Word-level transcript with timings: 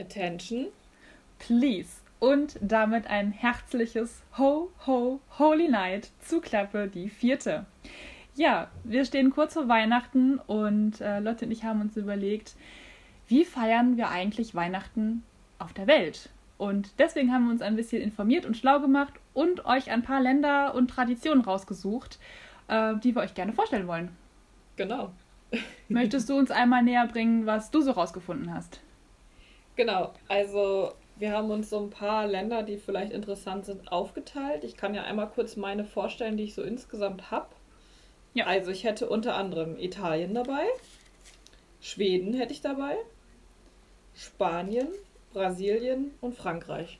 Attention. 0.00 0.66
Please. 1.38 2.00
Und 2.18 2.58
damit 2.60 3.06
ein 3.06 3.32
herzliches 3.32 4.22
Ho, 4.36 4.70
Ho, 4.86 5.20
Holy 5.38 5.68
Night 5.68 6.10
zu 6.20 6.40
Klappe 6.40 6.88
die 6.88 7.08
vierte. 7.08 7.66
Ja, 8.34 8.68
wir 8.84 9.04
stehen 9.04 9.30
kurz 9.30 9.54
vor 9.54 9.68
Weihnachten 9.68 10.38
und 10.38 11.00
äh, 11.00 11.20
Lotte 11.20 11.46
und 11.46 11.50
ich 11.50 11.64
haben 11.64 11.80
uns 11.80 11.96
überlegt, 11.96 12.54
wie 13.28 13.44
feiern 13.44 13.96
wir 13.96 14.08
eigentlich 14.08 14.54
Weihnachten 14.54 15.22
auf 15.58 15.72
der 15.72 15.86
Welt? 15.86 16.30
Und 16.58 16.98
deswegen 16.98 17.32
haben 17.32 17.46
wir 17.46 17.52
uns 17.52 17.62
ein 17.62 17.76
bisschen 17.76 18.02
informiert 18.02 18.44
und 18.44 18.56
schlau 18.56 18.80
gemacht 18.80 19.14
und 19.32 19.64
euch 19.64 19.90
ein 19.90 20.02
paar 20.02 20.20
Länder 20.20 20.74
und 20.74 20.88
Traditionen 20.88 21.42
rausgesucht, 21.42 22.18
äh, 22.68 22.96
die 22.96 23.14
wir 23.14 23.22
euch 23.22 23.34
gerne 23.34 23.54
vorstellen 23.54 23.86
wollen. 23.86 24.10
Genau. 24.76 25.10
Möchtest 25.88 26.28
du 26.28 26.36
uns 26.36 26.50
einmal 26.50 26.82
näher 26.82 27.06
bringen, 27.06 27.46
was 27.46 27.70
du 27.70 27.80
so 27.80 27.92
rausgefunden 27.92 28.52
hast? 28.52 28.80
Genau, 29.80 30.12
also 30.28 30.92
wir 31.16 31.32
haben 31.32 31.50
uns 31.50 31.70
so 31.70 31.80
ein 31.80 31.88
paar 31.88 32.26
Länder, 32.26 32.62
die 32.62 32.76
vielleicht 32.76 33.12
interessant 33.12 33.64
sind, 33.64 33.90
aufgeteilt. 33.90 34.62
Ich 34.62 34.76
kann 34.76 34.94
ja 34.94 35.04
einmal 35.04 35.30
kurz 35.30 35.56
meine 35.56 35.86
vorstellen, 35.86 36.36
die 36.36 36.44
ich 36.44 36.54
so 36.54 36.62
insgesamt 36.62 37.30
habe. 37.30 37.46
Ja. 38.34 38.44
Also 38.44 38.70
ich 38.70 38.84
hätte 38.84 39.08
unter 39.08 39.36
anderem 39.36 39.78
Italien 39.78 40.34
dabei, 40.34 40.66
Schweden 41.80 42.34
hätte 42.34 42.52
ich 42.52 42.60
dabei, 42.60 42.94
Spanien, 44.14 44.88
Brasilien 45.32 46.10
und 46.20 46.34
Frankreich. 46.34 46.98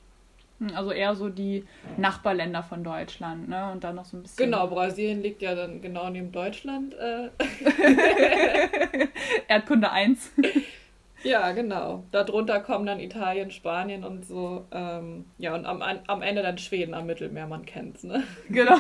Hm, 0.58 0.74
also 0.74 0.90
eher 0.90 1.14
so 1.16 1.28
die 1.28 1.66
Nachbarländer 1.98 2.62
von 2.62 2.82
Deutschland, 2.82 3.50
ne? 3.50 3.70
Und 3.72 3.84
dann 3.84 3.96
noch 3.96 4.06
so 4.06 4.16
ein 4.16 4.22
bisschen. 4.22 4.46
Genau, 4.46 4.68
Brasilien 4.68 5.20
liegt 5.20 5.42
ja 5.42 5.54
dann 5.54 5.82
genau 5.82 6.08
neben 6.08 6.32
Deutschland. 6.32 6.94
Äh. 6.94 7.28
Erdkunde 9.48 9.90
1. 9.90 10.32
Ja, 11.22 11.52
genau. 11.52 12.04
Darunter 12.12 12.60
kommen 12.60 12.86
dann 12.86 13.00
Italien, 13.00 13.50
Spanien 13.50 14.04
und 14.04 14.24
so. 14.24 14.66
Ähm, 14.70 15.26
ja, 15.38 15.54
und 15.54 15.66
am, 15.66 15.82
am 15.82 16.22
Ende 16.22 16.42
dann 16.42 16.58
Schweden 16.58 16.94
am 16.94 17.06
Mittelmeer, 17.06 17.46
man 17.46 17.66
kennt's, 17.66 18.04
ne? 18.04 18.24
Genau. 18.48 18.78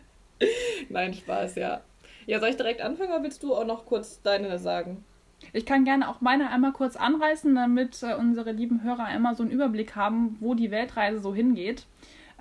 Nein, 0.88 1.14
Spaß, 1.14 1.54
ja. 1.56 1.80
Ja, 2.26 2.40
soll 2.40 2.48
ich 2.48 2.56
direkt 2.56 2.80
anfangen 2.80 3.10
oder 3.10 3.22
willst 3.22 3.42
du 3.42 3.54
auch 3.54 3.66
noch 3.66 3.86
kurz 3.86 4.20
deine 4.22 4.58
sagen? 4.58 5.04
Ich 5.52 5.66
kann 5.66 5.84
gerne 5.84 6.08
auch 6.08 6.20
meine 6.20 6.50
einmal 6.50 6.72
kurz 6.72 6.96
anreißen, 6.96 7.54
damit 7.54 8.02
äh, 8.02 8.14
unsere 8.14 8.52
lieben 8.52 8.82
Hörer 8.82 9.04
einmal 9.04 9.36
so 9.36 9.42
einen 9.42 9.52
Überblick 9.52 9.94
haben, 9.94 10.36
wo 10.40 10.54
die 10.54 10.70
Weltreise 10.70 11.20
so 11.20 11.34
hingeht. 11.34 11.86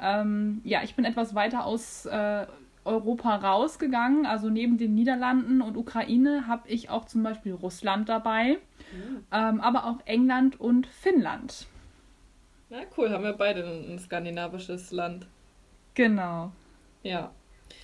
Ähm, 0.01 0.61
ja, 0.63 0.81
ich 0.83 0.95
bin 0.95 1.05
etwas 1.05 1.35
weiter 1.35 1.65
aus 1.65 2.05
äh, 2.05 2.47
Europa 2.85 3.35
rausgegangen. 3.35 4.25
Also 4.25 4.49
neben 4.49 4.77
den 4.77 4.93
Niederlanden 4.93 5.61
und 5.61 5.75
Ukraine 5.75 6.47
habe 6.47 6.69
ich 6.69 6.89
auch 6.89 7.05
zum 7.05 7.23
Beispiel 7.23 7.53
Russland 7.53 8.07
dabei, 8.07 8.57
mhm. 8.93 9.25
ähm, 9.31 9.61
aber 9.61 9.85
auch 9.85 9.97
England 10.05 10.59
und 10.59 10.87
Finnland. 10.87 11.67
Na 12.69 12.79
cool, 12.97 13.09
haben 13.09 13.23
wir 13.23 13.33
beide 13.33 13.63
ein 13.63 13.99
skandinavisches 13.99 14.91
Land. 14.91 15.27
Genau. 15.93 16.51
Ja. 17.03 17.31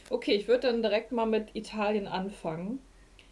Okay, 0.09 0.33
ich 0.33 0.47
würde 0.47 0.67
dann 0.67 0.81
direkt 0.81 1.11
mal 1.11 1.25
mit 1.25 1.55
Italien 1.55 2.07
anfangen. 2.07 2.79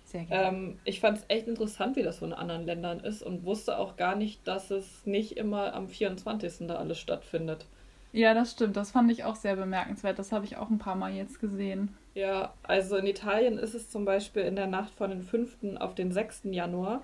Sehr 0.06 0.24
gerne. 0.24 0.58
Ähm, 0.58 0.80
ich 0.86 1.00
fand 1.00 1.18
es 1.18 1.26
echt 1.28 1.48
interessant, 1.48 1.96
wie 1.96 2.04
das 2.04 2.20
so 2.20 2.26
in 2.26 2.34
anderen 2.34 2.66
Ländern 2.66 3.00
ist 3.00 3.22
und 3.22 3.44
wusste 3.46 3.78
auch 3.78 3.96
gar 3.96 4.16
nicht, 4.16 4.48
dass 4.48 4.72
es 4.72 5.06
nicht 5.06 5.38
immer 5.38 5.74
am 5.74 5.88
24. 5.88 6.68
da 6.68 6.76
alles 6.76 6.98
stattfindet. 6.98 7.68
Ja, 8.12 8.34
das 8.34 8.52
stimmt. 8.52 8.76
Das 8.76 8.92
fand 8.92 9.12
ich 9.12 9.24
auch 9.24 9.36
sehr 9.36 9.56
bemerkenswert. 9.56 10.18
Das 10.18 10.32
habe 10.32 10.46
ich 10.46 10.58
auch 10.58 10.70
ein 10.70 10.80
paar 10.80 10.96
Mal 10.96 11.14
jetzt 11.14 11.40
gesehen. 11.40 11.96
Ja, 12.16 12.54
also 12.64 12.98
in 12.98 13.06
Italien 13.06 13.58
ist 13.58 13.76
es 13.76 13.90
zum 13.90 14.04
Beispiel 14.06 14.44
in 14.44 14.56
der 14.56 14.68
Nacht 14.68 14.94
von 14.94 15.12
den 15.12 15.22
5. 15.22 15.78
auf 15.80 15.94
den 15.94 16.12
6. 16.12 16.42
Januar. 16.46 17.04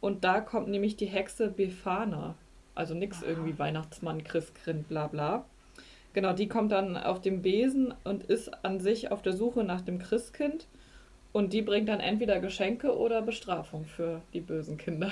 Und 0.00 0.24
da 0.24 0.40
kommt 0.40 0.68
nämlich 0.68 0.96
die 0.96 1.06
Hexe 1.06 1.48
Befana. 1.48 2.34
Also 2.74 2.94
nichts 2.94 3.22
irgendwie 3.22 3.58
Weihnachtsmann, 3.58 4.24
Christkind, 4.24 4.88
bla 4.88 5.06
bla. 5.08 5.44
Genau, 6.12 6.32
die 6.32 6.48
kommt 6.48 6.72
dann 6.72 6.96
auf 6.96 7.20
dem 7.20 7.42
Besen 7.42 7.94
und 8.04 8.24
ist 8.24 8.64
an 8.64 8.80
sich 8.80 9.10
auf 9.10 9.22
der 9.22 9.32
Suche 9.32 9.64
nach 9.64 9.80
dem 9.80 9.98
Christkind. 9.98 10.66
Und 11.32 11.52
die 11.52 11.62
bringt 11.62 11.88
dann 11.88 12.00
entweder 12.00 12.40
Geschenke 12.40 12.96
oder 12.96 13.22
Bestrafung 13.22 13.86
für 13.86 14.22
die 14.32 14.40
bösen 14.40 14.76
Kinder. 14.76 15.10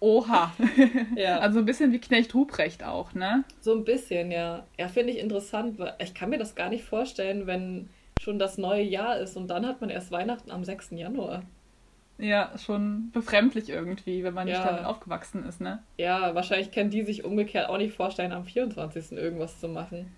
Oha. 0.00 0.52
ja. 1.16 1.38
Also 1.38 1.60
ein 1.60 1.64
bisschen 1.64 1.92
wie 1.92 2.00
Knecht 2.00 2.34
Ruprecht 2.34 2.84
auch, 2.84 3.14
ne? 3.14 3.44
So 3.60 3.74
ein 3.74 3.84
bisschen, 3.84 4.30
ja. 4.30 4.66
Ja, 4.78 4.88
finde 4.88 5.12
ich 5.12 5.18
interessant, 5.18 5.78
weil 5.78 5.94
ich 5.98 6.14
kann 6.14 6.30
mir 6.30 6.38
das 6.38 6.54
gar 6.54 6.68
nicht 6.68 6.84
vorstellen, 6.84 7.46
wenn 7.46 7.88
schon 8.20 8.38
das 8.38 8.58
neue 8.58 8.82
Jahr 8.82 9.18
ist 9.18 9.36
und 9.36 9.48
dann 9.48 9.66
hat 9.66 9.80
man 9.80 9.90
erst 9.90 10.10
Weihnachten 10.10 10.50
am 10.50 10.64
6. 10.64 10.90
Januar. 10.92 11.42
Ja, 12.18 12.50
schon 12.58 13.10
befremdlich 13.12 13.68
irgendwie, 13.68 14.24
wenn 14.24 14.34
man 14.34 14.46
nicht 14.46 14.58
damit 14.58 14.84
aufgewachsen 14.84 15.44
ist, 15.46 15.60
ne? 15.60 15.84
Ja, 15.98 16.34
wahrscheinlich 16.34 16.72
können 16.72 16.90
die 16.90 17.04
sich 17.04 17.24
umgekehrt 17.24 17.68
auch 17.68 17.78
nicht 17.78 17.94
vorstellen, 17.94 18.32
am 18.32 18.44
24. 18.44 19.12
irgendwas 19.12 19.60
zu 19.60 19.68
machen. 19.68 20.12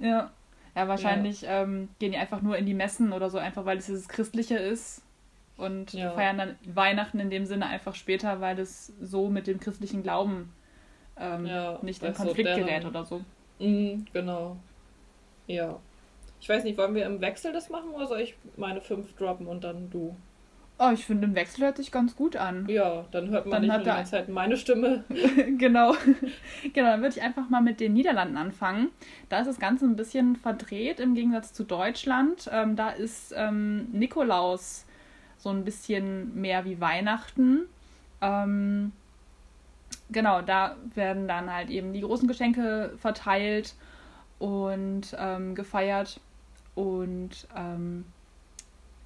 Ja. 0.00 0.30
Ja, 0.76 0.86
wahrscheinlich 0.86 1.42
ja. 1.42 1.62
Ähm, 1.62 1.88
gehen 1.98 2.12
die 2.12 2.18
einfach 2.18 2.42
nur 2.42 2.56
in 2.56 2.66
die 2.66 2.74
Messen 2.74 3.12
oder 3.12 3.30
so, 3.30 3.38
einfach 3.38 3.64
weil 3.64 3.78
es 3.78 3.86
dieses 3.86 4.06
Christliche 4.06 4.56
ist 4.56 5.02
und 5.60 5.92
ja. 5.92 6.10
feiern 6.12 6.38
dann 6.38 6.56
Weihnachten 6.64 7.20
in 7.20 7.30
dem 7.30 7.46
Sinne 7.46 7.66
einfach 7.66 7.94
später, 7.94 8.40
weil 8.40 8.58
es 8.58 8.92
so 9.00 9.28
mit 9.28 9.46
dem 9.46 9.60
christlichen 9.60 10.02
Glauben 10.02 10.52
ähm, 11.16 11.46
ja, 11.46 11.78
nicht 11.82 12.02
in 12.02 12.14
Konflikt 12.14 12.50
so, 12.50 12.56
gerät 12.56 12.84
oder 12.84 13.04
so. 13.04 13.22
Mhm, 13.58 14.06
genau. 14.12 14.56
Ja. 15.46 15.78
Ich 16.40 16.48
weiß 16.48 16.64
nicht, 16.64 16.78
wollen 16.78 16.94
wir 16.94 17.04
im 17.04 17.20
Wechsel 17.20 17.52
das 17.52 17.68
machen 17.68 17.90
oder 17.90 18.06
soll 18.06 18.20
ich 18.20 18.34
meine 18.56 18.80
fünf 18.80 19.14
droppen 19.16 19.46
und 19.46 19.62
dann 19.62 19.90
du? 19.90 20.16
Oh, 20.82 20.90
ich 20.94 21.04
finde, 21.04 21.26
im 21.26 21.34
Wechsel 21.34 21.64
hört 21.64 21.76
sich 21.76 21.92
ganz 21.92 22.16
gut 22.16 22.36
an. 22.36 22.66
Ja, 22.66 23.04
dann 23.10 23.28
hört 23.28 23.44
man 23.44 23.60
dann 23.60 23.70
nicht 23.70 23.80
die 23.80 23.90
ganze 23.90 24.12
Zeit 24.12 24.30
meine 24.30 24.56
Stimme. 24.56 25.04
genau. 25.58 25.94
genau, 26.72 26.90
dann 26.90 27.02
würde 27.02 27.14
ich 27.14 27.22
einfach 27.22 27.50
mal 27.50 27.60
mit 27.60 27.80
den 27.80 27.92
Niederlanden 27.92 28.38
anfangen. 28.38 28.88
Da 29.28 29.40
ist 29.40 29.46
das 29.46 29.58
Ganze 29.58 29.84
ein 29.84 29.96
bisschen 29.96 30.36
verdreht 30.36 30.98
im 30.98 31.14
Gegensatz 31.14 31.52
zu 31.52 31.64
Deutschland. 31.64 32.48
Ähm, 32.50 32.76
da 32.76 32.88
ist 32.88 33.34
ähm, 33.36 33.88
Nikolaus 33.92 34.86
so 35.40 35.48
ein 35.50 35.64
bisschen 35.64 36.38
mehr 36.40 36.64
wie 36.64 36.80
Weihnachten. 36.80 37.66
Ähm, 38.20 38.92
genau, 40.10 40.42
da 40.42 40.76
werden 40.94 41.26
dann 41.26 41.52
halt 41.52 41.70
eben 41.70 41.92
die 41.92 42.02
großen 42.02 42.28
Geschenke 42.28 42.94
verteilt 42.98 43.74
und 44.38 45.16
ähm, 45.18 45.54
gefeiert. 45.54 46.20
Und 46.74 47.48
ähm, 47.56 48.04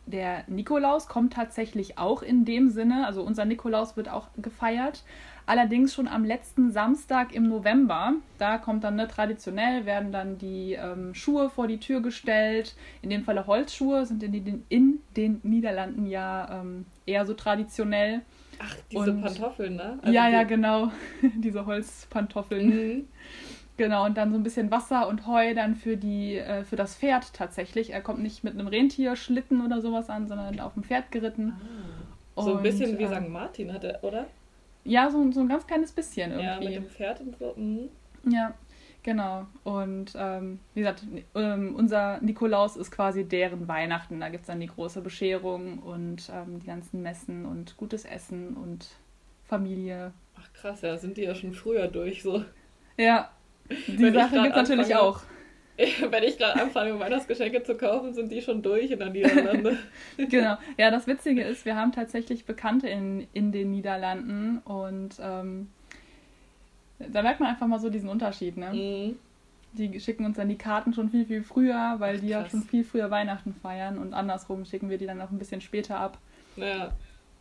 der 0.06 0.44
Nikolaus 0.48 1.08
kommt 1.08 1.32
tatsächlich 1.32 1.98
auch 1.98 2.22
in 2.22 2.44
dem 2.44 2.70
Sinne, 2.70 3.06
also 3.06 3.22
unser 3.22 3.44
Nikolaus 3.44 3.96
wird 3.96 4.08
auch 4.08 4.28
gefeiert, 4.36 5.02
allerdings 5.46 5.94
schon 5.94 6.08
am 6.08 6.24
letzten 6.24 6.70
Samstag 6.70 7.34
im 7.34 7.48
November. 7.48 8.14
Da 8.38 8.58
kommt 8.58 8.84
dann 8.84 8.96
ne, 8.96 9.08
traditionell, 9.08 9.86
werden 9.86 10.12
dann 10.12 10.38
die 10.38 10.72
ähm, 10.72 11.14
Schuhe 11.14 11.50
vor 11.50 11.66
die 11.66 11.78
Tür 11.78 12.00
gestellt. 12.00 12.74
In 13.02 13.10
dem 13.10 13.24
Falle 13.24 13.46
Holzschuhe 13.46 14.06
sind 14.06 14.22
in 14.22 14.32
den, 14.32 14.64
in 14.68 15.00
den 15.16 15.40
Niederlanden 15.42 16.06
ja 16.06 16.60
ähm, 16.60 16.86
eher 17.06 17.26
so 17.26 17.34
traditionell. 17.34 18.22
Ach, 18.58 18.76
diese 18.90 19.10
Und, 19.10 19.22
Pantoffeln, 19.22 19.76
ne? 19.76 19.98
Also 20.02 20.12
ja, 20.12 20.28
ja, 20.28 20.44
genau. 20.44 20.90
diese 21.36 21.66
Holzpantoffeln. 21.66 22.66
Mhm. 22.68 23.04
Genau, 23.76 24.04
und 24.04 24.16
dann 24.16 24.30
so 24.30 24.38
ein 24.38 24.44
bisschen 24.44 24.70
Wasser 24.70 25.08
und 25.08 25.26
Heu 25.26 25.52
dann 25.54 25.74
für 25.74 25.96
die, 25.96 26.36
äh, 26.36 26.62
für 26.62 26.76
das 26.76 26.94
Pferd 26.94 27.34
tatsächlich. 27.34 27.92
Er 27.92 28.02
kommt 28.02 28.22
nicht 28.22 28.44
mit 28.44 28.54
einem 28.54 28.68
Rentierschlitten 28.68 29.64
oder 29.64 29.80
sowas 29.80 30.08
an, 30.10 30.28
sondern 30.28 30.60
auf 30.60 30.74
dem 30.74 30.84
Pferd 30.84 31.10
geritten. 31.10 31.54
Ah. 32.36 32.42
So 32.42 32.56
ein 32.56 32.62
bisschen 32.62 32.98
wie 32.98 33.04
äh, 33.04 33.08
St. 33.08 33.28
Martin 33.28 33.72
hat 33.72 33.84
er, 33.84 34.02
oder? 34.02 34.26
Ja, 34.84 35.10
so, 35.10 35.30
so 35.32 35.40
ein 35.40 35.48
ganz 35.48 35.66
kleines 35.66 35.92
bisschen 35.92 36.32
irgendwie. 36.32 36.46
Ja, 36.46 36.60
mit 36.60 36.74
dem 36.74 36.88
Pferd 36.88 37.20
und 37.20 37.36
so. 37.38 37.54
Mhm. 37.56 37.88
Ja, 38.30 38.54
genau. 39.02 39.46
Und 39.64 40.12
ähm, 40.16 40.60
wie 40.74 40.80
gesagt, 40.80 41.04
ähm, 41.34 41.74
unser 41.74 42.20
Nikolaus 42.20 42.76
ist 42.76 42.90
quasi 42.90 43.24
deren 43.24 43.66
Weihnachten. 43.68 44.20
Da 44.20 44.28
gibt 44.28 44.42
es 44.42 44.46
dann 44.46 44.60
die 44.60 44.66
große 44.66 45.00
Bescherung 45.00 45.78
und 45.78 46.30
ähm, 46.32 46.60
die 46.60 46.66
ganzen 46.66 47.02
Messen 47.02 47.44
und 47.46 47.76
gutes 47.76 48.04
Essen 48.04 48.56
und 48.56 48.88
Familie. 49.44 50.12
Ach 50.36 50.52
krass, 50.52 50.82
ja, 50.82 50.96
sind 50.96 51.16
die 51.16 51.22
ja 51.22 51.34
schon 51.34 51.52
früher 51.52 51.88
durch 51.88 52.22
so. 52.22 52.44
Ja, 52.96 53.30
die 53.70 53.98
wenn 53.98 54.14
Sache 54.14 54.42
gibt 54.42 54.56
es 54.56 54.68
natürlich 54.68 54.94
auch. 54.94 55.22
Wenn 56.10 56.22
ich 56.22 56.38
gerade 56.38 56.60
anfange, 56.60 56.98
Weihnachtsgeschenke 56.98 57.62
zu 57.64 57.74
kaufen, 57.76 58.14
sind 58.14 58.30
die 58.30 58.40
schon 58.40 58.62
durch 58.62 58.90
in 58.90 58.98
den 59.00 59.12
Niederlanden. 59.12 59.78
genau. 60.16 60.56
Ja, 60.76 60.90
das 60.90 61.06
Witzige 61.06 61.42
ist, 61.42 61.64
wir 61.64 61.74
haben 61.74 61.92
tatsächlich 61.92 62.44
Bekannte 62.44 62.88
in, 62.88 63.26
in 63.32 63.50
den 63.50 63.72
Niederlanden 63.72 64.58
und 64.58 65.16
ähm, 65.20 65.68
da 66.98 67.22
merkt 67.22 67.40
man 67.40 67.50
einfach 67.50 67.66
mal 67.66 67.80
so 67.80 67.90
diesen 67.90 68.08
Unterschied, 68.08 68.56
ne? 68.56 68.72
Mhm. 68.72 69.18
Die 69.72 69.98
schicken 69.98 70.24
uns 70.24 70.36
dann 70.36 70.48
die 70.48 70.56
Karten 70.56 70.94
schon 70.94 71.10
viel, 71.10 71.26
viel 71.26 71.42
früher, 71.42 71.96
weil 71.98 72.16
Ach, 72.16 72.20
die 72.20 72.28
ja 72.28 72.48
schon 72.48 72.62
viel 72.62 72.84
früher 72.84 73.10
Weihnachten 73.10 73.52
feiern 73.60 73.98
und 73.98 74.14
andersrum 74.14 74.64
schicken 74.64 74.88
wir 74.88 74.98
die 74.98 75.06
dann 75.06 75.20
auch 75.20 75.30
ein 75.30 75.38
bisschen 75.38 75.60
später 75.60 75.98
ab. 75.98 76.18
Ja, 76.56 76.92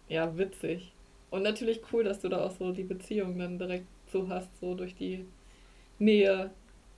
ja, 0.09 0.35
witzig. 0.35 0.91
Und 1.29 1.43
natürlich 1.43 1.81
cool, 1.91 2.03
dass 2.03 2.19
du 2.19 2.29
da 2.29 2.43
auch 2.43 2.51
so 2.51 2.71
die 2.71 2.83
Beziehung 2.83 3.37
dann 3.37 3.59
direkt 3.59 3.85
so 4.11 4.27
hast, 4.29 4.59
so 4.59 4.73
durch 4.73 4.95
die 4.95 5.25
Nähe 5.99 6.49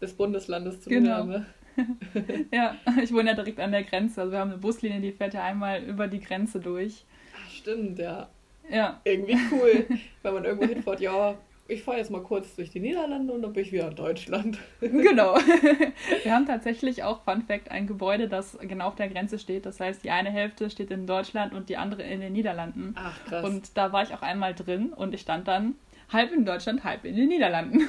des 0.05 0.13
Bundeslandes 0.13 0.81
zu 0.81 0.89
genau. 0.89 1.41
ja, 2.53 2.75
ich 3.03 3.11
wohne 3.11 3.31
ja 3.31 3.35
direkt 3.35 3.59
an 3.59 3.71
der 3.71 3.83
Grenze. 3.83 4.21
Also 4.21 4.31
wir 4.31 4.39
haben 4.39 4.51
eine 4.51 4.59
Buslinie, 4.59 5.01
die 5.01 5.11
fährt 5.11 5.33
ja 5.33 5.43
einmal 5.43 5.83
über 5.83 6.07
die 6.07 6.21
Grenze 6.21 6.59
durch. 6.59 7.03
Ach, 7.35 7.49
stimmt, 7.49 7.99
ja. 7.99 8.29
Ja. 8.69 9.01
Irgendwie 9.03 9.37
cool, 9.51 9.85
wenn 10.23 10.33
man 10.33 10.45
irgendwo 10.45 10.67
hinfährt, 10.67 11.01
ja, 11.01 11.35
ich 11.67 11.83
fahre 11.83 11.97
jetzt 11.97 12.11
mal 12.11 12.21
kurz 12.21 12.55
durch 12.55 12.69
die 12.69 12.79
Niederlande 12.79 13.33
und 13.33 13.41
dann 13.41 13.51
bin 13.51 13.63
ich 13.63 13.71
wieder 13.71 13.89
in 13.89 13.95
Deutschland. 13.95 14.59
Genau. 14.79 15.35
Wir 16.23 16.33
haben 16.33 16.45
tatsächlich 16.45 17.03
auch, 17.03 17.23
Fun 17.23 17.41
Fact, 17.41 17.71
ein 17.71 17.87
Gebäude, 17.87 18.27
das 18.27 18.57
genau 18.61 18.87
auf 18.87 18.95
der 18.95 19.09
Grenze 19.09 19.39
steht. 19.39 19.65
Das 19.65 19.79
heißt, 19.79 20.03
die 20.03 20.11
eine 20.11 20.29
Hälfte 20.29 20.69
steht 20.69 20.91
in 20.91 21.07
Deutschland 21.07 21.53
und 21.53 21.69
die 21.69 21.77
andere 21.77 22.03
in 22.03 22.21
den 22.21 22.33
Niederlanden. 22.33 22.93
Ach, 22.95 23.17
krass. 23.25 23.43
Und 23.43 23.77
da 23.77 23.91
war 23.91 24.03
ich 24.03 24.13
auch 24.13 24.21
einmal 24.21 24.53
drin 24.53 24.93
und 24.93 25.13
ich 25.13 25.21
stand 25.21 25.47
dann 25.47 25.75
halb 26.13 26.31
in 26.31 26.45
Deutschland, 26.45 26.83
halb 26.83 27.03
in 27.03 27.15
den 27.15 27.29
Niederlanden. 27.29 27.81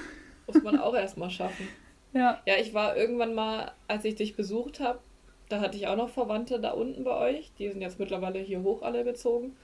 Muss 0.47 0.63
man 0.63 0.79
auch 0.79 0.95
erstmal 0.95 1.31
schaffen. 1.31 1.69
Ja. 2.17 2.41
Ja, 2.47 2.55
ich 2.59 2.73
war 2.73 2.97
irgendwann 2.97 3.35
mal, 3.35 3.73
als 3.89 4.05
ich 4.05 4.15
dich 4.15 4.37
besucht 4.37 4.81
habe, 4.81 5.01
da 5.49 5.61
hatte 5.61 5.77
ich 5.77 5.87
auch 5.87 5.97
noch 5.97 6.09
Verwandte 6.09 6.59
da 6.61 6.71
unten 6.71 7.05
bei 7.05 7.17
euch. 7.17 7.53
Die 7.59 7.69
sind 7.69 7.83
jetzt 7.83 8.01
mittlerweile 8.01 8.39
hier 8.39 8.63
hoch 8.63 8.83
alle 8.83 9.05
gezogen. 9.05 9.57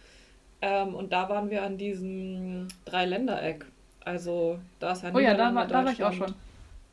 Ähm, 0.61 0.95
und 0.95 1.13
da 1.13 1.29
waren 1.29 1.51
wir 1.51 1.63
an 1.63 1.79
diesem 1.79 2.69
Dreiländereck. 2.85 3.65
Also 4.05 4.59
da 4.79 4.93
ist 4.93 5.03
ja 5.03 5.11
Oh 5.15 5.19
ja, 5.19 5.35
da 5.35 5.55
war, 5.55 5.67
da 5.67 5.85
war 5.85 5.93
ich 5.93 6.05
auch 6.05 6.13
schon. 6.13 6.35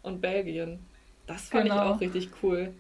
Und 0.02 0.22
Belgien. 0.22 0.80
Das 1.28 1.50
fand 1.50 1.66
genau. 1.66 1.76
ich 1.76 1.82
auch 1.82 2.02
richtig 2.02 2.30
cool. 2.42 2.74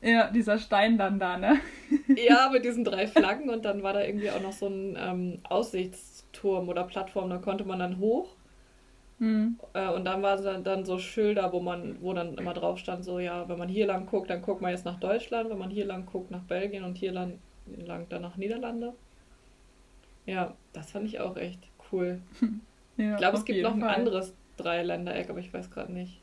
Ja, 0.00 0.30
dieser 0.30 0.58
Stein 0.58 0.98
dann 0.98 1.18
da, 1.18 1.36
ne? 1.36 1.60
ja, 2.16 2.50
mit 2.52 2.64
diesen 2.64 2.84
drei 2.84 3.06
Flaggen 3.06 3.48
und 3.48 3.64
dann 3.64 3.82
war 3.82 3.92
da 3.92 4.02
irgendwie 4.02 4.30
auch 4.30 4.40
noch 4.40 4.52
so 4.52 4.66
ein 4.66 4.96
ähm, 5.00 5.38
Aussichtsturm 5.44 6.68
oder 6.68 6.84
Plattform, 6.84 7.30
da 7.30 7.38
konnte 7.38 7.64
man 7.64 7.78
dann 7.78 7.98
hoch. 7.98 8.28
Mhm. 9.18 9.58
Äh, 9.72 9.88
und 9.90 10.04
dann 10.04 10.22
waren 10.22 10.44
dann, 10.44 10.64
dann 10.64 10.84
so 10.84 10.98
Schilder, 10.98 11.52
wo 11.52 11.60
man, 11.60 12.00
wo 12.00 12.12
dann 12.12 12.38
immer 12.38 12.54
drauf 12.54 12.78
stand, 12.78 13.04
so 13.04 13.18
ja, 13.18 13.48
wenn 13.48 13.58
man 13.58 13.68
hier 13.68 13.86
lang 13.86 14.06
guckt, 14.06 14.30
dann 14.30 14.42
guckt 14.42 14.60
man 14.60 14.70
jetzt 14.70 14.84
nach 14.84 15.00
Deutschland, 15.00 15.50
wenn 15.50 15.58
man 15.58 15.70
hier 15.70 15.86
lang 15.86 16.06
guckt, 16.06 16.30
nach 16.30 16.42
Belgien 16.42 16.84
und 16.84 16.96
hier 16.96 17.12
lang, 17.12 17.38
lang 17.76 18.08
dann 18.08 18.22
nach 18.22 18.36
Niederlande. 18.36 18.94
Ja, 20.26 20.54
das 20.72 20.90
fand 20.90 21.06
ich 21.06 21.20
auch 21.20 21.36
echt 21.36 21.60
cool. 21.92 22.20
Ja, 22.98 23.12
ich 23.12 23.18
glaube, 23.18 23.36
es 23.36 23.44
gibt 23.44 23.62
noch 23.62 23.74
ein 23.74 23.80
Fall. 23.80 23.94
anderes 23.94 24.34
Dreiländereck, 24.56 25.30
aber 25.30 25.38
ich 25.38 25.54
weiß 25.54 25.70
gerade 25.70 25.92
nicht. 25.92 26.20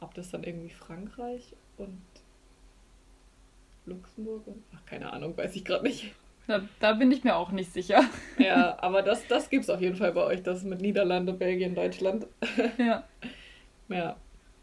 Ob 0.00 0.14
das 0.14 0.32
dann 0.32 0.42
irgendwie 0.42 0.70
Frankreich 0.70 1.54
und 1.76 2.02
Luxemburg 3.86 4.48
und. 4.48 4.64
Ach, 4.74 4.84
keine 4.84 5.12
Ahnung, 5.12 5.36
weiß 5.36 5.54
ich 5.54 5.64
gerade 5.64 5.84
nicht. 5.84 6.12
Da, 6.48 6.62
da, 6.80 6.94
bin 6.94 7.12
ich 7.12 7.22
mir 7.22 7.36
auch 7.36 7.52
nicht 7.52 7.72
sicher. 7.72 8.02
Ja, 8.38 8.76
aber 8.80 9.02
das, 9.02 9.26
das 9.28 9.50
gibt 9.50 9.64
es 9.64 9.70
auf 9.70 9.80
jeden 9.80 9.96
Fall 9.96 10.12
bei 10.12 10.24
euch, 10.24 10.42
das 10.42 10.64
mit 10.64 10.80
Niederlande, 10.80 11.32
Belgien, 11.32 11.74
Deutschland. 11.74 12.26
Ja. 12.78 13.04
Ja. 13.88 14.16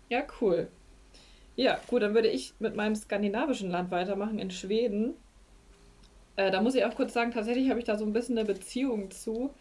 Ja, 0.09 0.23
cool. 0.41 0.67
Ja, 1.55 1.79
gut, 1.87 2.01
dann 2.01 2.13
würde 2.13 2.27
ich 2.27 2.53
mit 2.59 2.75
meinem 2.75 2.95
skandinavischen 2.95 3.71
Land 3.71 3.89
weitermachen, 3.91 4.39
in 4.39 4.51
Schweden. 4.51 5.13
Äh, 6.35 6.51
da 6.51 6.61
muss 6.61 6.75
ich 6.75 6.83
auch 6.83 6.95
kurz 6.95 7.13
sagen, 7.13 7.31
tatsächlich 7.31 7.69
habe 7.69 7.79
ich 7.79 7.85
da 7.85 7.97
so 7.97 8.05
ein 8.05 8.13
bisschen 8.13 8.37
eine 8.37 8.45
Beziehung 8.45 9.09
zu 9.09 9.53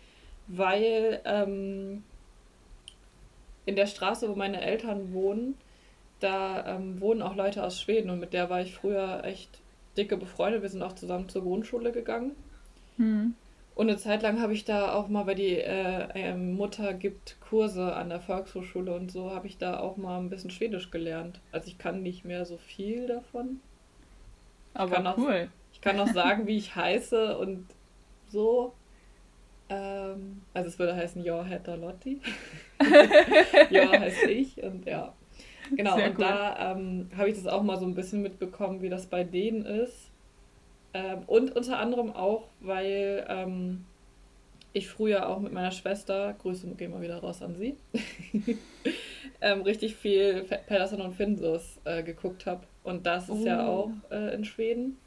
weil 0.47 1.21
ähm, 1.25 2.05
in 3.67 3.77
der 3.77 3.87
Straße, 3.87 4.29
wo 4.29 4.35
meine 4.35 4.61
Eltern 4.61 5.13
wohnen, 5.13 5.57
da 6.21 6.77
ähm, 6.77 7.01
wohnen 7.01 7.23
auch 7.23 7.35
Leute 7.35 7.65
aus 7.65 7.81
Schweden 7.81 8.11
und 8.11 8.21
mit 8.21 8.33
der 8.33 8.51
war 8.51 8.61
ich 8.61 8.75
früher 8.75 9.25
echt 9.25 9.61
dicke 9.97 10.17
befreundet. 10.17 10.63
Wir 10.63 10.69
sind 10.69 10.83
auch 10.83 10.95
zusammen 10.95 11.29
zur 11.29 11.43
Grundschule 11.43 11.93
gegangen. 11.93 12.33
Hm. 12.97 13.35
Und 13.75 13.89
eine 13.89 13.99
Zeit 13.99 14.23
lang 14.23 14.41
habe 14.41 14.53
ich 14.53 14.65
da 14.65 14.93
auch 14.95 15.09
mal, 15.09 15.27
weil 15.27 15.35
die 15.35 15.57
äh, 15.57 16.09
äh, 16.15 16.35
Mutter 16.35 16.95
gibt 16.95 17.37
Kurse 17.41 17.95
an 17.95 18.09
der 18.09 18.21
Volkshochschule 18.21 18.95
und 18.95 19.11
so, 19.11 19.33
habe 19.33 19.49
ich 19.49 19.59
da 19.59 19.81
auch 19.81 19.97
mal 19.97 20.19
ein 20.19 20.31
bisschen 20.31 20.51
Schwedisch 20.51 20.93
gelernt. 20.93 21.41
Also 21.51 21.69
ich 21.69 21.79
kann 21.79 22.03
nicht 22.03 22.25
mehr 22.25 22.45
so 22.45 22.57
viel 22.57 23.09
davon. 23.09 23.61
Aber 24.75 24.99
ich 24.99 25.19
cool. 25.19 25.49
Auch, 25.49 25.73
ich 25.73 25.81
kann 25.81 25.99
auch 25.99 26.13
sagen, 26.13 26.47
wie 26.47 26.57
ich 26.57 26.77
heiße 26.77 27.37
und 27.37 27.67
so. 28.29 28.75
Ähm, 29.69 30.43
also 30.53 30.69
es 30.69 30.79
würde 30.79 30.95
heißen 30.95 31.25
Ja, 31.25 31.45
Lotti. 31.75 32.21
ja 33.71 33.91
heißt 33.91 34.25
ich 34.25 34.63
und 34.63 34.87
ja. 34.87 35.15
Genau, 35.71 35.97
Sehr 35.97 36.11
und 36.11 36.19
cool. 36.19 36.25
da 36.25 36.73
ähm, 36.73 37.11
habe 37.17 37.31
ich 37.31 37.37
das 37.37 37.47
auch 37.47 37.63
mal 37.63 37.79
so 37.79 37.87
ein 37.87 37.95
bisschen 37.95 38.23
mitbekommen, 38.23 38.83
wie 38.83 38.89
das 38.89 39.07
bei 39.07 39.25
denen 39.25 39.65
ist. 39.65 40.11
Ähm, 40.93 41.23
und 41.27 41.57
unter 41.57 41.79
anderem 41.79 42.13
auch, 42.13 42.49
weil 42.61 43.27
ähm, 43.29 43.85
ich 44.73 44.89
früher 44.89 45.29
auch 45.29 45.41
mit 45.41 45.53
meiner 45.53 45.71
Schwester, 45.71 46.35
Grüße 46.41 46.69
gehen 46.75 46.93
wir 46.93 47.01
wieder 47.01 47.19
raus 47.19 47.43
an 47.43 47.57
sie, 47.57 47.77
ähm, 49.41 49.63
richtig 49.63 49.97
viel 49.97 50.45
Pedersen 50.67 51.01
und 51.01 51.15
Finsus 51.15 51.81
äh, 51.85 52.03
geguckt 52.03 52.47
habe. 52.47 52.67
Und 52.83 53.07
das 53.07 53.29
ist 53.29 53.43
oh. 53.43 53.47
ja 53.47 53.67
auch 53.67 53.91
äh, 54.11 54.35
in 54.35 54.45
Schweden. 54.45 54.99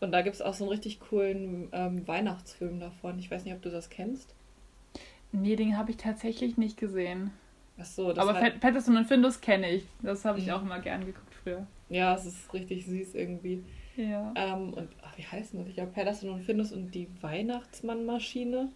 Und 0.00 0.12
da 0.12 0.22
gibt 0.22 0.34
es 0.34 0.42
auch 0.42 0.54
so 0.54 0.64
einen 0.64 0.72
richtig 0.72 1.00
coolen 1.00 1.68
ähm, 1.72 2.06
Weihnachtsfilm 2.06 2.80
davon. 2.80 3.18
Ich 3.18 3.30
weiß 3.30 3.44
nicht, 3.44 3.54
ob 3.54 3.62
du 3.62 3.70
das 3.70 3.90
kennst. 3.90 4.34
Nee, 5.32 5.56
den 5.56 5.76
habe 5.76 5.90
ich 5.90 5.96
tatsächlich 5.96 6.56
nicht 6.56 6.76
gesehen. 6.76 7.30
Ach 7.80 7.84
so, 7.84 8.12
das 8.12 8.26
Aber 8.26 8.38
hat... 8.38 8.60
Patterson 8.60 8.96
und 8.96 9.06
Findus 9.06 9.40
kenne 9.40 9.70
ich. 9.70 9.84
Das 10.02 10.24
habe 10.24 10.38
ich 10.38 10.46
mhm. 10.46 10.52
auch 10.52 10.62
immer 10.62 10.80
gern 10.80 11.04
geguckt 11.06 11.34
früher. 11.42 11.66
Ja, 11.88 12.14
es 12.14 12.26
ist 12.26 12.52
richtig 12.52 12.86
süß 12.86 13.14
irgendwie. 13.14 13.64
Ja. 13.96 14.32
Ähm, 14.36 14.72
und 14.74 14.88
ach, 15.02 15.16
wie 15.16 15.24
heißen 15.24 15.58
das? 15.58 15.68
Ich 15.68 15.74
glaube, 15.74 15.92
Patterson 15.92 16.30
und 16.30 16.42
Findus 16.42 16.72
und 16.72 16.94
die 16.94 17.08
Weihnachtsmannmaschine. 17.20 18.68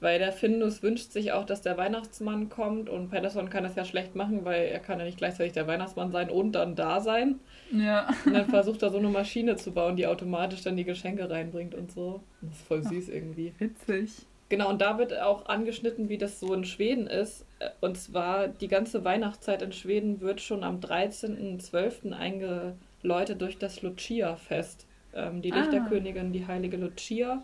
Weil 0.00 0.18
der 0.18 0.32
Findus 0.32 0.82
wünscht 0.82 1.12
sich 1.12 1.32
auch, 1.32 1.46
dass 1.46 1.62
der 1.62 1.78
Weihnachtsmann 1.78 2.48
kommt 2.48 2.90
und 2.90 3.10
Patterson 3.10 3.48
kann 3.48 3.62
das 3.64 3.76
ja 3.76 3.84
schlecht 3.84 4.14
machen, 4.14 4.44
weil 4.44 4.64
er 4.66 4.80
kann 4.80 4.98
ja 4.98 5.04
nicht 5.04 5.16
gleichzeitig 5.16 5.52
der 5.52 5.66
Weihnachtsmann 5.66 6.10
sein 6.10 6.30
und 6.30 6.52
dann 6.52 6.74
da 6.74 7.00
sein. 7.00 7.36
Ja. 7.72 8.08
Und 8.26 8.34
dann 8.34 8.46
versucht 8.48 8.82
er 8.82 8.90
so 8.90 8.98
eine 8.98 9.08
Maschine 9.08 9.56
zu 9.56 9.70
bauen, 9.72 9.96
die 9.96 10.06
automatisch 10.06 10.62
dann 10.62 10.76
die 10.76 10.84
Geschenke 10.84 11.30
reinbringt 11.30 11.74
und 11.74 11.90
so. 11.90 12.22
Das 12.42 12.52
ist 12.52 12.66
voll 12.66 12.82
süß 12.82 13.06
Ach, 13.08 13.14
irgendwie. 13.14 13.54
Witzig. 13.58 14.26
Genau, 14.54 14.70
und 14.70 14.80
da 14.80 14.98
wird 14.98 15.18
auch 15.18 15.46
angeschnitten, 15.46 16.08
wie 16.08 16.16
das 16.16 16.38
so 16.38 16.54
in 16.54 16.64
Schweden 16.64 17.08
ist. 17.08 17.44
Und 17.80 17.98
zwar 17.98 18.46
die 18.46 18.68
ganze 18.68 19.04
Weihnachtszeit 19.04 19.62
in 19.62 19.72
Schweden 19.72 20.20
wird 20.20 20.40
schon 20.40 20.62
am 20.62 20.78
13.12. 20.78 22.12
eingeläutet 22.12 23.42
durch 23.42 23.58
das 23.58 23.82
Lucia-Fest. 23.82 24.86
Ähm, 25.12 25.42
die 25.42 25.52
ah. 25.52 25.56
Lichterkönigin, 25.56 26.32
die 26.32 26.46
heilige 26.46 26.76
Lucia. 26.76 27.42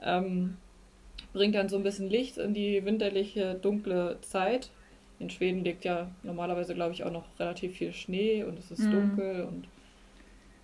Ähm, 0.00 0.56
bringt 1.34 1.54
dann 1.54 1.68
so 1.68 1.76
ein 1.76 1.82
bisschen 1.82 2.08
Licht 2.08 2.38
in 2.38 2.54
die 2.54 2.82
winterliche, 2.82 3.54
dunkle 3.54 4.16
Zeit. 4.22 4.70
In 5.18 5.28
Schweden 5.28 5.64
liegt 5.64 5.84
ja 5.84 6.10
normalerweise, 6.22 6.74
glaube 6.74 6.94
ich, 6.94 7.04
auch 7.04 7.12
noch 7.12 7.26
relativ 7.38 7.76
viel 7.76 7.92
Schnee 7.92 8.42
und 8.42 8.58
es 8.58 8.70
ist 8.70 8.84
mhm. 8.84 8.92
dunkel 8.92 9.44
und 9.44 9.68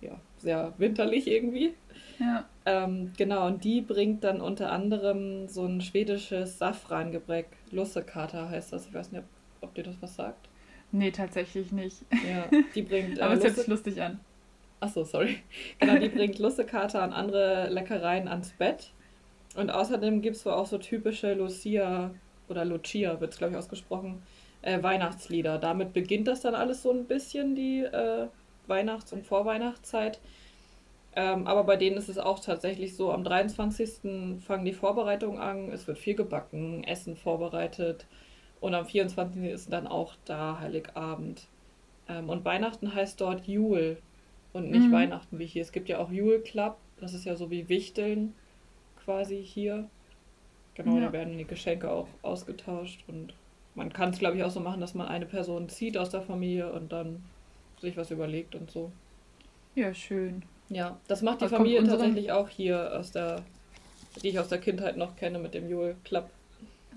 ja, 0.05 0.19
sehr 0.37 0.73
winterlich 0.77 1.27
irgendwie. 1.27 1.73
Ja. 2.19 2.45
Ähm, 2.65 3.11
genau, 3.17 3.47
und 3.47 3.63
die 3.63 3.81
bringt 3.81 4.23
dann 4.23 4.41
unter 4.41 4.71
anderem 4.71 5.47
so 5.47 5.65
ein 5.65 5.81
schwedisches 5.81 6.57
Safrangebräck. 6.57 7.47
Lussekater 7.71 8.49
heißt 8.49 8.73
das. 8.73 8.87
Ich 8.87 8.93
weiß 8.93 9.11
nicht, 9.11 9.21
ob, 9.21 9.69
ob 9.69 9.75
dir 9.75 9.83
das 9.83 9.95
was 10.01 10.15
sagt. 10.15 10.49
Nee, 10.91 11.11
tatsächlich 11.11 11.71
nicht. 11.71 11.97
Ja, 12.11 12.49
die 12.73 12.81
bringt. 12.83 13.17
Äh, 13.17 13.21
Aber 13.21 13.33
es 13.33 13.43
hört 13.43 13.55
sich 13.55 13.67
lustig 13.67 14.01
an. 14.01 14.19
Achso, 14.79 15.03
sorry. 15.03 15.37
Genau, 15.79 15.97
die 15.97 16.09
bringt 16.09 16.39
Lussekater 16.39 17.03
und 17.03 17.13
andere 17.13 17.69
Leckereien 17.69 18.27
ans 18.27 18.51
Bett. 18.51 18.91
Und 19.55 19.69
außerdem 19.69 20.21
gibt 20.21 20.35
es 20.35 20.45
wohl 20.45 20.53
auch 20.53 20.65
so 20.65 20.77
typische 20.77 21.33
Lucia 21.33 22.11
oder 22.49 22.65
Lucia, 22.65 23.19
wird 23.19 23.31
es 23.31 23.37
glaube 23.37 23.53
ich 23.53 23.57
ausgesprochen, 23.57 24.21
äh, 24.61 24.81
Weihnachtslieder. 24.83 25.57
Damit 25.57 25.93
beginnt 25.93 26.27
das 26.27 26.41
dann 26.41 26.55
alles 26.55 26.83
so 26.83 26.91
ein 26.91 27.05
bisschen, 27.05 27.55
die 27.55 27.79
äh, 27.79 28.27
Weihnachts- 28.67 29.13
und 29.13 29.25
Vorweihnachtszeit. 29.25 30.19
Ähm, 31.15 31.47
aber 31.47 31.63
bei 31.63 31.77
denen 31.77 31.97
ist 31.97 32.09
es 32.09 32.17
auch 32.17 32.39
tatsächlich 32.39 32.95
so, 32.95 33.11
am 33.11 33.23
23. 33.23 34.41
fangen 34.41 34.65
die 34.65 34.73
Vorbereitungen 34.73 35.39
an, 35.39 35.71
es 35.71 35.87
wird 35.87 35.97
viel 35.97 36.15
gebacken, 36.15 36.83
Essen 36.83 37.15
vorbereitet 37.15 38.05
und 38.59 38.73
am 38.73 38.85
24. 38.85 39.43
ist 39.43 39.71
dann 39.71 39.87
auch 39.87 40.15
da 40.25 40.59
Heiligabend. 40.59 41.47
Ähm, 42.09 42.29
und 42.29 42.43
Weihnachten 42.43 42.93
heißt 42.93 43.21
dort 43.21 43.47
Jule 43.47 43.97
und 44.51 44.71
nicht 44.71 44.87
mhm. 44.87 44.91
Weihnachten 44.91 45.39
wie 45.39 45.45
hier. 45.45 45.61
Es 45.61 45.71
gibt 45.71 45.87
ja 45.87 45.99
auch 45.99 46.11
Jule 46.11 46.39
Club, 46.39 46.77
das 46.99 47.13
ist 47.13 47.25
ja 47.25 47.35
so 47.35 47.49
wie 47.49 47.69
Wichteln 47.69 48.33
quasi 49.05 49.41
hier. 49.41 49.89
Genau, 50.75 50.95
ja. 50.95 51.05
da 51.05 51.13
werden 51.13 51.37
die 51.37 51.45
Geschenke 51.45 51.89
auch 51.89 52.07
ausgetauscht 52.21 53.03
und 53.07 53.33
man 53.75 53.91
kann 53.91 54.09
es, 54.09 54.19
glaube 54.19 54.37
ich, 54.37 54.43
auch 54.43 54.51
so 54.51 54.59
machen, 54.59 54.81
dass 54.81 54.93
man 54.93 55.07
eine 55.07 55.25
Person 55.25 55.69
zieht 55.69 55.97
aus 55.97 56.09
der 56.09 56.21
Familie 56.21 56.71
und 56.71 56.91
dann 56.91 57.23
sich 57.81 57.97
was 57.97 58.11
überlegt 58.11 58.55
und 58.55 58.71
so. 58.71 58.91
Ja, 59.75 59.93
schön. 59.93 60.43
Ja, 60.69 60.97
das 61.07 61.21
macht 61.21 61.41
die 61.41 61.45
das 61.45 61.51
Familie 61.51 61.83
tatsächlich 61.83 62.31
auch 62.31 62.49
hier 62.49 62.97
aus 62.97 63.11
der, 63.11 63.43
die 64.23 64.29
ich 64.29 64.39
aus 64.39 64.47
der 64.47 64.59
Kindheit 64.59 64.97
noch 64.97 65.15
kenne 65.15 65.37
mit 65.37 65.53
dem 65.53 65.69
Jule 65.69 65.95
Club. 66.03 66.29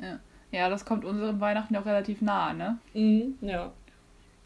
Ja. 0.00 0.20
ja, 0.52 0.68
das 0.68 0.84
kommt 0.84 1.04
unserem 1.04 1.40
Weihnachten 1.40 1.76
auch 1.76 1.84
relativ 1.84 2.22
nah, 2.22 2.52
ne? 2.54 2.78
Mhm, 2.94 3.36
ja. 3.42 3.72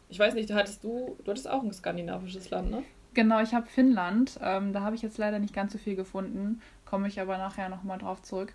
Ich 0.09 0.19
weiß 0.19 0.33
nicht, 0.33 0.51
hattest 0.51 0.83
du, 0.83 1.15
du 1.23 1.31
hattest 1.31 1.49
auch 1.49 1.63
ein 1.63 1.71
skandinavisches 1.71 2.49
Land, 2.49 2.71
ne? 2.71 2.83
Genau, 3.13 3.41
ich 3.41 3.53
habe 3.53 3.67
Finnland. 3.67 4.39
Ähm, 4.41 4.73
da 4.73 4.81
habe 4.81 4.95
ich 4.95 5.01
jetzt 5.01 5.17
leider 5.17 5.39
nicht 5.39 5.53
ganz 5.53 5.71
so 5.71 5.77
viel 5.77 5.95
gefunden. 5.95 6.61
Komme 6.85 7.07
ich 7.07 7.19
aber 7.19 7.37
nachher 7.37 7.69
nochmal 7.69 7.99
drauf 7.99 8.21
zurück. 8.23 8.53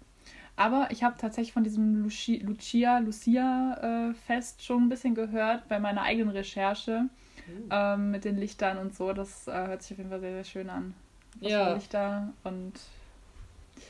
Aber 0.56 0.88
ich 0.90 1.04
habe 1.04 1.16
tatsächlich 1.16 1.52
von 1.52 1.62
diesem 1.62 2.02
Lucia, 2.02 2.42
Lucia, 2.44 2.98
Lucia 2.98 4.10
äh, 4.10 4.14
Fest 4.14 4.64
schon 4.64 4.84
ein 4.84 4.88
bisschen 4.88 5.14
gehört 5.14 5.68
bei 5.68 5.78
meiner 5.78 6.02
eigenen 6.02 6.30
Recherche 6.30 7.08
mhm. 7.48 7.68
ähm, 7.70 8.10
mit 8.10 8.24
den 8.24 8.36
Lichtern 8.36 8.78
und 8.78 8.94
so. 8.94 9.12
Das 9.12 9.48
äh, 9.48 9.52
hört 9.52 9.82
sich 9.82 9.92
auf 9.92 9.98
jeden 9.98 10.10
Fall 10.10 10.20
sehr, 10.20 10.32
sehr 10.32 10.44
schön 10.44 10.70
an. 10.70 10.94
Was 11.40 11.50
ja. 11.50 11.74
Lichter 11.74 12.32
und 12.44 12.72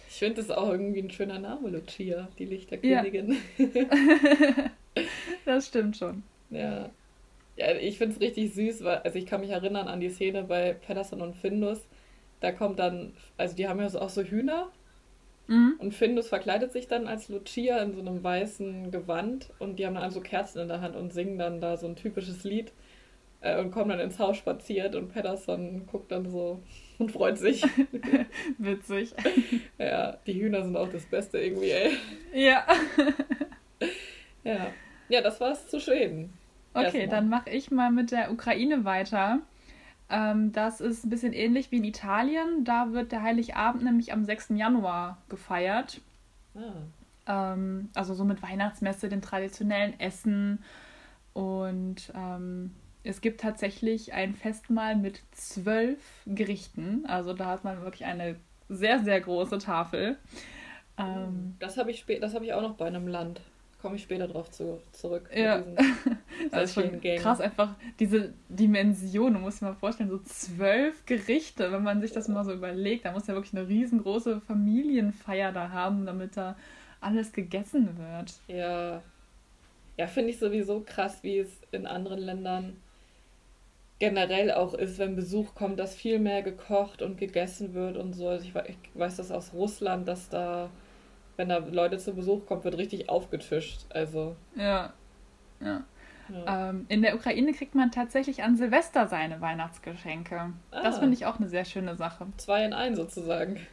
Ich 0.09 0.17
finde 0.17 0.37
das 0.37 0.51
auch 0.51 0.71
irgendwie 0.71 1.01
ein 1.01 1.11
schöner 1.11 1.39
Name, 1.39 1.69
Lucia, 1.71 2.29
die 2.39 2.47
Lichterkönigin. 2.47 3.37
Ja. 3.57 3.65
das 5.45 5.67
stimmt 5.67 5.97
schon. 5.97 6.23
Ja. 6.51 6.91
Ja, 7.57 7.75
ich 7.75 7.99
finde 7.99 8.15
es 8.15 8.21
richtig 8.21 8.55
süß, 8.55 8.85
weil, 8.85 8.99
also 8.99 9.19
ich 9.19 9.27
kann 9.27 9.41
mich 9.41 9.51
erinnern 9.51 9.89
an 9.89 10.01
die 10.01 10.11
Szene 10.11 10.45
bei 10.45 10.75
Pedersen 10.75 11.21
und 11.21 11.35
Findus. 11.35 11.81
Da 12.41 12.53
kommt 12.53 12.79
dann, 12.79 13.15
also 13.37 13.57
die 13.57 13.67
haben 13.67 13.81
ja 13.81 13.87
auch 13.87 14.11
so 14.11 14.23
Hühner 14.23 14.71
Mhm. 15.49 15.77
Und 15.79 15.95
Findus 15.95 16.29
verkleidet 16.29 16.73
sich 16.73 16.87
dann 16.87 17.09
als 17.09 17.29
Lucia 17.29 17.79
in 17.83 17.95
so 17.95 18.01
einem 18.01 18.23
weißen 18.23 18.91
Gewand 18.91 19.49
und 19.59 19.79
die 19.79 19.87
haben 19.87 19.95
dann 19.95 20.05
also 20.05 20.21
Kerzen 20.21 20.61
in 20.61 20.69
der 20.69 20.83
Hand 20.83 20.95
und 20.95 21.13
singen 21.13 21.39
dann 21.39 21.61
da 21.61 21.77
so 21.77 21.87
ein 21.87 21.97
typisches 21.97 22.45
Lied 22.45 22.71
äh, 23.41 23.61
und 23.61 23.71
kommen 23.71 23.91
dann 23.91 24.01
ins 24.01 24.19
Haus 24.19 24.37
spaziert 24.37 24.95
und 24.95 25.09
Pedersen 25.09 25.87
guckt 25.87 26.11
dann 26.11 26.29
so 26.29 26.63
und 26.99 27.13
freut 27.13 27.39
sich. 27.39 27.65
Witzig. 28.59 29.15
Ja, 29.79 30.17
die 30.27 30.41
Hühner 30.41 30.65
sind 30.65 30.77
auch 30.77 30.91
das 30.91 31.07
Beste 31.07 31.39
irgendwie, 31.39 31.71
ey. 31.71 31.93
Ja. 32.35 32.67
ja. 34.45 34.67
Ja, 35.09 35.21
das 35.23 35.41
war's 35.41 35.69
zu 35.69 35.81
Schweden. 35.81 36.33
Okay, 36.75 37.07
dann 37.07 37.29
mache 37.29 37.51
ich 37.51 37.71
mal 37.71 37.91
mit 37.91 38.11
der 38.11 38.31
Ukraine 38.31 38.85
weiter. 38.85 39.41
Ähm, 40.11 40.53
das 40.53 40.81
ist 40.81 41.05
ein 41.05 41.11
bisschen 41.11 41.33
ähnlich 41.33 41.71
wie 41.71 41.79
in 41.79 41.85
Italien. 41.85 42.65
Da 42.65 42.93
wird 42.93 43.13
der 43.13 43.23
Heiligabend 43.23 43.85
nämlich 43.85 44.13
am 44.13 44.25
6. 44.25 44.51
Januar 44.51 45.19
gefeiert. 45.29 46.01
Ah. 46.55 47.53
Ähm, 47.53 47.91
also 47.95 48.15
so 48.15 48.25
mit 48.25 48.43
Weihnachtsmesse, 48.43 49.09
den 49.09 49.23
traditionellen 49.23 49.99
Essen. 49.99 50.63
Und 51.33 52.13
ähm, 52.15 52.75
es 53.09 53.23
gibt 53.23 53.41
tatsächlich 53.41 54.13
ein 54.13 54.35
Festmahl 54.35 54.95
mit 54.95 55.23
zwölf 55.33 55.99
Gerichten. 56.27 57.07
Also 57.07 57.33
da 57.33 57.47
hat 57.47 57.65
man 57.65 57.83
wirklich 57.83 58.05
eine 58.05 58.37
sehr, 58.69 58.99
sehr 59.03 59.19
große 59.19 59.57
Tafel. 59.59 60.19
Ähm, 60.99 61.57
das 61.59 61.79
habe 61.79 61.91
ich, 61.91 62.05
hab 62.07 62.43
ich 62.43 62.53
auch 62.53 62.61
noch 62.61 62.75
bei 62.75 62.87
einem 62.87 63.09
Land 63.09 63.41
komme 63.81 63.95
ich 63.95 64.03
später 64.03 64.27
drauf 64.27 64.51
zu, 64.51 64.83
zurück. 64.91 65.31
Ja. 65.33 65.63
das 66.51 66.65
ist 66.65 66.75
schon 66.75 67.01
Game. 67.01 67.23
krass, 67.23 67.41
einfach 67.41 67.77
diese 68.01 68.35
Dimension. 68.49 69.35
Du 69.35 69.39
musst 69.39 69.63
dir 69.63 69.67
mal 69.67 69.75
vorstellen, 69.75 70.11
so 70.11 70.19
zwölf 70.19 71.07
Gerichte, 71.07 71.71
wenn 71.71 71.85
man 71.85 72.01
sich 72.01 72.11
das 72.11 72.27
mal 72.27 72.45
so 72.45 72.53
überlegt. 72.53 73.05
Da 73.05 73.13
muss 73.13 73.29
ja 73.29 73.35
wirklich 73.35 73.57
eine 73.57 73.69
riesengroße 73.69 74.41
Familienfeier 74.41 75.53
da 75.53 75.71
haben, 75.71 76.07
damit 76.07 76.37
da 76.37 76.57
alles 77.01 77.33
gegessen 77.33 77.97
wird. 77.97 78.35
Ja. 78.49 79.01
Ja, 79.97 80.07
finde 80.09 80.31
ich 80.31 80.39
sowieso 80.39 80.81
krass, 80.81 81.23
wie 81.23 81.39
es 81.39 81.51
in 81.71 81.87
anderen 81.87 82.19
Ländern 82.19 82.77
generell 83.99 84.53
auch 84.53 84.75
ist, 84.75 84.99
wenn 84.99 85.17
Besuch 85.17 85.55
kommt, 85.55 85.79
dass 85.79 85.95
viel 85.95 86.19
mehr 86.19 86.43
gekocht 86.43 87.03
und 87.03 87.19
gegessen 87.19 87.75
wird 87.75 87.97
und 87.97 88.13
so. 88.13 88.29
Also 88.29 88.45
ich, 88.45 88.55
ich 88.55 88.79
weiß 88.95 89.17
das 89.17 89.31
aus 89.31 89.53
Russland, 89.53 90.07
dass 90.07 90.29
da 90.29 90.71
wenn 91.39 91.49
da 91.49 91.59
Leute 91.59 91.99
zu 91.99 92.13
Besuch 92.13 92.45
kommen, 92.47 92.65
wird 92.65 92.77
richtig 92.77 93.09
aufgetischt. 93.09 93.87
Also. 93.91 94.37
Ja. 94.57 94.93
Ja. 95.61 95.85
ja. 96.29 96.71
Ähm, 96.71 96.85
in 96.89 97.01
der 97.01 97.15
Ukraine 97.15 97.53
kriegt 97.53 97.75
man 97.77 97.93
tatsächlich 97.93 98.43
an 98.43 98.57
Silvester 98.57 99.07
seine 99.07 99.41
Weihnachtsgeschenke. 99.41 100.53
Ah. 100.73 100.83
Das 100.83 100.99
finde 100.99 101.15
ich 101.15 101.25
auch 101.25 101.39
eine 101.39 101.49
sehr 101.49 101.65
schöne 101.65 101.97
Sache. 101.97 102.27
Zwei 102.37 102.65
in 102.65 102.73
ein 102.73 102.97
sozusagen. 102.97 103.65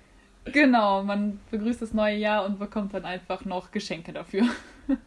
Genau, 0.45 1.03
man 1.03 1.39
begrüßt 1.49 1.81
das 1.81 1.91
neue 1.91 2.17
Jahr 2.17 2.45
und 2.45 2.59
bekommt 2.59 2.93
dann 2.93 3.03
einfach 3.03 3.45
noch 3.45 3.71
Geschenke 3.71 4.13
dafür. 4.13 4.43
Finde 4.85 4.99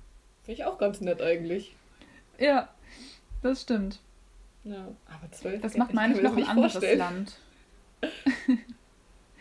ich 0.46 0.64
auch 0.64 0.78
ganz 0.78 1.00
nett 1.00 1.22
eigentlich. 1.22 1.76
Ja, 2.38 2.68
das 3.40 3.62
stimmt. 3.62 4.00
Ja, 4.64 4.88
aber 5.06 5.30
zwölf. 5.32 5.62
Das 5.62 5.76
macht, 5.76 5.94
meine 5.94 6.14
ich, 6.14 6.22
noch 6.22 6.36
ein 6.36 6.46
anderes 6.46 6.72
vorstellen. 6.72 6.98
Land. 6.98 7.38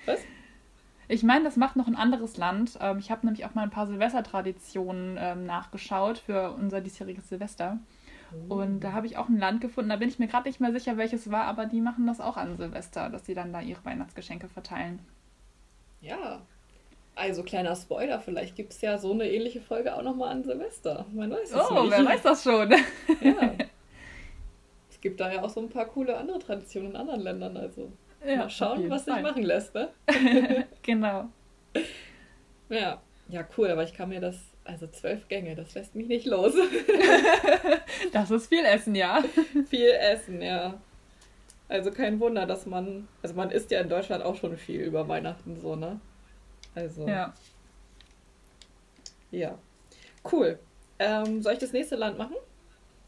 Was? 0.05 0.19
Ich 1.09 1.23
meine, 1.23 1.45
das 1.45 1.55
macht 1.55 1.75
noch 1.75 1.87
ein 1.87 1.95
anderes 1.95 2.37
Land. 2.37 2.77
Ähm, 2.81 2.99
ich 2.99 3.11
habe 3.11 3.25
nämlich 3.25 3.45
auch 3.45 3.55
mal 3.55 3.63
ein 3.63 3.69
paar 3.69 3.87
Silvestertraditionen 3.87 5.17
ähm, 5.19 5.45
nachgeschaut 5.45 6.17
für 6.17 6.51
unser 6.51 6.81
diesjähriges 6.81 7.29
Silvester. 7.29 7.79
Oh. 8.49 8.55
Und 8.55 8.81
da 8.81 8.91
habe 8.91 9.07
ich 9.07 9.17
auch 9.17 9.29
ein 9.29 9.37
Land 9.37 9.61
gefunden, 9.61 9.89
da 9.89 9.95
bin 9.95 10.09
ich 10.09 10.19
mir 10.19 10.27
gerade 10.27 10.49
nicht 10.49 10.59
mehr 10.59 10.73
sicher, 10.73 10.97
welches 10.97 11.31
war, 11.31 11.45
aber 11.45 11.65
die 11.65 11.79
machen 11.79 12.05
das 12.07 12.19
auch 12.19 12.35
an 12.35 12.57
Silvester, 12.57 13.09
dass 13.09 13.25
sie 13.25 13.33
dann 13.33 13.53
da 13.53 13.61
ihre 13.61 13.83
Weihnachtsgeschenke 13.85 14.49
verteilen. 14.49 14.99
Ja. 16.01 16.41
Also 17.15 17.41
kleiner 17.43 17.75
Spoiler, 17.75 18.19
vielleicht 18.19 18.55
gibt 18.55 18.73
es 18.73 18.81
ja 18.81 18.97
so 18.97 19.11
eine 19.11 19.29
ähnliche 19.29 19.61
Folge 19.61 19.95
auch 19.95 20.03
nochmal 20.03 20.29
an 20.29 20.43
Silvester. 20.43 21.05
Man 21.13 21.31
weiß 21.31 21.51
es 21.51 21.55
oh, 21.55 21.83
nicht. 21.83 21.91
wer 21.91 22.05
weiß 22.05 22.21
das 22.21 22.43
schon. 22.43 22.69
ja. 22.69 22.77
Es 24.97 25.01
gibt 25.01 25.19
da 25.19 25.31
ja 25.31 25.43
auch 25.43 25.49
so 25.49 25.61
ein 25.61 25.69
paar 25.69 25.85
coole 25.85 26.17
andere 26.17 26.39
Traditionen 26.39 26.89
in 26.89 26.95
anderen 26.95 27.21
Ländern, 27.21 27.55
also 27.55 27.91
ja, 28.25 28.37
Mal 28.37 28.49
schauen, 28.49 28.89
was 28.89 29.05
sich 29.05 29.21
machen 29.21 29.43
lässt, 29.43 29.75
ne? 29.75 29.89
genau. 30.81 31.29
Ja, 32.67 32.99
ja, 33.29 33.47
cool, 33.55 33.69
aber 33.69 33.83
ich 33.83 33.93
kann 33.93 34.09
mir 34.09 34.19
das, 34.19 34.37
also 34.63 34.87
zwölf 34.87 35.27
Gänge, 35.27 35.53
das 35.53 35.75
lässt 35.75 35.93
mich 35.93 36.07
nicht 36.07 36.25
los. 36.25 36.53
das 38.11 38.31
ist 38.31 38.47
viel 38.47 38.65
Essen, 38.65 38.95
ja. 38.95 39.23
viel 39.69 39.91
Essen, 39.91 40.41
ja. 40.41 40.81
Also 41.69 41.91
kein 41.91 42.19
Wunder, 42.19 42.47
dass 42.47 42.65
man, 42.65 43.07
also 43.21 43.35
man 43.35 43.51
isst 43.51 43.69
ja 43.69 43.79
in 43.79 43.89
Deutschland 43.89 44.23
auch 44.23 44.35
schon 44.35 44.57
viel 44.57 44.81
über 44.81 45.07
Weihnachten 45.07 45.57
so, 45.61 45.75
ne? 45.75 45.99
Also. 46.73 47.07
Ja. 47.07 47.35
Ja. 49.29 49.59
Cool. 50.31 50.57
Ähm, 50.97 51.43
soll 51.43 51.53
ich 51.53 51.59
das 51.59 51.71
nächste 51.71 51.97
Land 51.97 52.17
machen? 52.17 52.35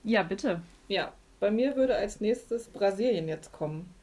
Ja, 0.04 0.22
bitte. 0.22 0.62
Ja, 0.88 1.14
bei 1.40 1.52
mir 1.52 1.76
würde 1.76 1.96
als 1.96 2.20
nächstes 2.20 2.68
Brasilien 2.68 3.28
jetzt 3.28 3.52
kommen. 3.52 3.94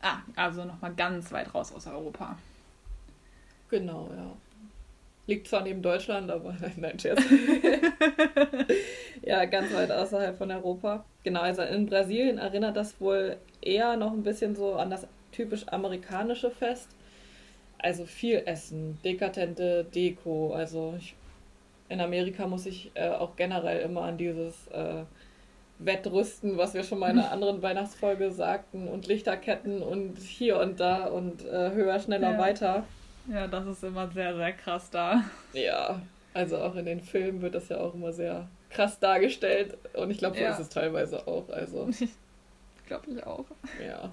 Ah, 0.00 0.18
also 0.36 0.64
nochmal 0.64 0.94
ganz 0.94 1.32
weit 1.32 1.52
raus 1.54 1.72
aus 1.72 1.86
Europa. 1.86 2.38
Genau, 3.68 4.08
ja. 4.16 4.36
Liegt 5.26 5.48
zwar 5.48 5.62
neben 5.62 5.82
Deutschland, 5.82 6.30
aber 6.30 6.56
nein, 6.76 6.98
Scherz. 6.98 7.20
ja, 9.22 9.44
ganz 9.44 9.74
weit 9.74 9.90
außerhalb 9.90 10.38
von 10.38 10.50
Europa. 10.50 11.04
Genau, 11.22 11.40
also 11.40 11.62
in 11.62 11.86
Brasilien 11.86 12.38
erinnert 12.38 12.76
das 12.76 12.98
wohl 13.00 13.36
eher 13.60 13.96
noch 13.96 14.12
ein 14.12 14.22
bisschen 14.22 14.56
so 14.56 14.74
an 14.74 14.90
das 14.90 15.06
typisch 15.32 15.66
amerikanische 15.68 16.50
Fest. 16.50 16.88
Also 17.78 18.06
viel 18.06 18.42
Essen, 18.46 18.98
dekadente 19.04 19.84
Deko. 19.84 20.54
Also 20.54 20.94
ich, 20.96 21.14
in 21.88 22.00
Amerika 22.00 22.46
muss 22.46 22.66
ich 22.66 22.90
äh, 22.94 23.08
auch 23.08 23.36
generell 23.36 23.82
immer 23.82 24.02
an 24.02 24.16
dieses 24.16 24.66
äh, 24.68 25.04
Wettrüsten, 25.78 26.56
was 26.56 26.74
wir 26.74 26.82
schon 26.82 26.98
mal 26.98 27.10
in 27.10 27.18
einer 27.18 27.30
anderen 27.30 27.62
Weihnachtsfolge 27.62 28.32
sagten, 28.32 28.88
und 28.88 29.06
Lichterketten 29.06 29.82
und 29.82 30.18
hier 30.18 30.58
und 30.58 30.80
da 30.80 31.06
und 31.06 31.44
äh, 31.44 31.70
höher, 31.72 31.98
schneller, 32.00 32.32
ja. 32.32 32.38
weiter. 32.38 32.84
Ja, 33.32 33.46
das 33.46 33.66
ist 33.66 33.84
immer 33.84 34.08
sehr, 34.10 34.34
sehr 34.36 34.52
krass 34.52 34.90
da. 34.90 35.22
Ja, 35.52 36.00
also 36.34 36.58
auch 36.58 36.74
in 36.76 36.86
den 36.86 37.00
Filmen 37.00 37.42
wird 37.42 37.54
das 37.54 37.68
ja 37.68 37.78
auch 37.78 37.94
immer 37.94 38.12
sehr 38.12 38.48
krass 38.70 38.98
dargestellt 38.98 39.76
und 39.94 40.10
ich 40.10 40.18
glaube, 40.18 40.36
so 40.36 40.42
ja. 40.42 40.50
ist 40.50 40.58
es 40.58 40.68
teilweise 40.68 41.26
auch. 41.26 41.48
Also. 41.50 41.88
glaube 42.88 43.10
ich 43.10 43.24
auch. 43.24 43.44
Ja. 43.84 44.10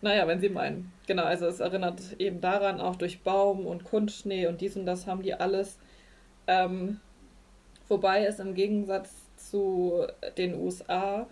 Naja, 0.00 0.26
wenn 0.28 0.40
Sie 0.40 0.48
meinen. 0.48 0.92
Genau, 1.06 1.24
also 1.24 1.46
es 1.46 1.60
erinnert 1.60 2.00
eben 2.18 2.40
daran, 2.40 2.80
auch 2.80 2.96
durch 2.96 3.22
Baum 3.22 3.66
und 3.66 3.84
Kunstschnee 3.84 4.46
und 4.46 4.60
dies 4.60 4.76
und 4.76 4.86
das 4.86 5.06
haben 5.06 5.22
die 5.22 5.34
alles. 5.34 5.78
Ähm, 6.46 7.00
wobei 7.88 8.24
es 8.24 8.38
im 8.38 8.54
Gegensatz 8.54 9.17
zu 9.50 10.06
den 10.36 10.60
USA 10.60 11.26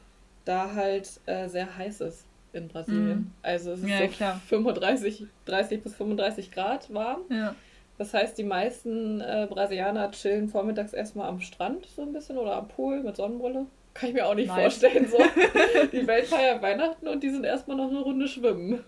da 0.45 0.73
halt 0.75 1.11
äh, 1.27 1.49
sehr 1.49 1.77
heiß 1.77 2.01
ist 2.01 2.25
in 2.53 2.69
Brasilien. 2.69 3.19
Mm. 3.19 3.33
Also 3.43 3.73
es 3.73 3.83
ist 3.83 3.89
ja, 3.89 3.99
so 3.99 4.09
klar. 4.09 4.41
35, 4.49 5.27
30 5.45 5.83
bis 5.83 5.95
35 5.95 6.51
Grad 6.51 6.93
warm. 6.95 7.23
Ja. 7.29 7.55
Das 7.99 8.15
heißt, 8.15 8.37
die 8.39 8.45
meisten 8.45 9.21
äh, 9.21 9.47
Brasilianer 9.51 10.11
chillen 10.11 10.49
vormittags 10.49 10.93
erstmal 10.93 11.29
am 11.29 11.41
Strand 11.41 11.87
so 11.87 12.03
ein 12.03 12.13
bisschen 12.13 12.39
oder 12.39 12.57
am 12.57 12.69
Pool 12.69 13.03
mit 13.03 13.17
Sonnenbrille. 13.17 13.67
Kann 13.95 14.11
ich 14.11 14.15
mir 14.15 14.27
auch 14.27 14.35
nicht 14.35 14.49
nice. 14.49 14.61
vorstellen. 14.61 15.09
So. 15.09 15.17
die 15.93 16.07
Welt 16.07 16.27
feiert 16.27 16.63
Weihnachten 16.63 17.09
und 17.09 17.23
die 17.23 17.31
sind 17.31 17.45
erstmal 17.45 17.77
noch 17.79 17.89
eine 17.89 18.01
Runde 18.01 18.29
schwimmen. 18.29 18.85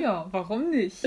ja, 0.00 0.26
warum 0.30 0.70
nicht? 0.70 1.04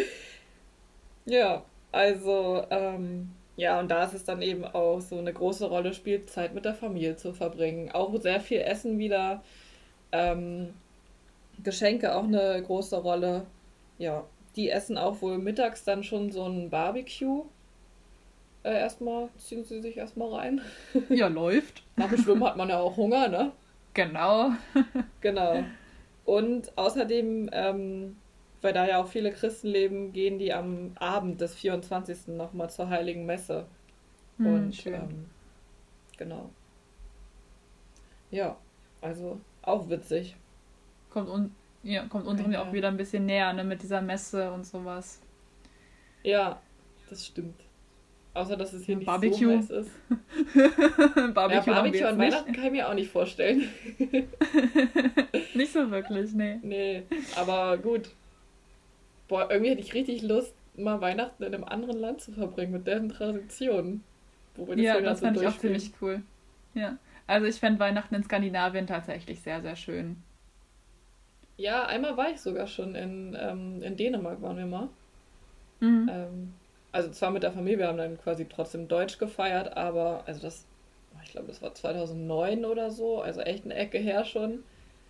Ja, 1.25 1.63
also 1.91 2.65
ähm, 2.69 3.31
ja, 3.59 3.77
und 3.77 3.91
da 3.91 4.05
ist 4.05 4.13
es 4.13 4.23
dann 4.23 4.41
eben 4.41 4.63
auch 4.63 5.01
so 5.01 5.17
eine 5.17 5.33
große 5.33 5.67
Rolle 5.67 5.93
spielt, 5.93 6.29
Zeit 6.29 6.53
mit 6.53 6.63
der 6.63 6.73
Familie 6.73 7.17
zu 7.17 7.33
verbringen. 7.33 7.91
Auch 7.91 8.15
sehr 8.21 8.39
viel 8.39 8.61
Essen 8.61 8.97
wieder. 8.99 9.43
Ähm, 10.13 10.73
Geschenke 11.61 12.15
auch 12.15 12.23
eine 12.23 12.63
große 12.65 12.95
Rolle. 12.95 13.45
Ja, 13.97 14.23
die 14.55 14.69
essen 14.69 14.97
auch 14.97 15.21
wohl 15.21 15.37
mittags 15.39 15.83
dann 15.83 16.03
schon 16.03 16.31
so 16.31 16.45
ein 16.45 16.69
Barbecue. 16.69 17.43
Äh, 18.63 18.79
erstmal 18.79 19.27
ziehen 19.37 19.65
sie 19.65 19.81
sich 19.81 19.97
erstmal 19.97 20.33
rein. 20.33 20.61
Ja, 21.09 21.27
läuft. 21.27 21.83
Nach 21.97 22.09
dem 22.09 22.17
Schwimmen 22.17 22.45
hat 22.45 22.55
man 22.55 22.69
ja 22.69 22.79
auch 22.79 22.95
Hunger, 22.95 23.27
ne? 23.27 23.51
Genau. 23.93 24.51
genau. 25.19 25.65
Und 26.23 26.71
außerdem 26.77 27.49
ähm, 27.51 28.15
weil 28.61 28.73
da 28.73 28.87
ja 28.87 29.01
auch 29.01 29.07
viele 29.07 29.31
Christen 29.31 29.67
leben, 29.67 30.11
gehen 30.13 30.39
die 30.39 30.53
am 30.53 30.91
Abend 30.99 31.39
des 31.41 31.55
24. 31.55 32.29
nochmal 32.29 32.69
zur 32.69 32.89
Heiligen 32.89 33.25
Messe. 33.25 33.65
Hm, 34.37 34.45
und 34.45 34.85
ähm, 34.87 35.25
genau. 36.17 36.49
Ja, 38.31 38.57
also 39.01 39.39
auch 39.61 39.89
witzig. 39.89 40.35
Kommt, 41.09 41.29
un 41.29 41.55
ja, 41.83 42.05
kommt 42.07 42.27
unserem 42.27 42.51
ja 42.51 42.63
auch 42.63 42.73
wieder 42.73 42.89
ein 42.89 42.97
bisschen 42.97 43.25
näher, 43.25 43.53
ne, 43.53 43.63
mit 43.63 43.81
dieser 43.81 44.01
Messe 44.01 44.51
und 44.51 44.65
sowas. 44.65 45.21
Ja, 46.23 46.61
das 47.09 47.25
stimmt. 47.25 47.55
Außer, 48.33 48.55
dass 48.55 48.73
es 48.73 48.85
hier 48.85 48.97
nicht 48.97 49.07
Barbecue. 49.07 49.37
so 49.37 49.57
heiß 49.57 49.69
ist. 49.71 49.91
Barbecue, 51.33 51.71
ja, 51.71 51.81
Barbecue 51.81 52.05
an 52.05 52.17
Weihnachten 52.19 52.53
kann 52.53 52.65
ich 52.65 52.71
mir 52.71 52.87
auch 52.87 52.93
nicht 52.93 53.09
vorstellen. 53.09 53.67
nicht 55.55 55.73
so 55.73 55.89
wirklich, 55.89 56.33
nee. 56.33 56.59
Nee, 56.61 57.03
aber 57.35 57.77
gut. 57.77 58.11
Boah, 59.29 59.49
irgendwie 59.49 59.71
hätte 59.71 59.81
ich 59.81 59.93
richtig 59.93 60.23
Lust, 60.23 60.53
mal 60.75 60.99
Weihnachten 60.99 61.43
in 61.43 61.53
einem 61.53 61.63
anderen 61.63 61.97
Land 61.97 62.19
zu 62.19 62.33
verbringen 62.33 62.73
mit 62.73 62.87
deren 62.87 63.09
Traditionen. 63.09 64.03
ja, 64.75 64.99
das 64.99 65.21
fand 65.21 65.37
ich 65.37 65.47
auch 65.47 65.57
ziemlich 65.57 65.91
cool. 66.01 66.21
Ja, 66.73 66.97
also 67.27 67.45
ich 67.45 67.55
fände 67.55 67.79
Weihnachten 67.79 68.15
in 68.15 68.23
Skandinavien 68.23 68.87
tatsächlich 68.87 69.39
sehr, 69.39 69.61
sehr 69.61 69.75
schön. 69.75 70.21
Ja, 71.57 71.85
einmal 71.85 72.17
war 72.17 72.31
ich 72.31 72.41
sogar 72.41 72.67
schon 72.67 72.95
in, 72.95 73.37
ähm, 73.39 73.83
in 73.83 73.95
Dänemark, 73.97 74.41
waren 74.41 74.57
wir 74.57 74.65
mal. 74.65 74.89
Mhm. 75.79 76.09
Ähm, 76.11 76.53
also 76.91 77.11
zwar 77.11 77.31
mit 77.31 77.43
der 77.43 77.51
Familie, 77.51 77.79
wir 77.79 77.87
haben 77.87 77.97
dann 77.97 78.19
quasi 78.19 78.45
trotzdem 78.45 78.87
Deutsch 78.87 79.19
gefeiert, 79.19 79.77
aber 79.77 80.23
also 80.25 80.41
das, 80.41 80.65
ich 81.23 81.31
glaube, 81.31 81.47
das 81.47 81.61
war 81.61 81.75
2009 81.75 82.65
oder 82.65 82.89
so, 82.89 83.21
also 83.21 83.41
echt 83.41 83.65
eine 83.65 83.75
Ecke 83.75 83.99
her 83.99 84.25
schon. 84.25 84.63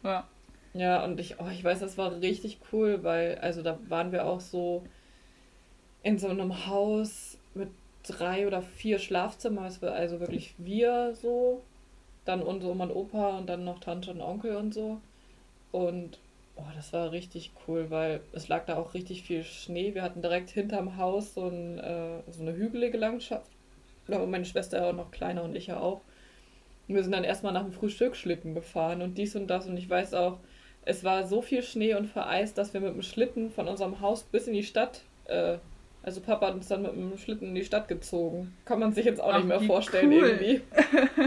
Ja. 0.03 0.27
Ja, 0.73 1.03
und 1.03 1.19
ich, 1.19 1.39
oh, 1.39 1.47
ich 1.51 1.63
weiß, 1.63 1.79
das 1.79 1.97
war 1.97 2.21
richtig 2.21 2.59
cool, 2.71 3.03
weil, 3.03 3.39
also 3.39 3.63
da 3.63 3.79
waren 3.88 4.11
wir 4.11 4.25
auch 4.25 4.39
so 4.39 4.83
in 6.03 6.17
so 6.17 6.27
einem 6.27 6.67
Haus 6.67 7.38
mit 7.55 7.69
drei 8.03 8.47
oder 8.47 8.61
vier 8.61 8.99
Schlafzimmern, 8.99 9.71
also 9.81 10.19
wirklich 10.19 10.55
wir 10.57 11.13
so, 11.15 11.61
dann 12.25 12.41
unsere 12.41 12.71
Oma 12.71 12.85
und 12.85 12.91
Opa 12.91 13.38
und 13.38 13.47
dann 13.47 13.63
noch 13.65 13.79
Tante 13.79 14.11
und 14.11 14.21
Onkel 14.21 14.55
und 14.55 14.73
so. 14.73 15.01
Und 15.71 16.19
Oh, 16.59 16.71
das 16.75 16.91
war 16.91 17.11
richtig 17.13 17.51
cool, 17.67 17.89
weil 17.89 18.19
es 18.33 18.49
lag 18.49 18.65
da 18.65 18.75
auch 18.75 18.93
richtig 18.93 19.23
viel 19.23 19.43
Schnee. 19.43 19.93
Wir 19.93 20.03
hatten 20.03 20.21
direkt 20.21 20.49
hinterm 20.49 20.97
Haus 20.97 21.33
so, 21.33 21.47
ein, 21.47 21.79
äh, 21.79 22.21
so 22.29 22.41
eine 22.41 22.53
hügelige 22.53 22.97
Landschaft. 22.97 23.49
Aber 24.09 24.27
meine 24.27 24.43
Schwester 24.45 24.85
auch 24.85 24.93
noch 24.93 25.11
kleiner 25.11 25.43
und 25.43 25.55
ich 25.55 25.67
ja 25.67 25.79
auch. 25.79 26.01
Und 26.88 26.95
wir 26.95 27.03
sind 27.03 27.13
dann 27.13 27.23
erstmal 27.23 27.53
nach 27.53 27.63
dem 27.63 27.71
Frühstück 27.71 28.15
Schlitten 28.15 28.55
gefahren 28.55 29.01
und 29.01 29.17
dies 29.17 29.35
und 29.38 29.47
das. 29.47 29.67
Und 29.67 29.77
ich 29.77 29.89
weiß 29.89 30.13
auch, 30.15 30.39
es 30.86 31.03
war 31.03 31.27
so 31.27 31.41
viel 31.41 31.63
Schnee 31.63 31.93
und 31.95 32.07
vereist, 32.07 32.57
dass 32.57 32.74
wir 32.74 32.81
mit 32.81 32.93
dem 32.93 33.01
Schlitten 33.01 33.51
von 33.51 33.67
unserem 33.67 34.01
Haus 34.01 34.24
bis 34.24 34.48
in 34.48 34.53
die 34.53 34.63
Stadt 34.63 35.01
äh, 35.25 35.57
also 36.01 36.21
Papa 36.21 36.48
hat 36.48 36.53
uns 36.55 36.67
dann 36.67 36.81
mit 36.81 36.93
dem 36.93 37.17
Schlitten 37.17 37.50
in 37.50 37.55
die 37.55 37.63
Stadt 37.63 37.88
gezogen. 37.88 38.55
Kann 38.65 38.79
man 38.79 38.93
sich 38.93 39.05
jetzt 39.05 39.19
auch 39.19 39.33
Ach, 39.33 39.38
nicht 39.38 39.48
mehr 39.48 39.62
vorstellen 39.62 40.12
cool. 40.12 40.29
irgendwie. 40.29 40.62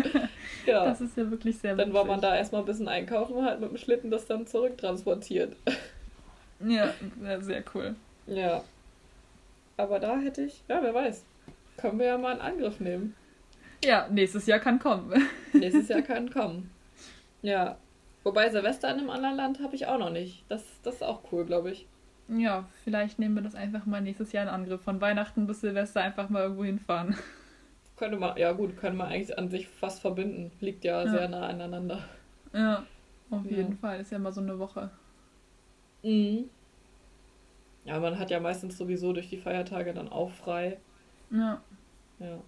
ja. 0.67 0.85
Das 0.87 1.01
ist 1.01 1.17
ja 1.17 1.31
wirklich 1.31 1.59
sehr 1.59 1.77
Dann 1.77 1.93
war 1.93 2.05
man 2.05 2.21
da 2.21 2.35
erstmal 2.35 2.63
ein 2.63 2.67
bisschen 2.67 2.89
einkaufen 2.89 3.37
und 3.37 3.45
hat 3.45 3.61
mit 3.61 3.71
dem 3.71 3.77
Schlitten 3.77 4.11
das 4.11 4.27
dann 4.27 4.47
zurücktransportiert. 4.47 5.55
ja, 6.67 6.93
sehr 7.41 7.63
cool. 7.75 7.95
Ja. 8.27 8.65
Aber 9.77 10.01
da 10.01 10.19
hätte 10.19 10.43
ich, 10.43 10.63
ja, 10.69 10.83
wer 10.83 10.95
weiß. 10.95 11.25
Können 11.77 11.99
wir 11.99 12.07
ja 12.07 12.19
mal 12.19 12.33
einen 12.33 12.41
Angriff 12.41 12.81
nehmen. 12.81 13.15
Ja, 13.85 14.09
nächstes 14.11 14.47
Jahr 14.47 14.59
kann 14.59 14.79
kommen. 14.79 15.13
nächstes 15.53 15.89
Jahr 15.89 16.03
kann 16.03 16.31
kommen. 16.31 16.71
Ja. 17.43 17.77
Wobei 18.25 18.51
Silvester 18.51 18.91
in 18.91 19.01
einem 19.01 19.11
anderen 19.11 19.37
Land 19.37 19.61
habe 19.61 19.75
ich 19.75 19.87
auch 19.87 19.99
noch 19.99 20.11
nicht. 20.11 20.45
Das, 20.49 20.65
das 20.83 20.97
ist 20.97 21.03
auch 21.03 21.23
cool, 21.33 21.45
glaube 21.45 21.71
ich. 21.73 21.87
Ja, 22.29 22.67
vielleicht 22.85 23.19
nehmen 23.19 23.35
wir 23.35 23.43
das 23.43 23.55
einfach 23.55 23.85
mal 23.85 24.01
nächstes 24.01 24.33
Jahr 24.33 24.45
in 24.45 24.49
Angriff. 24.49 24.81
Von 24.83 25.01
Weihnachten 25.01 25.47
bis 25.47 25.61
Silvester 25.61 26.01
einfach 26.01 26.29
mal 26.29 26.43
irgendwo 26.43 26.65
hinfahren. 26.65 27.17
Könnte 27.97 28.17
man, 28.17 28.37
ja 28.37 28.53
gut, 28.53 28.77
können 28.77 28.97
wir 28.97 29.07
eigentlich 29.07 29.39
an 29.39 29.49
sich 29.49 29.69
fast 29.69 30.01
verbinden. 30.01 30.51
Liegt 30.61 30.83
ja, 30.83 31.05
ja. 31.05 31.11
sehr 31.11 31.29
nah 31.29 31.47
aneinander. 31.47 32.01
Ja, 32.53 32.85
auf 33.31 33.45
ja. 33.45 33.59
jeden 33.59 33.77
Fall. 33.77 34.01
Ist 34.01 34.11
ja 34.11 34.17
immer 34.17 34.33
so 34.33 34.41
eine 34.41 34.59
Woche. 34.59 34.91
Mhm. 36.03 36.51
Ja, 37.85 38.01
man 38.01 38.19
hat 38.19 38.31
ja 38.31 38.41
meistens 38.41 38.79
sowieso 38.79 39.13
durch 39.13 39.29
die 39.29 39.37
Feiertage 39.37 39.93
dann 39.93 40.09
auch 40.09 40.31
frei. 40.31 40.79
Ja. 41.31 41.61
Ja. 42.19 42.41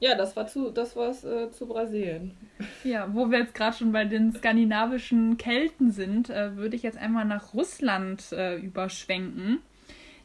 Ja, 0.00 0.14
das 0.14 0.36
war 0.36 0.46
zu, 0.46 0.70
das 0.70 0.94
war's 0.94 1.24
äh, 1.24 1.50
zu 1.50 1.66
Brasilien. 1.66 2.36
Ja, 2.84 3.08
wo 3.12 3.30
wir 3.30 3.38
jetzt 3.38 3.54
gerade 3.54 3.76
schon 3.76 3.90
bei 3.90 4.04
den 4.04 4.32
skandinavischen 4.32 5.36
Kelten 5.38 5.90
sind, 5.90 6.30
äh, 6.30 6.56
würde 6.56 6.76
ich 6.76 6.82
jetzt 6.82 6.98
einmal 6.98 7.24
nach 7.24 7.52
Russland 7.52 8.30
äh, 8.32 8.56
überschwenken. 8.56 9.58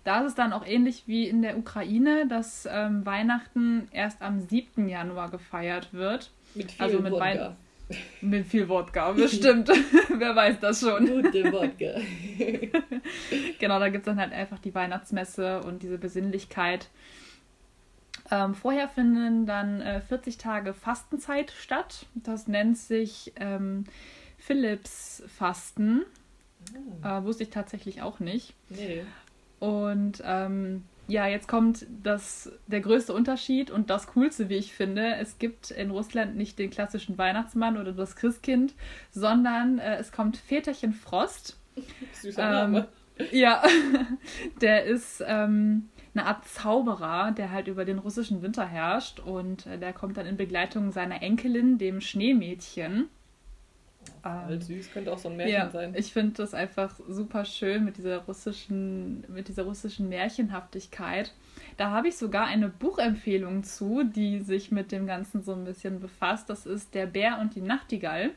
Da 0.04 0.22
ist 0.22 0.30
es 0.30 0.36
dann 0.36 0.54
auch 0.54 0.66
ähnlich 0.66 1.04
wie 1.08 1.28
in 1.28 1.42
der 1.42 1.58
Ukraine, 1.58 2.28
dass 2.28 2.68
ähm, 2.70 3.06
Weihnachten 3.06 3.88
erst 3.92 4.22
am 4.22 4.42
7. 4.42 4.90
Januar 4.90 5.32
gefeiert 5.32 5.94
wird. 5.94 6.32
Mit 6.56 6.72
viel 6.72 6.84
also 6.84 7.00
mit 7.00 7.14
Wodka. 7.14 7.56
mit 8.22 8.46
viel 8.46 8.68
Wodka, 8.68 9.12
bestimmt. 9.14 9.70
Wer 10.10 10.36
weiß 10.36 10.60
das 10.60 10.82
schon. 10.82 11.08
Gute 11.08 11.52
Wodka. 11.52 11.96
genau, 13.60 13.80
da 13.80 13.90
gibt 13.90 14.06
es 14.06 14.12
dann 14.12 14.20
halt 14.20 14.34
einfach 14.34 14.60
die 14.60 14.76
Weihnachtsmesse 14.76 15.62
und 15.62 15.82
diese 15.82 15.98
Besinnlichkeit. 15.98 16.90
Ähm, 18.32 18.56
vorher 18.56 18.88
finden 18.88 19.46
dann 19.46 19.82
äh, 19.82 20.02
40 20.02 20.38
Tage 20.38 20.74
Fastenzeit 20.74 21.52
statt. 21.52 22.06
Das 22.16 22.48
nennt 22.48 22.78
sich 22.78 23.34
ähm, 23.36 23.86
Philips-Fasten. 24.38 26.04
Oh. 27.04 27.08
Äh, 27.08 27.24
wusste 27.24 27.44
ich 27.44 27.50
tatsächlich 27.50 28.02
auch 28.02 28.20
nicht. 28.20 28.54
Nee. 28.70 29.04
Und 29.60 30.22
ähm, 30.26 30.84
ja, 31.08 31.28
jetzt 31.28 31.48
kommt 31.48 31.86
das, 32.02 32.52
der 32.68 32.80
größte 32.80 33.14
Unterschied 33.14 33.72
und 33.72 33.90
das 33.90 34.08
Coolste, 34.08 34.48
wie 34.50 34.56
ich 34.56 34.74
finde. 34.74 35.16
Es 35.16 35.38
gibt 35.38 35.72
in 35.72 35.92
Russland 35.92 36.36
nicht 36.36 36.58
den 36.60 36.70
klassischen 36.70 37.18
Weihnachtsmann 37.18 37.78
oder 37.78 37.92
das 37.92 38.16
Christkind, 38.16 38.74
sondern 39.12 39.80
äh, 39.80 39.98
es 39.98 40.12
kommt 40.12 40.38
Väterchen 40.38 40.94
Frost. 40.94 41.58
Süßer 42.14 42.50
Name. 42.50 42.88
Ähm, 43.18 43.28
ja, 43.32 43.62
der 44.62 44.86
ist 44.86 45.24
ähm, 45.26 45.90
eine 46.16 46.26
Art 46.26 46.46
Zauberer, 46.46 47.32
der 47.32 47.52
halt 47.52 47.68
über 47.68 47.86
den 47.86 48.00
russischen 48.00 48.42
Winter 48.42 48.66
herrscht 48.66 49.20
und 49.20 49.66
äh, 49.66 49.78
der 49.78 49.94
kommt 49.94 50.18
dann 50.18 50.26
in 50.26 50.38
Begleitung 50.38 50.92
seiner 50.92 51.22
Enkelin, 51.22 51.78
dem 51.78 52.02
Schneemädchen. 52.02 53.10
Ähm, 54.26 54.62
süß, 54.62 54.92
könnte 54.92 55.12
auch 55.12 55.18
so 55.18 55.30
ein 55.30 55.38
Märchen 55.38 55.54
ja, 55.54 55.70
sein. 55.70 55.94
Ich 55.98 56.14
finde 56.14 56.34
das 56.34 56.54
einfach 56.54 56.98
super 57.08 57.46
schön 57.46 57.84
mit 57.84 57.98
dieser 57.98 58.20
russischen, 58.20 59.26
mit 59.30 59.48
dieser 59.48 59.64
russischen 59.64 60.10
Märchenhaftigkeit. 60.10 61.34
Da 61.78 61.92
habe 61.92 62.10
ich 62.10 62.18
sogar 62.18 62.46
eine 62.46 62.70
Buchempfehlung 62.70 63.64
zu, 63.64 64.04
die 64.04 64.40
sich 64.40 64.72
mit 64.72 64.92
dem 64.92 65.08
Ganzen 65.08 65.44
so 65.44 65.54
ein 65.54 65.66
bisschen 65.66 66.00
befasst. 66.00 66.50
Das 66.50 66.66
ist 66.66 66.94
Der 66.94 67.06
Bär 67.06 67.40
und 67.40 67.56
die 67.56 67.62
Nachtigall 67.62 68.32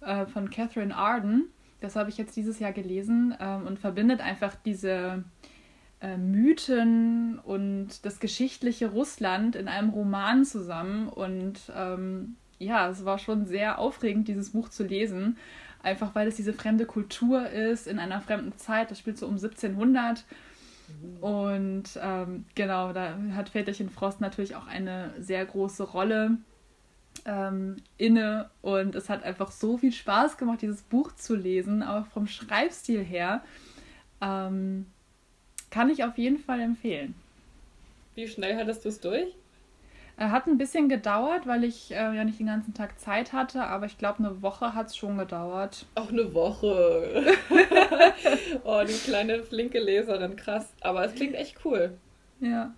äh, 0.00 0.26
von 0.26 0.50
Catherine 0.50 0.94
Arden. 0.94 1.46
Das 1.80 1.94
habe 1.94 2.10
ich 2.10 2.18
jetzt 2.18 2.36
dieses 2.36 2.58
Jahr 2.58 2.72
gelesen 2.72 3.34
ähm, 3.38 3.66
und 3.66 3.78
verbindet 3.78 4.20
einfach 4.20 4.54
diese 4.64 5.24
äh, 6.00 6.16
Mythen 6.16 7.38
und 7.40 8.04
das 8.04 8.20
geschichtliche 8.20 8.90
Russland 8.90 9.56
in 9.56 9.68
einem 9.68 9.90
Roman 9.90 10.44
zusammen. 10.44 11.08
Und 11.08 11.72
ähm, 11.74 12.36
ja, 12.58 12.88
es 12.88 13.04
war 13.04 13.18
schon 13.18 13.46
sehr 13.46 13.78
aufregend, 13.78 14.28
dieses 14.28 14.50
Buch 14.50 14.68
zu 14.68 14.84
lesen. 14.84 15.36
Einfach 15.82 16.14
weil 16.14 16.28
es 16.28 16.36
diese 16.36 16.52
fremde 16.52 16.86
Kultur 16.86 17.48
ist, 17.48 17.86
in 17.86 17.98
einer 17.98 18.20
fremden 18.20 18.56
Zeit. 18.58 18.90
Das 18.90 18.98
spielt 18.98 19.18
so 19.18 19.26
um 19.26 19.34
1700. 19.34 20.24
Und 21.20 21.84
ähm, 22.02 22.44
genau, 22.54 22.92
da 22.92 23.16
hat 23.34 23.50
Väterchen 23.50 23.90
Frost 23.90 24.20
natürlich 24.20 24.56
auch 24.56 24.66
eine 24.66 25.12
sehr 25.18 25.44
große 25.44 25.82
Rolle 25.82 26.38
ähm, 27.24 27.76
inne. 27.96 28.50
Und 28.62 28.94
es 28.94 29.08
hat 29.08 29.24
einfach 29.24 29.50
so 29.50 29.78
viel 29.78 29.92
Spaß 29.92 30.36
gemacht, 30.36 30.62
dieses 30.62 30.82
Buch 30.82 31.12
zu 31.14 31.34
lesen, 31.34 31.82
auch 31.82 32.06
vom 32.06 32.26
Schreibstil 32.26 33.04
her. 33.04 33.42
Ähm, 34.20 34.86
kann 35.70 35.90
ich 35.90 36.04
auf 36.04 36.18
jeden 36.18 36.38
Fall 36.38 36.60
empfehlen. 36.60 37.14
Wie 38.14 38.26
schnell 38.26 38.56
hattest 38.56 38.84
du 38.84 38.88
es 38.88 39.00
durch? 39.00 39.34
Er 40.16 40.32
Hat 40.32 40.48
ein 40.48 40.58
bisschen 40.58 40.88
gedauert, 40.88 41.46
weil 41.46 41.62
ich 41.62 41.92
äh, 41.92 41.94
ja 41.94 42.24
nicht 42.24 42.40
den 42.40 42.48
ganzen 42.48 42.74
Tag 42.74 42.98
Zeit 42.98 43.32
hatte, 43.32 43.62
aber 43.62 43.86
ich 43.86 43.98
glaube, 43.98 44.18
eine 44.18 44.42
Woche 44.42 44.74
hat 44.74 44.88
es 44.88 44.96
schon 44.96 45.16
gedauert. 45.16 45.86
Auch 45.94 46.10
eine 46.10 46.34
Woche. 46.34 47.36
oh, 48.64 48.82
die 48.82 48.94
kleine 48.94 49.44
flinke 49.44 49.78
Leserin, 49.78 50.34
krass. 50.34 50.72
Aber 50.80 51.04
es 51.04 51.14
klingt 51.14 51.34
echt 51.34 51.64
cool. 51.64 51.96
Ja. 52.40 52.72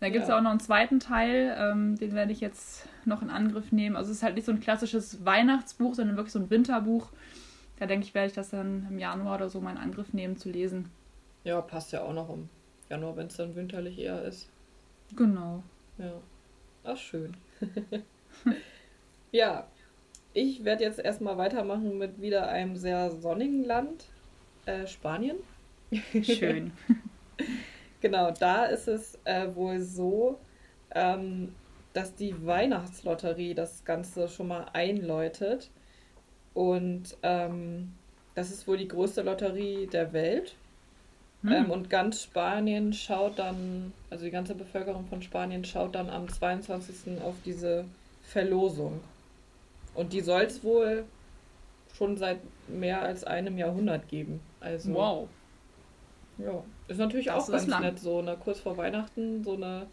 Da 0.00 0.08
gibt 0.08 0.24
es 0.24 0.28
ja. 0.28 0.38
auch 0.38 0.42
noch 0.42 0.50
einen 0.50 0.60
zweiten 0.60 0.98
Teil, 0.98 1.54
ähm, 1.56 1.96
den 1.96 2.14
werde 2.14 2.32
ich 2.32 2.40
jetzt 2.40 2.88
noch 3.04 3.22
in 3.22 3.30
Angriff 3.30 3.70
nehmen. 3.70 3.94
Also 3.94 4.10
es 4.10 4.16
ist 4.16 4.22
halt 4.24 4.34
nicht 4.34 4.46
so 4.46 4.52
ein 4.52 4.60
klassisches 4.60 5.24
Weihnachtsbuch, 5.24 5.94
sondern 5.94 6.16
wirklich 6.16 6.32
so 6.32 6.40
ein 6.40 6.50
Winterbuch. 6.50 7.10
Da 7.80 7.86
denke 7.86 8.06
ich, 8.06 8.14
werde 8.14 8.28
ich 8.28 8.34
das 8.34 8.50
dann 8.50 8.86
im 8.90 8.98
Januar 8.98 9.36
oder 9.36 9.48
so 9.48 9.58
in 9.58 9.66
Angriff 9.66 10.12
nehmen 10.12 10.36
zu 10.36 10.50
lesen. 10.50 10.90
Ja, 11.44 11.62
passt 11.62 11.92
ja 11.92 12.02
auch 12.02 12.12
noch 12.12 12.28
im 12.28 12.50
Januar, 12.90 13.16
wenn 13.16 13.28
es 13.28 13.36
dann 13.36 13.56
winterlich 13.56 13.98
eher 13.98 14.22
ist. 14.22 14.50
Genau. 15.16 15.62
Ja. 15.96 16.12
Ach, 16.84 16.98
schön. 16.98 17.34
ja, 19.32 19.66
ich 20.34 20.62
werde 20.62 20.84
jetzt 20.84 20.98
erstmal 20.98 21.38
weitermachen 21.38 21.96
mit 21.96 22.20
wieder 22.20 22.48
einem 22.48 22.76
sehr 22.76 23.10
sonnigen 23.10 23.64
Land, 23.64 24.04
äh, 24.66 24.86
Spanien. 24.86 25.38
Schön. 26.22 26.72
genau, 28.02 28.30
da 28.30 28.66
ist 28.66 28.88
es 28.88 29.18
äh, 29.24 29.54
wohl 29.54 29.80
so, 29.80 30.38
ähm, 30.94 31.54
dass 31.94 32.14
die 32.14 32.46
Weihnachtslotterie 32.46 33.54
das 33.54 33.84
Ganze 33.86 34.28
schon 34.28 34.48
mal 34.48 34.66
einläutet. 34.74 35.70
Und 36.54 37.16
ähm, 37.22 37.92
das 38.34 38.50
ist 38.50 38.66
wohl 38.66 38.76
die 38.76 38.88
größte 38.88 39.22
Lotterie 39.22 39.86
der 39.86 40.12
Welt. 40.12 40.54
Hm. 41.42 41.52
Ähm, 41.52 41.70
und 41.70 41.90
ganz 41.90 42.22
Spanien 42.22 42.92
schaut 42.92 43.38
dann, 43.38 43.92
also 44.10 44.24
die 44.24 44.30
ganze 44.30 44.54
Bevölkerung 44.54 45.06
von 45.06 45.22
Spanien 45.22 45.64
schaut 45.64 45.94
dann 45.94 46.10
am 46.10 46.28
22. 46.28 47.20
auf 47.22 47.34
diese 47.44 47.84
Verlosung. 48.22 49.00
Und 49.94 50.12
die 50.12 50.20
soll 50.20 50.42
es 50.42 50.62
wohl 50.62 51.04
schon 51.96 52.16
seit 52.16 52.38
mehr 52.68 53.02
als 53.02 53.24
einem 53.24 53.58
Jahrhundert 53.58 54.08
geben. 54.08 54.40
Also, 54.60 54.94
wow. 54.94 55.28
Ja, 56.38 56.62
ist 56.88 56.98
natürlich 56.98 57.26
das 57.26 57.34
auch 57.34 57.48
ist 57.48 57.52
ganz 57.52 57.66
lang. 57.66 57.82
nett, 57.82 57.98
so 57.98 58.18
eine 58.18 58.36
kurz 58.36 58.60
vor 58.60 58.76
Weihnachten, 58.76 59.42
so 59.44 59.54
eine 59.54 59.86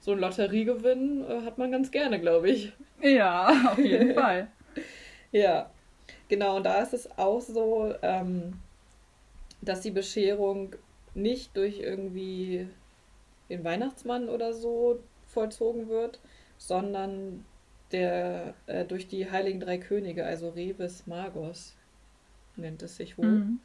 so 0.00 0.12
ein 0.12 0.18
Lotteriegewinn 0.18 1.24
äh, 1.28 1.44
hat 1.44 1.58
man 1.58 1.72
ganz 1.72 1.90
gerne, 1.90 2.20
glaube 2.20 2.50
ich. 2.50 2.72
Ja, 3.00 3.48
auf 3.72 3.78
jeden 3.78 4.14
Fall. 4.20 4.48
ja, 5.32 5.70
genau, 6.28 6.56
und 6.56 6.64
da 6.64 6.82
ist 6.82 6.94
es 6.94 7.18
auch 7.18 7.40
so, 7.40 7.94
ähm, 8.02 8.54
dass 9.62 9.80
die 9.80 9.90
Bescherung 9.90 10.74
nicht 11.14 11.56
durch 11.56 11.80
irgendwie 11.80 12.68
den 13.48 13.64
Weihnachtsmann 13.64 14.28
oder 14.28 14.52
so 14.52 15.00
vollzogen 15.26 15.88
wird, 15.88 16.20
sondern 16.58 17.44
der 17.92 18.54
äh, 18.66 18.84
durch 18.84 19.08
die 19.08 19.30
Heiligen 19.30 19.60
Drei 19.60 19.78
Könige, 19.78 20.24
also 20.24 20.50
Revis 20.50 21.06
Magos 21.06 21.76
nennt 22.56 22.82
es 22.82 22.96
sich 22.96 23.16
wohl 23.18 23.26
mhm. 23.26 23.60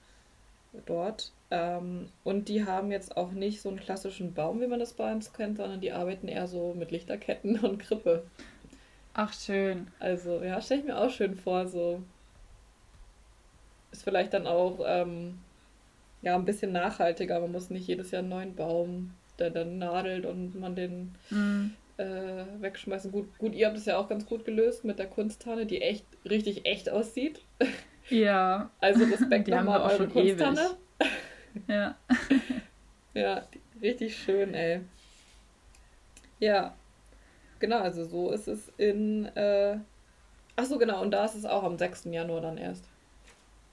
dort. 0.85 1.31
Ähm, 1.49 2.09
und 2.23 2.47
die 2.49 2.65
haben 2.65 2.91
jetzt 2.91 3.17
auch 3.17 3.31
nicht 3.31 3.61
so 3.61 3.69
einen 3.69 3.79
klassischen 3.79 4.33
Baum, 4.33 4.61
wie 4.61 4.67
man 4.67 4.79
das 4.79 4.93
bei 4.93 5.11
uns 5.11 5.33
kennt, 5.33 5.57
sondern 5.57 5.81
die 5.81 5.91
arbeiten 5.91 6.27
eher 6.27 6.47
so 6.47 6.73
mit 6.73 6.91
Lichterketten 6.91 7.59
und 7.63 7.79
Krippe. 7.79 8.23
Ach, 9.13 9.33
schön. 9.33 9.87
Also, 9.99 10.41
ja, 10.41 10.61
stelle 10.61 10.81
ich 10.81 10.85
mir 10.85 10.97
auch 10.97 11.09
schön 11.09 11.35
vor, 11.35 11.67
so. 11.67 12.01
Ist 13.91 14.03
vielleicht 14.03 14.33
dann 14.33 14.47
auch 14.47 14.79
ähm, 14.85 15.39
ja, 16.21 16.35
ein 16.35 16.45
bisschen 16.45 16.71
nachhaltiger. 16.71 17.39
Man 17.39 17.51
muss 17.51 17.69
nicht 17.69 17.87
jedes 17.87 18.11
Jahr 18.11 18.19
einen 18.19 18.29
neuen 18.29 18.55
Baum, 18.55 19.11
der 19.39 19.49
dann 19.49 19.79
nadelt 19.79 20.25
und 20.25 20.59
man 20.59 20.75
den 20.75 21.15
mhm. 21.29 21.73
äh, 21.97 22.45
wegschmeißen. 22.59 23.11
Gut, 23.11 23.37
gut, 23.37 23.55
ihr 23.55 23.67
habt 23.67 23.77
es 23.77 23.85
ja 23.85 23.97
auch 23.97 24.07
ganz 24.07 24.25
gut 24.25 24.45
gelöst 24.45 24.85
mit 24.85 24.99
der 24.99 25.07
Kunsttanne, 25.07 25.65
die 25.65 25.81
echt 25.81 26.05
richtig 26.29 26.65
echt 26.65 26.89
aussieht. 26.89 27.41
Ja. 28.09 28.69
Also 28.79 29.05
Respekt 29.05 29.47
nochmal 29.47 29.81
eure 29.81 30.07
Kunsttanne. 30.07 30.71
Ja. 31.67 31.95
ja, 33.13 33.43
richtig 33.81 34.17
schön, 34.17 34.53
ey. 34.53 34.81
Ja. 36.39 36.75
Genau, 37.59 37.79
also 37.79 38.05
so 38.05 38.31
ist 38.31 38.47
es 38.47 38.71
in. 38.77 39.25
Äh... 39.35 39.77
Ach 40.55 40.65
so, 40.65 40.77
genau, 40.77 41.01
und 41.01 41.11
da 41.11 41.25
ist 41.25 41.35
es 41.35 41.45
auch 41.45 41.63
am 41.63 41.77
6. 41.77 42.05
Januar 42.05 42.41
dann 42.41 42.57
erst. 42.57 42.90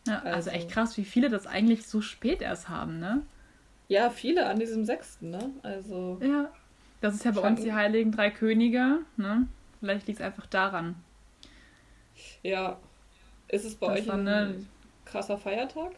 Ja, 0.08 0.18
also, 0.18 0.28
also 0.28 0.50
echt 0.50 0.70
krass, 0.70 0.96
wie 0.96 1.04
viele 1.04 1.28
das 1.28 1.46
eigentlich 1.46 1.86
so 1.86 2.00
spät 2.00 2.42
erst 2.42 2.68
haben, 2.68 2.98
ne? 2.98 3.22
Ja, 3.88 4.10
viele 4.10 4.46
an 4.46 4.58
diesem 4.58 4.84
6., 4.84 5.22
ne? 5.22 5.50
Also. 5.62 6.18
Ja. 6.22 6.50
Das 7.00 7.14
ist 7.14 7.24
ja 7.24 7.30
bei 7.30 7.40
uns 7.40 7.62
die 7.62 7.72
Heiligen 7.72 8.12
Drei 8.12 8.30
Könige, 8.30 8.98
ne? 9.16 9.46
Vielleicht 9.80 10.06
liegt 10.06 10.18
es 10.20 10.24
einfach 10.24 10.46
daran. 10.46 10.96
Ja. 12.42 12.78
Ist 13.48 13.64
es 13.64 13.76
bei 13.76 13.88
das 13.88 14.00
euch 14.00 14.12
ein 14.12 14.24
ne... 14.24 14.54
krasser 15.04 15.38
Feiertag? 15.38 15.92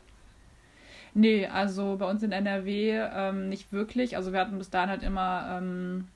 Nee, 1.15 1.47
also 1.47 1.97
bei 1.97 2.09
uns 2.09 2.23
in 2.23 2.31
NRW 2.31 3.09
ähm, 3.13 3.49
nicht 3.49 3.73
wirklich. 3.73 4.17
Also 4.17 4.33
wir 4.33 4.41
hatten 4.41 4.59
bis 4.59 4.71
dahin 4.71 4.91
halt 4.91 5.03
immer 5.03 5.59
ähm, 5.59 6.09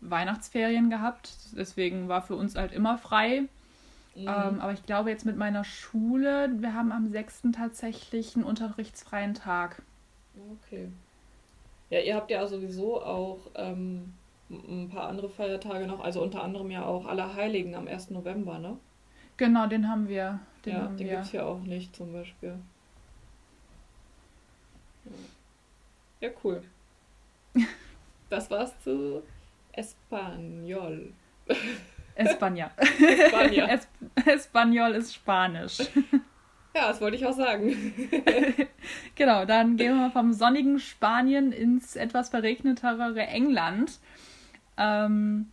Weihnachtsferien 0.00 0.90
gehabt. 0.90 1.30
Deswegen 1.56 2.08
war 2.08 2.22
für 2.22 2.34
uns 2.34 2.56
halt 2.56 2.72
immer 2.72 2.98
frei. 2.98 3.44
Mhm. 4.16 4.22
Ähm, 4.22 4.60
aber 4.60 4.72
ich 4.72 4.84
glaube 4.84 5.10
jetzt 5.10 5.26
mit 5.26 5.36
meiner 5.36 5.64
Schule, 5.64 6.50
wir 6.58 6.72
haben 6.74 6.90
am 6.90 7.06
6. 7.08 7.48
tatsächlich 7.52 8.34
einen 8.34 8.44
unterrichtsfreien 8.44 9.34
Tag. 9.34 9.82
Okay. 10.64 10.88
Ja, 11.90 12.00
ihr 12.00 12.16
habt 12.16 12.30
ja 12.30 12.46
sowieso 12.46 13.02
auch 13.02 13.38
ähm, 13.54 14.14
ein 14.48 14.88
paar 14.88 15.08
andere 15.08 15.28
Feiertage 15.28 15.86
noch, 15.86 16.00
also 16.00 16.22
unter 16.22 16.42
anderem 16.42 16.70
ja 16.70 16.84
auch 16.84 17.06
Allerheiligen 17.06 17.74
am 17.74 17.86
1. 17.86 18.10
November, 18.10 18.58
ne? 18.58 18.76
Genau, 19.36 19.66
den 19.66 19.88
haben 19.88 20.08
wir. 20.08 20.40
Den 20.64 20.72
ja, 20.72 20.82
haben 20.82 20.96
den 20.96 21.08
gibt 21.08 21.22
es 21.22 21.32
ja 21.32 21.44
auch 21.44 21.60
nicht 21.60 21.94
zum 21.94 22.12
Beispiel. 22.12 22.54
Ja, 26.20 26.30
cool. 26.42 26.62
Das 28.28 28.50
war's 28.50 28.72
zu 28.82 29.22
Espanol. 29.70 31.12
Espanja. 32.16 32.70
Espanja. 32.76 33.66
Es 33.70 33.88
Espanol 34.26 34.92
ist 34.92 35.14
Spanisch. 35.14 35.78
Ja, 36.74 36.88
das 36.88 37.00
wollte 37.00 37.16
ich 37.16 37.24
auch 37.24 37.32
sagen. 37.32 37.74
genau, 39.14 39.44
dann 39.44 39.76
gehen 39.76 39.94
wir 39.94 40.08
mal 40.08 40.10
vom 40.10 40.32
sonnigen 40.32 40.78
Spanien 40.78 41.52
ins 41.52 41.96
etwas 41.96 42.28
verregnetere 42.28 43.26
England. 43.26 43.98
Ähm, 44.76 45.48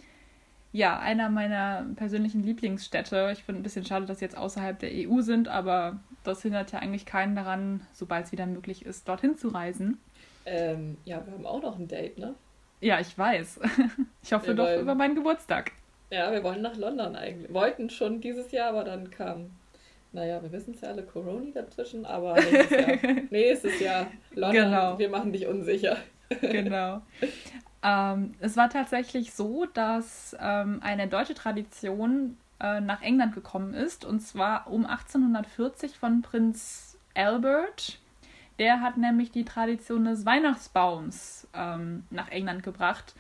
ja, 0.74 1.00
einer 1.00 1.30
meiner 1.30 1.86
persönlichen 1.96 2.44
Lieblingsstädte. 2.44 3.30
Ich 3.32 3.44
finde 3.44 3.62
ein 3.62 3.64
bisschen 3.64 3.86
schade, 3.86 4.06
dass 4.06 4.20
sie 4.20 4.26
jetzt 4.26 4.38
außerhalb 4.38 4.80
der 4.80 4.90
EU 4.92 5.22
sind, 5.22 5.48
aber 5.48 6.00
das 6.24 6.42
hindert 6.42 6.72
ja 6.72 6.80
eigentlich 6.80 7.06
keinen 7.06 7.36
daran, 7.36 7.82
sobald 7.94 8.26
es 8.26 8.32
wieder 8.32 8.46
möglich 8.46 8.86
ist, 8.86 9.08
dorthin 9.08 9.38
zu 9.38 9.50
reisen. 9.50 10.00
Ähm, 10.46 10.98
ja, 11.06 11.26
wir 11.26 11.34
haben 11.34 11.46
auch 11.46 11.62
noch 11.62 11.78
ein 11.78 11.88
Date, 11.88 12.18
ne? 12.18 12.34
Ja, 12.82 13.00
ich 13.00 13.18
weiß. 13.18 13.60
Ich 14.26 14.32
hoffe 14.32 14.48
wir 14.48 14.54
doch 14.56 14.82
über 14.82 14.96
meinen 14.96 15.16
Geburtstag. 15.16 15.74
Ja, 16.14 16.32
wir 16.32 16.44
wollen 16.44 16.62
nach 16.62 16.78
London 16.78 17.16
eigentlich. 17.16 17.52
Wollten 17.52 17.90
schon 17.90 18.22
dieses 18.22 18.52
Jahr, 18.52 18.70
aber 18.70 18.84
dann 18.84 19.10
kam, 19.10 19.50
naja, 20.12 20.44
wir 20.44 20.52
wissen 20.52 20.76
es 20.76 20.82
ja 20.82 20.90
alle, 20.90 21.02
Corona 21.02 21.52
dazwischen, 21.56 22.06
aber 22.06 22.36
nächstes 22.36 22.70
Jahr. 22.70 22.98
nächstes 23.32 23.80
Jahr. 23.80 24.08
London, 24.36 24.66
genau. 24.66 25.00
wir 25.00 25.10
machen 25.10 25.34
dich 25.34 25.48
unsicher. 25.48 25.98
genau. 26.40 27.02
Ähm, 27.82 28.36
es 28.42 28.56
war 28.56 28.70
tatsächlich 28.70 29.34
so, 29.34 29.66
dass 29.74 30.38
ähm, 30.40 30.82
eine 30.84 31.08
deutsche 31.08 31.34
Tradition 31.34 32.38
äh, 32.60 32.80
nach 32.80 33.02
England 33.02 33.34
gekommen 33.34 33.74
ist, 33.74 34.06
und 34.06 34.20
zwar 34.20 34.68
um 34.72 34.86
1840 34.86 35.98
von 35.98 36.22
Prinz 36.22 36.96
Albert. 37.16 37.98
Der 38.60 38.82
hat 38.82 38.98
nämlich 38.98 39.32
die 39.32 39.46
Tradition 39.46 40.06
des 40.06 40.28
Weihnachtsbaums 40.28 41.48
ähm, 41.56 42.04
nach 42.12 42.30
England 42.30 42.62
gebracht, 42.62 43.16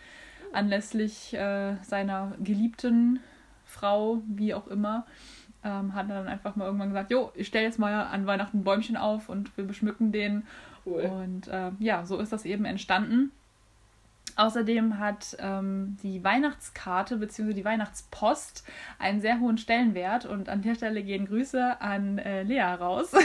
anlässlich 0.54 1.34
äh, 1.34 1.76
seiner 1.84 2.34
geliebten 2.44 3.20
Frau, 3.66 4.22
wie 4.28 4.54
auch 4.54 4.68
immer. 4.68 5.06
Ähm, 5.64 5.94
hat 5.94 6.10
er 6.10 6.16
dann 6.16 6.28
einfach 6.28 6.56
mal 6.56 6.66
irgendwann 6.66 6.90
gesagt, 6.90 7.12
jo, 7.12 7.32
ich 7.36 7.48
stelle 7.48 7.66
jetzt 7.66 7.80
mal 7.80 7.94
an 7.94 8.28
Weihnachten 8.28 8.60
ein 8.60 8.64
Bäumchen 8.64 8.98
auf 8.98 9.30
und 9.30 9.56
wir 9.58 9.64
beschmücken 9.64 10.12
den. 10.12 10.46
Cool. 10.86 11.04
Und 11.04 11.48
äh, 11.48 11.72
ja, 11.80 12.06
so 12.06 12.20
ist 12.20 12.34
das 12.34 12.46
eben 12.46 12.66
entstanden. 12.66 13.32
Außerdem 14.36 15.00
hat 15.00 15.38
ähm, 15.40 15.98
die 16.02 16.24
Weihnachtskarte 16.24 17.18
bzw. 17.18 17.54
die 17.54 17.66
Weihnachtspost 17.66 18.64
einen 18.98 19.22
sehr 19.22 19.40
hohen 19.40 19.58
Stellenwert 19.58 20.26
und 20.26 20.50
an 20.50 20.62
der 20.62 20.76
Stelle 20.76 21.04
gehen 21.04 21.28
Grüße 21.28 21.80
an 21.80 22.18
äh, 22.18 22.44
Lea 22.44 22.62
raus. 22.62 23.12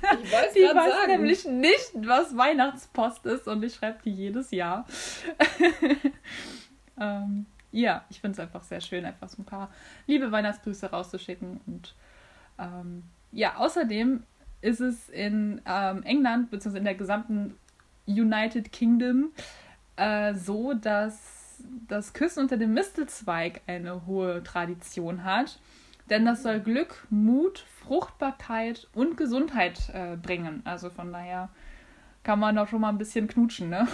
Ich 0.00 0.32
weiß 0.32 0.52
die 0.54 0.60
weiß 0.60 0.92
sagen. 0.92 1.10
nämlich 1.10 1.44
nicht, 1.44 1.90
was 1.96 2.36
Weihnachtspost 2.36 3.26
ist 3.26 3.48
und 3.48 3.64
ich 3.64 3.74
schreibe 3.74 3.98
die 4.04 4.12
jedes 4.12 4.52
Jahr. 4.52 4.86
ähm, 7.00 7.46
ja, 7.70 8.04
ich 8.08 8.20
finde 8.20 8.34
es 8.34 8.40
einfach 8.40 8.62
sehr 8.62 8.80
schön, 8.80 9.04
einfach 9.04 9.28
so 9.28 9.42
ein 9.42 9.44
paar 9.44 9.70
liebe 10.06 10.32
Weihnachtsgrüße 10.32 10.90
rauszuschicken. 10.90 11.60
Und 11.66 11.94
ähm, 12.58 13.04
ja, 13.32 13.56
außerdem 13.56 14.22
ist 14.60 14.80
es 14.80 15.08
in 15.08 15.60
ähm, 15.66 16.02
England 16.02 16.50
bzw. 16.50 16.78
in 16.78 16.84
der 16.84 16.94
gesamten 16.94 17.54
United 18.06 18.72
Kingdom 18.72 19.32
äh, 19.96 20.34
so, 20.34 20.72
dass 20.74 21.62
das 21.88 22.12
Küssen 22.12 22.40
unter 22.40 22.56
dem 22.56 22.72
Mistelzweig 22.72 23.60
eine 23.66 24.06
hohe 24.06 24.42
Tradition 24.42 25.24
hat. 25.24 25.60
Denn 26.08 26.24
das 26.24 26.42
soll 26.42 26.60
Glück, 26.60 27.06
Mut, 27.10 27.66
Fruchtbarkeit 27.82 28.88
und 28.94 29.16
Gesundheit 29.16 29.90
äh, 29.92 30.16
bringen. 30.16 30.62
Also 30.64 30.88
von 30.88 31.12
daher 31.12 31.50
kann 32.22 32.38
man 32.38 32.56
doch 32.56 32.68
schon 32.68 32.80
mal 32.80 32.88
ein 32.88 32.98
bisschen 32.98 33.28
knutschen, 33.28 33.68
ne? 33.68 33.86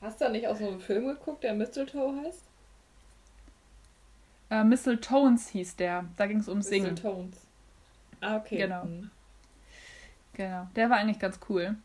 Hast 0.00 0.20
du 0.20 0.24
da 0.24 0.30
nicht 0.30 0.46
auch 0.46 0.56
so 0.56 0.66
einen 0.66 0.80
Film 0.80 1.06
geguckt, 1.06 1.44
der 1.44 1.54
Mistletoe 1.54 2.14
heißt? 2.24 2.44
Äh, 4.50 4.64
Mistletones 4.64 5.48
hieß 5.48 5.76
der. 5.76 6.06
Da 6.16 6.26
ging 6.26 6.38
es 6.38 6.48
um 6.48 6.62
Singen. 6.62 6.92
Mistletones. 6.92 7.46
Ah, 8.20 8.36
okay. 8.36 8.58
Genau. 8.58 8.84
Mhm. 8.84 9.10
Genau. 10.34 10.68
Der 10.74 10.90
war 10.90 10.96
eigentlich 10.98 11.18
ganz 11.18 11.38
cool. 11.48 11.76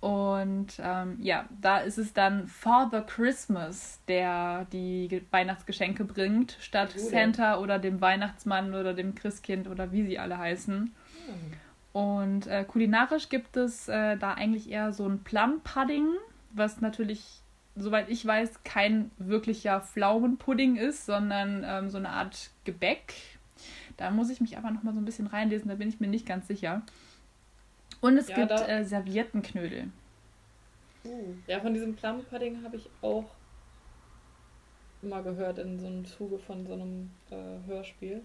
Und 0.00 0.80
ähm, 0.82 1.18
ja, 1.20 1.44
da 1.60 1.78
ist 1.78 1.96
es 1.96 2.12
dann 2.12 2.48
Father 2.48 3.02
Christmas, 3.02 4.00
der 4.08 4.66
die 4.72 5.22
Weihnachtsgeschenke 5.30 6.04
bringt, 6.04 6.56
statt 6.60 6.94
Gute. 6.94 7.04
Santa 7.04 7.58
oder 7.58 7.78
dem 7.78 8.00
Weihnachtsmann 8.00 8.74
oder 8.74 8.94
dem 8.94 9.14
Christkind 9.14 9.68
oder 9.68 9.92
wie 9.92 10.04
sie 10.04 10.18
alle 10.18 10.38
heißen. 10.38 10.92
Hm. 11.26 11.52
Und 11.92 12.46
äh, 12.48 12.64
kulinarisch 12.64 13.28
gibt 13.28 13.56
es 13.56 13.86
äh, 13.88 14.16
da 14.16 14.34
eigentlich 14.34 14.70
eher 14.70 14.92
so 14.92 15.06
ein 15.06 15.22
Plum-Pudding, 15.22 16.08
was 16.50 16.80
natürlich, 16.80 17.41
soweit 17.76 18.08
ich 18.08 18.24
weiß, 18.24 18.64
kein 18.64 19.10
wirklicher 19.18 19.80
Pflaumenpudding 19.80 20.76
ist, 20.76 21.06
sondern 21.06 21.64
ähm, 21.66 21.90
so 21.90 21.98
eine 21.98 22.10
Art 22.10 22.50
Gebäck. 22.64 23.14
Da 23.96 24.10
muss 24.10 24.30
ich 24.30 24.40
mich 24.40 24.58
aber 24.58 24.70
noch 24.70 24.82
mal 24.82 24.94
so 24.94 25.00
ein 25.00 25.04
bisschen 25.04 25.26
reinlesen, 25.26 25.68
da 25.68 25.74
bin 25.76 25.88
ich 25.88 26.00
mir 26.00 26.08
nicht 26.08 26.26
ganz 26.26 26.48
sicher. 26.48 26.82
Und 28.00 28.16
es 28.16 28.28
ja, 28.28 28.36
gibt 28.36 28.50
äh, 28.52 28.84
Serviettenknödel. 28.84 29.90
Uh, 31.04 31.34
ja, 31.46 31.60
von 31.60 31.74
diesem 31.74 31.94
Plum-Pudding 31.94 32.62
habe 32.64 32.76
ich 32.76 32.88
auch 33.00 33.24
mal 35.02 35.22
gehört 35.22 35.58
in 35.58 35.78
so 35.78 35.86
einem 35.86 36.04
Zuge 36.04 36.38
von 36.38 36.66
so 36.66 36.74
einem 36.74 37.10
äh, 37.30 37.66
Hörspiel. 37.66 38.22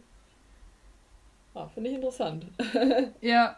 Ah, 1.53 1.67
finde 1.67 1.89
ich 1.89 1.95
interessant. 1.95 2.45
ja. 3.21 3.57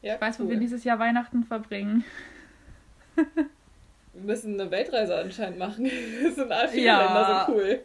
ja. 0.00 0.14
Ich 0.14 0.20
weiß, 0.20 0.38
cool. 0.38 0.46
wo 0.46 0.50
wir 0.50 0.58
dieses 0.58 0.84
Jahr 0.84 0.98
Weihnachten 0.98 1.44
verbringen. 1.44 2.04
Wir 3.14 4.22
müssen 4.22 4.60
eine 4.60 4.70
Weltreise 4.70 5.16
anscheinend 5.16 5.58
machen. 5.58 5.90
Das 6.22 6.34
sind 6.34 6.52
alle 6.52 6.68
viele 6.68 6.86
ja. 6.86 7.04
Länder 7.04 7.46
so 7.46 7.52
cool. 7.52 7.84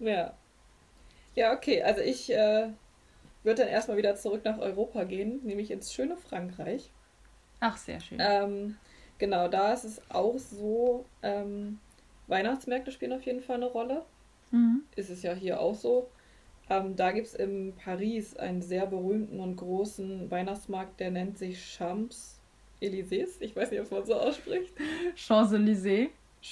ja. 0.00 0.34
Ja, 1.34 1.52
okay. 1.52 1.82
Also 1.82 2.00
ich 2.00 2.32
äh, 2.32 2.68
würde 3.42 3.62
dann 3.62 3.68
erstmal 3.68 3.96
wieder 3.96 4.16
zurück 4.16 4.44
nach 4.44 4.58
Europa 4.58 5.04
gehen, 5.04 5.40
nämlich 5.44 5.70
ins 5.70 5.92
schöne 5.92 6.16
Frankreich. 6.16 6.90
Ach, 7.60 7.76
sehr 7.76 8.00
schön. 8.00 8.18
Ähm, 8.20 8.76
genau, 9.18 9.48
da 9.48 9.72
ist 9.72 9.84
es 9.84 10.00
auch 10.10 10.38
so, 10.38 11.04
ähm, 11.22 11.78
Weihnachtsmärkte 12.26 12.92
spielen 12.92 13.12
auf 13.12 13.22
jeden 13.22 13.42
Fall 13.42 13.56
eine 13.56 13.66
Rolle. 13.66 14.02
Mhm. 14.50 14.84
Ist 14.96 15.10
es 15.10 15.22
ja 15.22 15.34
hier 15.34 15.60
auch 15.60 15.74
so. 15.74 16.08
Ähm, 16.70 16.94
da 16.94 17.10
gibt 17.10 17.26
es 17.26 17.34
in 17.34 17.74
Paris 17.74 18.36
einen 18.36 18.62
sehr 18.62 18.86
berühmten 18.86 19.40
und 19.40 19.56
großen 19.56 20.30
Weihnachtsmarkt, 20.30 21.00
der 21.00 21.10
nennt 21.10 21.36
sich 21.36 21.58
Champs 21.58 22.40
Élysées. 22.80 23.40
Ich 23.40 23.54
weiß 23.54 23.70
nicht, 23.72 23.80
ob 23.80 23.90
man 23.90 24.06
so 24.06 24.14
ausspricht. 24.14 24.72
Champs-Élysées. 25.16 26.08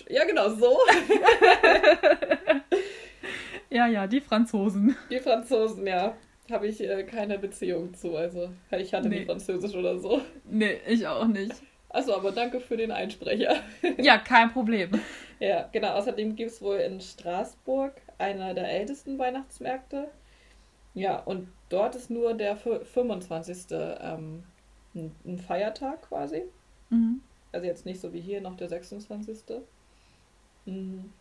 Ja, 0.08 0.24
genau, 0.24 0.50
so. 0.50 0.76
ja, 3.70 3.86
ja, 3.86 4.06
die 4.06 4.20
Franzosen. 4.20 4.94
Die 5.10 5.18
Franzosen, 5.18 5.86
ja. 5.86 6.16
Habe 6.50 6.66
ich 6.66 6.80
äh, 6.80 7.04
keine 7.04 7.38
Beziehung 7.38 7.94
zu. 7.94 8.16
Also, 8.16 8.50
ich 8.76 8.92
hatte 8.92 9.08
nee. 9.08 9.20
nie 9.20 9.24
Französisch 9.26 9.74
oder 9.74 9.98
so. 9.98 10.20
Nee, 10.44 10.78
ich 10.86 11.06
auch 11.06 11.26
nicht. 11.26 11.54
Achso, 11.90 12.14
aber 12.14 12.32
danke 12.32 12.60
für 12.60 12.76
den 12.76 12.90
Einsprecher. 12.90 13.56
ja, 13.98 14.18
kein 14.18 14.50
Problem. 14.52 14.90
Ja, 15.40 15.68
genau. 15.70 15.90
Außerdem 15.92 16.34
gibt 16.34 16.50
es 16.50 16.60
wohl 16.60 16.78
in 16.78 17.00
Straßburg 17.00 17.92
einer 18.18 18.54
der 18.54 18.70
ältesten 18.70 19.18
Weihnachtsmärkte. 19.18 20.08
Ja, 20.94 21.18
und 21.20 21.48
dort 21.68 21.94
ist 21.94 22.10
nur 22.10 22.34
der 22.34 22.56
25. 22.56 23.66
Ähm, 23.70 24.42
ein, 24.94 25.38
Feiertag 25.38 26.02
quasi. 26.02 26.42
Mhm. 26.90 27.20
Also 27.52 27.66
jetzt 27.66 27.86
nicht 27.86 28.00
so 28.00 28.12
wie 28.12 28.20
hier 28.20 28.40
noch 28.40 28.56
der 28.56 28.68
26. 28.68 29.38
Mhm. 30.66 31.12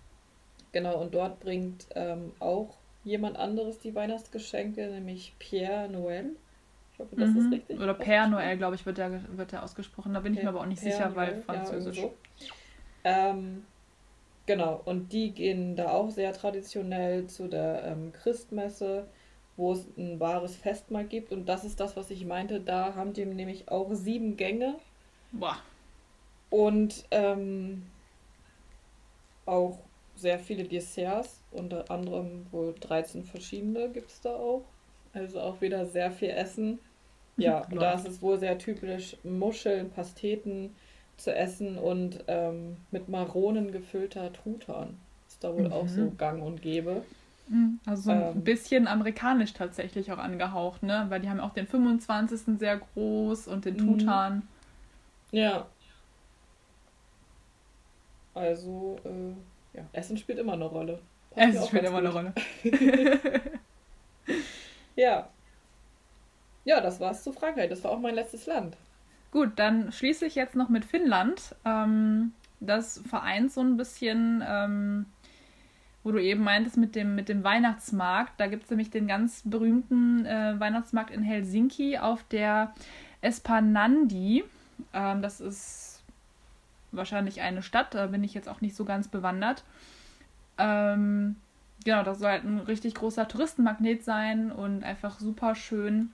Genau, 0.71 0.99
und 0.99 1.13
dort 1.13 1.39
bringt 1.39 1.87
ähm, 1.95 2.33
auch 2.39 2.77
jemand 3.03 3.37
anderes 3.37 3.79
die 3.79 3.95
Weihnachtsgeschenke, 3.95 4.87
nämlich 4.89 5.33
Pierre 5.39 5.87
Noël. 5.87 6.31
Ich 6.93 6.99
hoffe, 6.99 7.15
das 7.15 7.29
mhm. 7.29 7.37
ist 7.37 7.51
richtig. 7.53 7.79
Oder 7.79 7.93
Père 7.93 8.27
Noël, 8.27 8.57
glaube 8.57 8.75
ich, 8.75 8.85
wird 8.85 8.97
der, 8.97 9.21
wird 9.37 9.51
der 9.51 9.63
ausgesprochen. 9.63 10.13
Da 10.13 10.19
bin 10.19 10.33
ich 10.33 10.41
mir 10.41 10.49
aber 10.49 10.61
auch 10.61 10.65
nicht 10.65 10.81
Père 10.81 10.91
sicher, 10.91 11.09
Noël, 11.09 11.15
weil 11.15 11.41
Französisch. 11.43 11.97
Ja, 11.97 12.03
so. 12.03 12.13
ähm, 13.03 13.65
genau, 14.47 14.81
und 14.85 15.13
die 15.13 15.31
gehen 15.31 15.75
da 15.75 15.91
auch 15.91 16.09
sehr 16.09 16.33
traditionell 16.33 17.27
zu 17.27 17.47
der 17.47 17.83
ähm, 17.85 18.11
Christmesse 18.13 19.07
wo 19.57 19.73
es 19.73 19.85
ein 19.97 20.19
wahres 20.19 20.55
Festmahl 20.55 21.05
gibt. 21.05 21.33
Und 21.33 21.49
das 21.49 21.65
ist 21.65 21.79
das, 21.79 21.97
was 21.97 22.11
ich 22.11 22.25
meinte. 22.25 22.61
Da 22.61 22.95
haben 22.95 23.13
die 23.13 23.25
nämlich 23.25 23.69
auch 23.69 23.89
sieben 23.93 24.37
Gänge. 24.37 24.75
Boah. 25.31 25.57
Und 26.49 27.05
ähm, 27.11 27.87
auch 29.45 29.79
sehr 30.15 30.39
viele 30.39 30.63
Desserts, 30.63 31.41
unter 31.51 31.91
anderem 31.91 32.45
wohl 32.51 32.73
13 32.79 33.23
verschiedene 33.23 33.89
gibt 33.89 34.11
es 34.11 34.21
da 34.21 34.35
auch. 34.35 34.63
Also 35.13 35.41
auch 35.41 35.59
wieder 35.59 35.85
sehr 35.87 36.11
viel 36.11 36.29
Essen. 36.29 36.79
Ja, 37.35 37.65
und 37.71 37.81
da 37.81 37.93
ist 37.93 38.07
es 38.07 38.21
wohl 38.21 38.37
sehr 38.37 38.57
typisch, 38.59 39.17
Muscheln, 39.23 39.89
Pasteten 39.89 40.75
zu 41.17 41.35
essen 41.35 41.77
und 41.77 42.23
ähm, 42.27 42.77
mit 42.91 43.09
Maronen 43.09 43.71
gefüllter 43.71 44.31
Truthahn. 44.31 44.97
Ist 45.27 45.43
da 45.43 45.53
wohl 45.53 45.65
mhm. 45.65 45.73
auch 45.73 45.87
so 45.87 46.11
gang 46.11 46.41
und 46.41 46.61
gäbe. 46.61 47.03
Mhm. 47.49 47.79
Also 47.85 48.03
so 48.03 48.11
ein 48.11 48.21
ähm, 48.21 48.43
bisschen 48.43 48.87
amerikanisch 48.87 49.53
tatsächlich 49.53 50.11
auch 50.11 50.17
angehaucht, 50.17 50.83
ne? 50.83 51.05
Weil 51.09 51.21
die 51.21 51.29
haben 51.29 51.39
auch 51.39 51.53
den 51.53 51.67
25. 51.67 52.59
sehr 52.59 52.77
groß 52.77 53.47
und 53.47 53.65
den 53.65 53.75
mhm. 53.75 53.99
Tutan. 53.99 54.47
Ja. 55.31 55.67
Also, 58.33 58.97
äh, 59.03 59.77
ja, 59.77 59.83
Essen 59.93 60.17
spielt 60.17 60.37
immer 60.37 60.53
eine 60.53 60.65
Rolle. 60.65 60.99
Passt 61.31 61.55
Essen 61.55 61.67
spielt 61.67 61.85
immer 61.85 62.01
gut. 62.01 62.15
eine 62.15 62.33
Rolle. 62.33 62.33
ja. 64.95 65.29
Ja, 66.63 66.81
das 66.81 66.99
war's 66.99 67.23
zu 67.23 67.31
Frankreich. 67.31 67.69
Das 67.69 67.83
war 67.83 67.91
auch 67.91 67.99
mein 67.99 68.15
letztes 68.15 68.45
Land. 68.45 68.77
Gut, 69.31 69.51
dann 69.55 69.91
schließe 69.91 70.25
ich 70.25 70.35
jetzt 70.35 70.55
noch 70.55 70.69
mit 70.69 70.85
Finnland. 70.85 71.55
Ähm, 71.65 72.33
das 72.59 73.01
vereint 73.07 73.51
so 73.51 73.61
ein 73.61 73.77
bisschen 73.77 74.43
ähm, 74.47 75.05
wo 76.07 76.13
du 76.13 76.23
eben 76.23 76.41
meintest 76.41 76.77
mit 76.77 76.95
dem, 76.95 77.15
mit 77.15 77.27
dem 77.27 77.43
Weihnachtsmarkt. 77.43 78.39
Da 78.39 78.47
gibt 78.47 78.63
es 78.63 78.69
nämlich 78.69 78.89
den 78.89 79.07
ganz 79.07 79.41
berühmten 79.43 80.25
äh, 80.25 80.57
Weihnachtsmarkt 80.57 81.11
in 81.11 81.21
Helsinki 81.21 81.97
auf 81.97 82.23
der 82.23 82.73
Espanandi. 83.19 84.45
Ähm, 84.93 85.21
das 85.21 85.41
ist 85.41 86.01
wahrscheinlich 86.93 87.41
eine 87.41 87.61
Stadt, 87.61 87.93
da 87.93 88.07
bin 88.07 88.23
ich 88.23 88.33
jetzt 88.33 88.47
auch 88.47 88.61
nicht 88.61 88.73
so 88.73 88.85
ganz 88.85 89.09
bewandert. 89.09 89.65
Ähm, 90.57 91.35
genau, 91.83 92.03
das 92.03 92.19
soll 92.19 92.29
halt 92.29 92.45
ein 92.45 92.59
richtig 92.59 92.95
großer 92.95 93.27
Touristenmagnet 93.27 94.05
sein 94.05 94.49
und 94.53 94.85
einfach 94.85 95.19
super 95.19 95.55
schön 95.55 96.13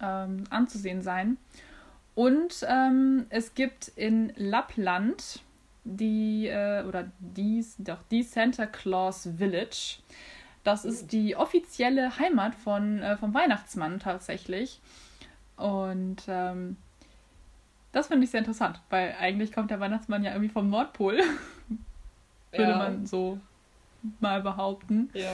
ähm, 0.00 0.44
anzusehen 0.48 1.02
sein. 1.02 1.36
Und 2.14 2.64
ähm, 2.68 3.26
es 3.30 3.54
gibt 3.54 3.88
in 3.88 4.32
Lappland 4.36 5.40
die, 5.84 6.46
äh, 6.46 6.84
oder 6.84 7.10
die, 7.18 7.64
doch, 7.78 7.98
die 8.10 8.22
Santa 8.22 8.66
Claus 8.66 9.28
Village. 9.36 9.98
Das 10.62 10.84
ist 10.84 11.12
die 11.12 11.36
offizielle 11.36 12.18
Heimat 12.18 12.54
von, 12.54 13.02
äh, 13.02 13.16
vom 13.16 13.34
Weihnachtsmann 13.34 14.00
tatsächlich. 14.00 14.80
Und 15.56 16.22
ähm, 16.26 16.76
das 17.92 18.08
finde 18.08 18.24
ich 18.24 18.30
sehr 18.30 18.40
interessant, 18.40 18.80
weil 18.90 19.14
eigentlich 19.20 19.52
kommt 19.52 19.70
der 19.70 19.78
Weihnachtsmann 19.78 20.24
ja 20.24 20.32
irgendwie 20.32 20.52
vom 20.52 20.70
Nordpol. 20.70 21.18
Würde 22.50 22.70
ja. 22.70 22.78
man 22.78 23.06
so 23.06 23.38
mal 24.20 24.40
behaupten. 24.40 25.10
Ja. 25.12 25.30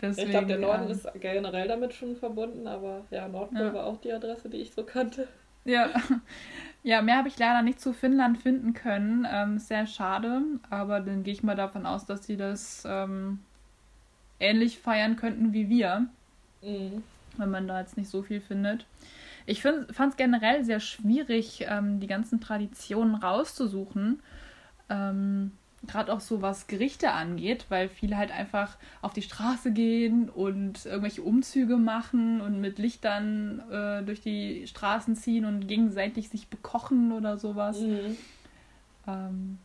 Deswegen, 0.00 0.26
ich 0.26 0.30
glaube, 0.30 0.46
der 0.46 0.58
Norden 0.58 0.84
ähm, 0.84 0.90
ist 0.90 1.08
generell 1.20 1.68
damit 1.68 1.94
schon 1.94 2.16
verbunden, 2.16 2.66
aber 2.66 3.04
ja, 3.10 3.26
Nordpol 3.28 3.60
ja. 3.60 3.72
war 3.72 3.86
auch 3.86 3.96
die 4.00 4.12
Adresse, 4.12 4.50
die 4.50 4.58
ich 4.58 4.74
so 4.74 4.84
kannte. 4.84 5.26
Ja, 5.66 5.90
ja 6.82 7.02
mehr 7.02 7.18
habe 7.18 7.28
ich 7.28 7.38
leider 7.38 7.60
nicht 7.60 7.80
zu 7.80 7.92
Finnland 7.92 8.38
finden 8.38 8.72
können. 8.72 9.26
Ähm, 9.30 9.58
sehr 9.58 9.86
schade, 9.86 10.42
aber 10.70 11.00
dann 11.00 11.24
gehe 11.24 11.34
ich 11.34 11.42
mal 11.42 11.56
davon 11.56 11.84
aus, 11.84 12.06
dass 12.06 12.24
sie 12.24 12.36
das 12.36 12.84
ähm, 12.88 13.40
ähnlich 14.40 14.78
feiern 14.78 15.16
könnten 15.16 15.52
wie 15.52 15.68
wir. 15.68 16.06
Mhm. 16.62 17.02
Wenn 17.36 17.50
man 17.50 17.68
da 17.68 17.80
jetzt 17.80 17.98
nicht 17.98 18.08
so 18.08 18.22
viel 18.22 18.40
findet. 18.40 18.86
Ich 19.44 19.62
fand 19.62 19.90
es 19.90 20.16
generell 20.16 20.64
sehr 20.64 20.80
schwierig, 20.80 21.66
ähm, 21.68 22.00
die 22.00 22.06
ganzen 22.06 22.40
Traditionen 22.40 23.14
rauszusuchen. 23.14 24.22
Ähm, 24.88 25.52
gerade 25.86 26.12
auch 26.12 26.20
so 26.20 26.42
was 26.42 26.66
Gerichte 26.66 27.12
angeht, 27.12 27.66
weil 27.68 27.88
viele 27.88 28.16
halt 28.16 28.30
einfach 28.30 28.76
auf 29.02 29.12
die 29.12 29.22
Straße 29.22 29.72
gehen 29.72 30.28
und 30.28 30.86
irgendwelche 30.86 31.22
Umzüge 31.22 31.76
machen 31.76 32.40
und 32.40 32.60
mit 32.60 32.78
Lichtern 32.78 33.62
äh, 33.70 34.02
durch 34.02 34.20
die 34.20 34.66
Straßen 34.66 35.16
ziehen 35.16 35.44
und 35.44 35.68
gegenseitig 35.68 36.28
sich 36.28 36.48
bekochen 36.48 37.12
oder 37.12 37.38
sowas. 37.38 37.80
Mhm. 37.80 38.16
Ähm. 39.06 39.58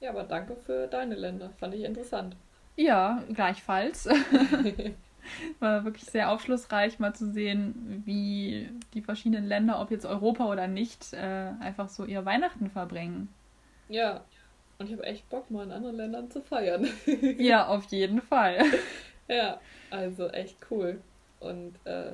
Ja, 0.00 0.10
aber 0.10 0.24
danke 0.24 0.56
für 0.56 0.86
deine 0.86 1.14
Länder. 1.14 1.50
Fand 1.58 1.74
ich 1.74 1.82
interessant. 1.82 2.36
Ja, 2.76 3.22
gleichfalls. 3.32 4.06
War 5.58 5.84
wirklich 5.84 6.04
sehr 6.04 6.30
aufschlussreich, 6.30 6.98
mal 6.98 7.14
zu 7.14 7.32
sehen, 7.32 8.02
wie 8.04 8.68
die 8.92 9.00
verschiedenen 9.00 9.46
Länder, 9.46 9.80
ob 9.80 9.90
jetzt 9.90 10.04
Europa 10.04 10.44
oder 10.46 10.66
nicht, 10.66 11.14
äh, 11.14 11.52
einfach 11.60 11.88
so 11.88 12.04
ihr 12.04 12.24
Weihnachten 12.26 12.68
verbringen. 12.68 13.28
Ja, 13.88 14.24
und 14.78 14.86
ich 14.86 14.92
habe 14.92 15.04
echt 15.04 15.28
Bock, 15.30 15.50
mal 15.50 15.64
in 15.64 15.72
anderen 15.72 15.96
Ländern 15.96 16.30
zu 16.30 16.42
feiern. 16.42 16.88
ja, 17.38 17.66
auf 17.66 17.84
jeden 17.86 18.20
Fall. 18.20 18.64
Ja, 19.28 19.60
also 19.90 20.28
echt 20.28 20.56
cool. 20.70 21.00
Und 21.40 21.74
äh, 21.84 22.12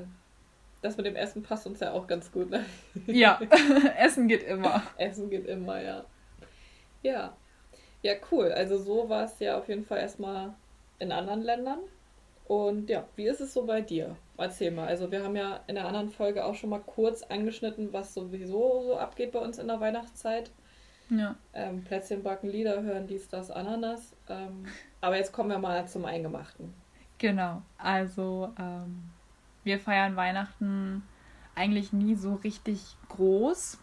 das 0.83 0.97
mit 0.97 1.07
dem 1.07 1.17
Essen 1.17 1.43
passt 1.43 1.67
uns 1.67 1.81
ja 1.81 1.93
auch 1.93 2.07
ganz 2.07 2.31
gut. 2.31 2.51
Ne? 2.51 2.65
Ja, 3.07 3.41
Essen 3.99 4.29
geht 4.29 4.43
immer. 4.43 4.83
Essen 4.99 5.31
geht 5.31 5.47
immer, 5.47 5.81
ja. 5.81 6.05
Ja. 7.03 7.37
Ja, 8.03 8.15
cool. 8.31 8.53
Also 8.53 8.79
so 8.79 9.09
war 9.09 9.25
es 9.25 9.39
ja 9.41 9.59
auf 9.59 9.69
jeden 9.69 9.85
Fall 9.85 9.99
erstmal 9.99 10.55
in 10.99 11.13
anderen 11.13 11.43
Ländern. 11.43 11.81
Und 12.47 12.91
ja, 12.91 13.07
wie 13.15 13.27
ist 13.29 13.41
es 13.41 13.55
so 13.55 13.65
bei 13.65 13.81
dir? 13.81 14.17
Erzähl 14.37 14.71
mal. 14.71 14.89
Also 14.89 15.11
wir 15.11 15.23
haben 15.23 15.37
ja 15.37 15.61
in 15.67 15.77
der 15.77 15.87
anderen 15.87 16.11
Folge 16.11 16.45
auch 16.45 16.55
schon 16.55 16.71
mal 16.71 16.81
kurz 16.81 17.23
angeschnitten, 17.23 17.93
was 17.93 18.13
sowieso 18.13 18.83
so 18.83 18.97
abgeht 18.97 19.33
bei 19.33 19.39
uns 19.39 19.59
in 19.59 19.69
der 19.69 19.81
Weihnachtszeit. 19.81 20.51
Ja. 21.11 21.35
Ähm, 21.53 21.83
Plätzchen 21.85 22.23
backen, 22.23 22.49
Lieder 22.49 22.83
hören, 22.83 23.07
dies, 23.07 23.29
das, 23.29 23.51
Ananas. 23.51 24.15
Ähm, 24.29 24.65
aber 25.01 25.17
jetzt 25.17 25.33
kommen 25.33 25.51
wir 25.51 25.59
mal 25.59 25.87
zum 25.87 26.05
Eingemachten. 26.05 26.73
Genau. 27.19 27.63
Also, 27.79 28.53
ähm, 28.59 29.11
wir 29.65 29.79
feiern 29.79 30.17
Weihnachten 30.17 31.03
eigentlich 31.55 31.93
nie 31.93 32.15
so 32.15 32.35
richtig 32.37 32.97
groß. 33.09 33.79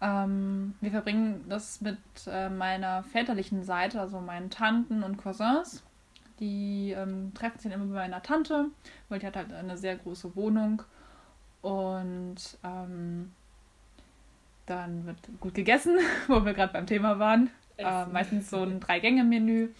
Ähm, 0.00 0.74
wir 0.80 0.90
verbringen 0.90 1.44
das 1.48 1.80
mit 1.80 1.98
äh, 2.26 2.50
meiner 2.50 3.04
väterlichen 3.04 3.62
Seite, 3.62 4.00
also 4.00 4.20
meinen 4.20 4.50
Tanten 4.50 5.02
und 5.02 5.16
Cousins. 5.16 5.84
Die 6.40 6.90
ähm, 6.90 7.32
treffen 7.34 7.60
sich 7.60 7.72
immer 7.72 7.86
bei 7.86 7.94
meiner 7.94 8.22
Tante, 8.22 8.66
weil 9.08 9.20
die 9.20 9.26
hat 9.26 9.36
halt 9.36 9.52
eine 9.52 9.78
sehr 9.78 9.96
große 9.96 10.34
Wohnung. 10.34 10.82
Und 11.60 12.58
ähm, 12.64 13.32
dann 14.76 15.06
wird 15.06 15.18
gut 15.40 15.54
gegessen, 15.54 15.98
wo 16.28 16.44
wir 16.44 16.54
gerade 16.54 16.72
beim 16.72 16.86
Thema 16.86 17.18
waren. 17.18 17.50
Äh, 17.76 18.06
meistens 18.06 18.50
so 18.50 18.62
ein 18.62 18.80
Drei-Gänge-Menü, 18.80 19.68
ne, 19.68 19.72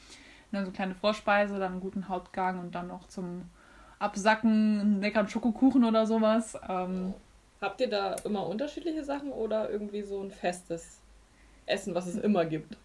so 0.50 0.58
eine 0.58 0.70
kleine 0.72 0.94
Vorspeise, 0.94 1.58
dann 1.58 1.72
einen 1.72 1.80
guten 1.80 2.08
Hauptgang 2.08 2.58
und 2.58 2.74
dann 2.74 2.88
noch 2.88 3.06
zum 3.08 3.42
Absacken 3.98 4.80
einen 4.80 5.00
leckeren 5.00 5.28
Schokokuchen 5.28 5.84
oder 5.84 6.06
sowas. 6.06 6.58
Ähm, 6.68 7.14
Habt 7.60 7.80
ihr 7.80 7.88
da 7.88 8.16
immer 8.24 8.46
unterschiedliche 8.46 9.04
Sachen 9.04 9.30
oder 9.30 9.70
irgendwie 9.70 10.02
so 10.02 10.20
ein 10.20 10.32
festes 10.32 10.98
Essen, 11.66 11.94
was 11.94 12.06
es 12.06 12.16
immer 12.16 12.44
gibt? 12.44 12.76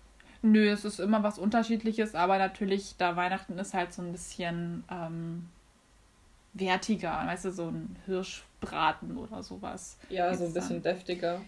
Nö, 0.44 0.70
es 0.70 0.86
ist 0.86 1.00
immer 1.00 1.24
was 1.24 1.40
Unterschiedliches, 1.40 2.14
aber 2.14 2.38
natürlich, 2.38 2.96
da 2.98 3.16
Weihnachten 3.16 3.58
ist 3.58 3.74
halt 3.74 3.92
so 3.92 4.04
ein 4.04 4.12
bisschen 4.12 4.84
ähm, 4.92 5.50
wertiger, 6.54 7.24
weißt 7.26 7.46
du, 7.46 7.52
so 7.52 7.70
ein 7.70 7.96
Hirschbraten 8.06 9.18
oder 9.18 9.42
sowas. 9.42 9.98
Ja, 10.10 10.34
so 10.36 10.46
ein 10.46 10.54
bisschen 10.54 10.84
dann. 10.84 10.94
deftiger. 10.94 11.42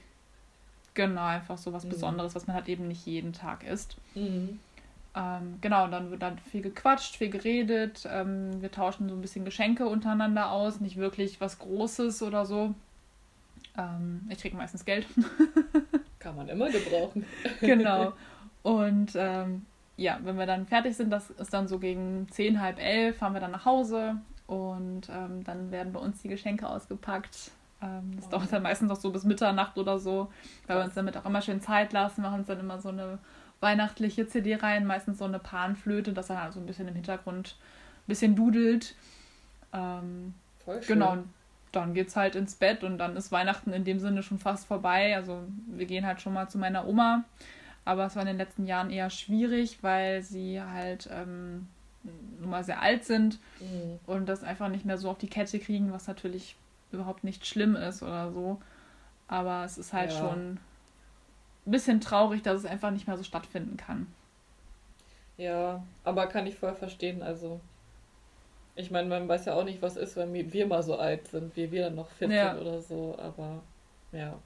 Genau, 0.94 1.26
einfach 1.26 1.58
so 1.58 1.74
was 1.74 1.86
mhm. 1.86 1.90
Besonderes, 1.90 2.36
was 2.36 2.48
man 2.48 2.56
halt 2.56 2.70
eben 2.70 2.88
nicht 2.88 3.06
jeden 3.06 3.34
Tag 3.34 3.64
isst. 3.64 3.98
Mhm. 4.16 4.60
Ähm, 5.16 5.58
genau, 5.62 5.86
und 5.86 5.92
dann 5.92 6.12
wird 6.12 6.22
dann 6.22 6.38
viel 6.38 6.62
gequatscht, 6.62 7.16
viel 7.16 7.30
geredet. 7.30 8.08
Ähm, 8.10 8.62
wir 8.62 8.72
tauschen 8.72 9.10
so 9.10 9.16
ein 9.16 9.22
bisschen 9.22 9.46
Geschenke 9.46 9.88
untereinander 9.88 10.52
aus, 10.52 10.80
nicht 10.80 10.98
wirklich 10.98 11.42
was 11.42 11.60
Großes 11.60 12.22
oder 12.22 12.46
so. 12.46 12.74
Ähm, 13.78 14.28
ich 14.30 14.40
kriege 14.40 14.56
meistens 14.56 14.86
Geld. 14.86 15.08
Kann 16.20 16.36
man 16.36 16.48
immer 16.48 16.70
gebrauchen. 16.70 17.26
genau. 17.62 18.14
Und 18.64 19.14
ähm, 19.16 19.66
ja, 19.98 20.20
wenn 20.24 20.38
wir 20.38 20.46
dann 20.46 20.66
fertig 20.66 20.96
sind, 20.96 21.12
das 21.12 21.30
ist 21.30 21.54
dann 21.54 21.68
so 21.68 21.80
gegen 21.80 22.28
zehn, 22.32 22.62
halb 22.62 22.80
elf, 22.80 23.18
fahren 23.18 23.34
wir 23.34 23.42
dann 23.42 23.52
nach 23.52 23.66
Hause 23.66 24.16
und 24.48 25.10
ähm, 25.10 25.44
dann 25.44 25.72
werden 25.72 25.94
bei 25.94 26.00
uns 26.00 26.22
die 26.22 26.28
Geschenke 26.28 26.68
ausgepackt. 26.68 27.52
Ähm, 27.82 28.16
das 28.16 28.28
oh. 28.28 28.32
dauert 28.32 28.52
dann 28.52 28.64
meistens 28.64 28.92
auch 28.92 29.00
so 29.00 29.12
bis 29.12 29.24
Mitternacht 29.24 29.78
oder 29.78 30.00
so, 30.00 30.32
weil 30.68 30.78
wir 30.78 30.84
uns 30.86 30.94
damit 30.94 31.18
auch 31.18 31.26
immer 31.26 31.42
schön 31.42 31.62
Zeit 31.62 31.94
lassen, 31.94 32.22
machen 32.22 32.40
uns 32.40 32.48
dann 32.48 32.60
immer 32.60 32.80
so 32.80 32.90
eine 32.90 33.20
weihnachtliche 33.62 34.28
CD 34.28 34.56
rein, 34.56 34.86
meistens 34.86 35.18
so 35.18 35.26
eine 35.26 35.40
Panflöte, 35.40 36.14
dass 36.14 36.30
er 36.30 36.42
halt 36.42 36.54
so 36.54 36.60
ein 36.60 36.66
bisschen 36.66 36.88
im 36.88 36.96
Hintergrund 36.96 37.56
ein 37.60 38.08
bisschen 38.08 38.36
dudelt. 38.36 38.96
Ähm, 39.74 40.34
Voll 40.64 40.82
schön. 40.82 41.00
Genau, 41.00 41.18
dann 41.72 41.94
geht's 41.94 42.16
halt 42.16 42.36
ins 42.36 42.56
Bett 42.56 42.84
und 42.84 42.98
dann 42.98 43.16
ist 43.16 43.32
Weihnachten 43.32 43.74
in 43.74 43.84
dem 43.84 44.00
Sinne 44.00 44.24
schon 44.24 44.40
fast 44.40 44.68
vorbei. 44.68 45.16
Also 45.16 45.44
wir 45.68 45.86
gehen 45.86 46.06
halt 46.06 46.22
schon 46.22 46.34
mal 46.34 46.50
zu 46.50 46.58
meiner 46.58 46.88
Oma, 46.88 47.24
aber 47.86 48.06
es 48.06 48.16
war 48.16 48.24
in 48.24 48.28
den 48.28 48.38
letzten 48.38 48.66
Jahren 48.66 48.90
eher 48.90 49.10
schwierig, 49.10 49.80
weil 49.82 50.22
sie 50.22 50.62
halt 50.62 51.10
ähm, 51.12 51.68
nun 52.40 52.50
mal 52.50 52.64
sehr 52.64 52.82
alt 52.82 53.06
sind 53.06 53.40
mhm. 53.60 54.00
und 54.08 54.28
das 54.28 54.44
einfach 54.44 54.70
nicht 54.70 54.86
mehr 54.86 54.98
so 54.98 55.10
auf 55.10 55.18
die 55.18 55.30
Kette 55.30 55.60
kriegen, 55.60 55.92
was 55.92 56.08
natürlich 56.08 56.56
überhaupt 56.92 57.24
nicht 57.24 57.46
schlimm 57.46 57.76
ist 57.76 58.04
oder 58.04 58.32
so. 58.32 58.62
Aber 59.28 59.64
es 59.64 59.78
ist 59.78 59.94
halt 59.94 60.12
ja. 60.12 60.20
schon 60.20 60.60
ein 61.66 61.72
bisschen 61.72 62.02
traurig, 62.02 62.42
dass 62.42 62.60
es 62.60 62.66
einfach 62.66 62.92
nicht 62.92 63.08
mehr 63.08 63.18
so 63.18 63.24
stattfinden 63.24 63.78
kann. 63.78 64.08
Ja, 65.38 65.84
aber 66.04 66.28
kann 66.28 66.48
ich 66.48 66.56
voll 66.56 66.76
verstehen. 66.76 67.22
Also 67.22 67.62
ich 68.76 68.92
meine, 68.92 69.10
man 69.10 69.28
weiß 69.28 69.46
ja 69.46 69.54
auch 69.54 69.64
nicht, 69.64 69.82
was 69.82 69.98
ist, 69.98 70.16
wenn 70.16 70.34
wir 70.34 70.68
mal 70.68 70.84
so 70.84 70.98
alt 70.98 71.28
sind, 71.28 71.56
wie 71.56 71.72
wir 71.72 71.84
dann 71.84 71.96
noch 71.96 72.10
fit 72.10 72.32
ja. 72.32 72.54
sind 72.54 72.62
oder 72.62 72.82
so, 72.82 73.16
aber 73.20 73.62
ja. 74.12 74.40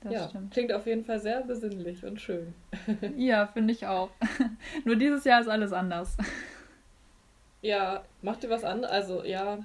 Das 0.00 0.12
ja, 0.12 0.28
stimmt. 0.28 0.52
klingt 0.52 0.72
auf 0.72 0.86
jeden 0.86 1.04
Fall 1.04 1.18
sehr 1.18 1.42
besinnlich 1.42 2.04
und 2.04 2.20
schön. 2.20 2.54
ja, 3.16 3.48
finde 3.48 3.72
ich 3.72 3.86
auch. 3.86 4.10
Nur 4.84 4.94
dieses 4.94 5.24
Jahr 5.24 5.40
ist 5.40 5.48
alles 5.48 5.72
anders. 5.72 6.16
Ja, 7.60 8.04
macht 8.22 8.44
ihr 8.44 8.50
was 8.50 8.62
an? 8.62 8.84
Also 8.84 9.24
ja, 9.24 9.58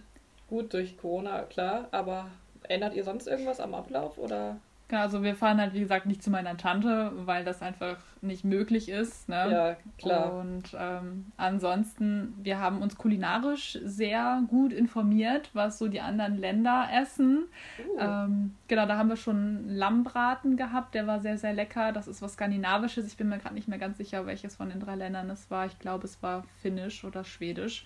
gut 0.47 0.73
durch 0.73 0.97
Corona, 0.97 1.43
klar, 1.43 1.88
aber 1.91 2.27
ändert 2.63 2.93
ihr 2.93 3.03
sonst 3.03 3.27
irgendwas 3.27 3.60
am 3.60 3.73
Ablauf 3.73 4.17
oder? 4.17 4.58
Genau, 4.89 5.01
also 5.01 5.23
wir 5.23 5.34
fahren 5.36 5.60
halt, 5.60 5.73
wie 5.73 5.79
gesagt, 5.79 6.06
nicht 6.06 6.21
zu 6.21 6.29
meiner 6.29 6.56
Tante, 6.56 7.12
weil 7.15 7.43
das 7.43 7.62
einfach 7.62 7.97
nicht 8.21 8.43
möglich 8.43 8.89
ist. 8.89 9.27
Ne? 9.27 9.49
Ja, 9.49 9.77
klar. 9.97 10.34
Und 10.34 10.75
ähm, 10.77 11.32
ansonsten, 11.36 12.36
wir 12.43 12.60
haben 12.60 12.82
uns 12.82 12.95
kulinarisch 12.97 13.79
sehr 13.84 14.43
gut 14.49 14.71
informiert, 14.71 15.49
was 15.53 15.79
so 15.79 15.88
die 15.88 16.01
anderen 16.01 16.38
Länder 16.38 16.89
essen. 16.93 17.45
Uh. 17.79 17.99
Ähm, 17.99 18.56
genau, 18.67 18.86
da 18.86 18.97
haben 18.97 19.10
wir 19.10 19.15
schon 19.15 19.67
Lammbraten 19.67 20.58
gehabt, 20.58 20.93
der 20.93 21.08
war 21.08 21.21
sehr, 21.21 21.39
sehr 21.39 21.53
lecker. 21.53 21.91
Das 21.91 22.08
ist 22.08 22.21
was 22.21 22.34
Skandinavisches. 22.34 23.08
Ich 23.08 23.17
bin 23.17 23.29
mir 23.29 23.39
gerade 23.39 23.56
nicht 23.56 23.67
mehr 23.67 23.79
ganz 23.79 23.97
sicher, 23.97 24.25
welches 24.25 24.58
von 24.58 24.69
den 24.69 24.79
drei 24.79 24.95
Ländern 24.95 25.29
es 25.29 25.49
war. 25.49 25.65
Ich 25.65 25.79
glaube, 25.79 26.06
es 26.06 26.21
war 26.21 26.43
Finnisch 26.62 27.03
oder 27.03 27.23
Schwedisch. 27.23 27.86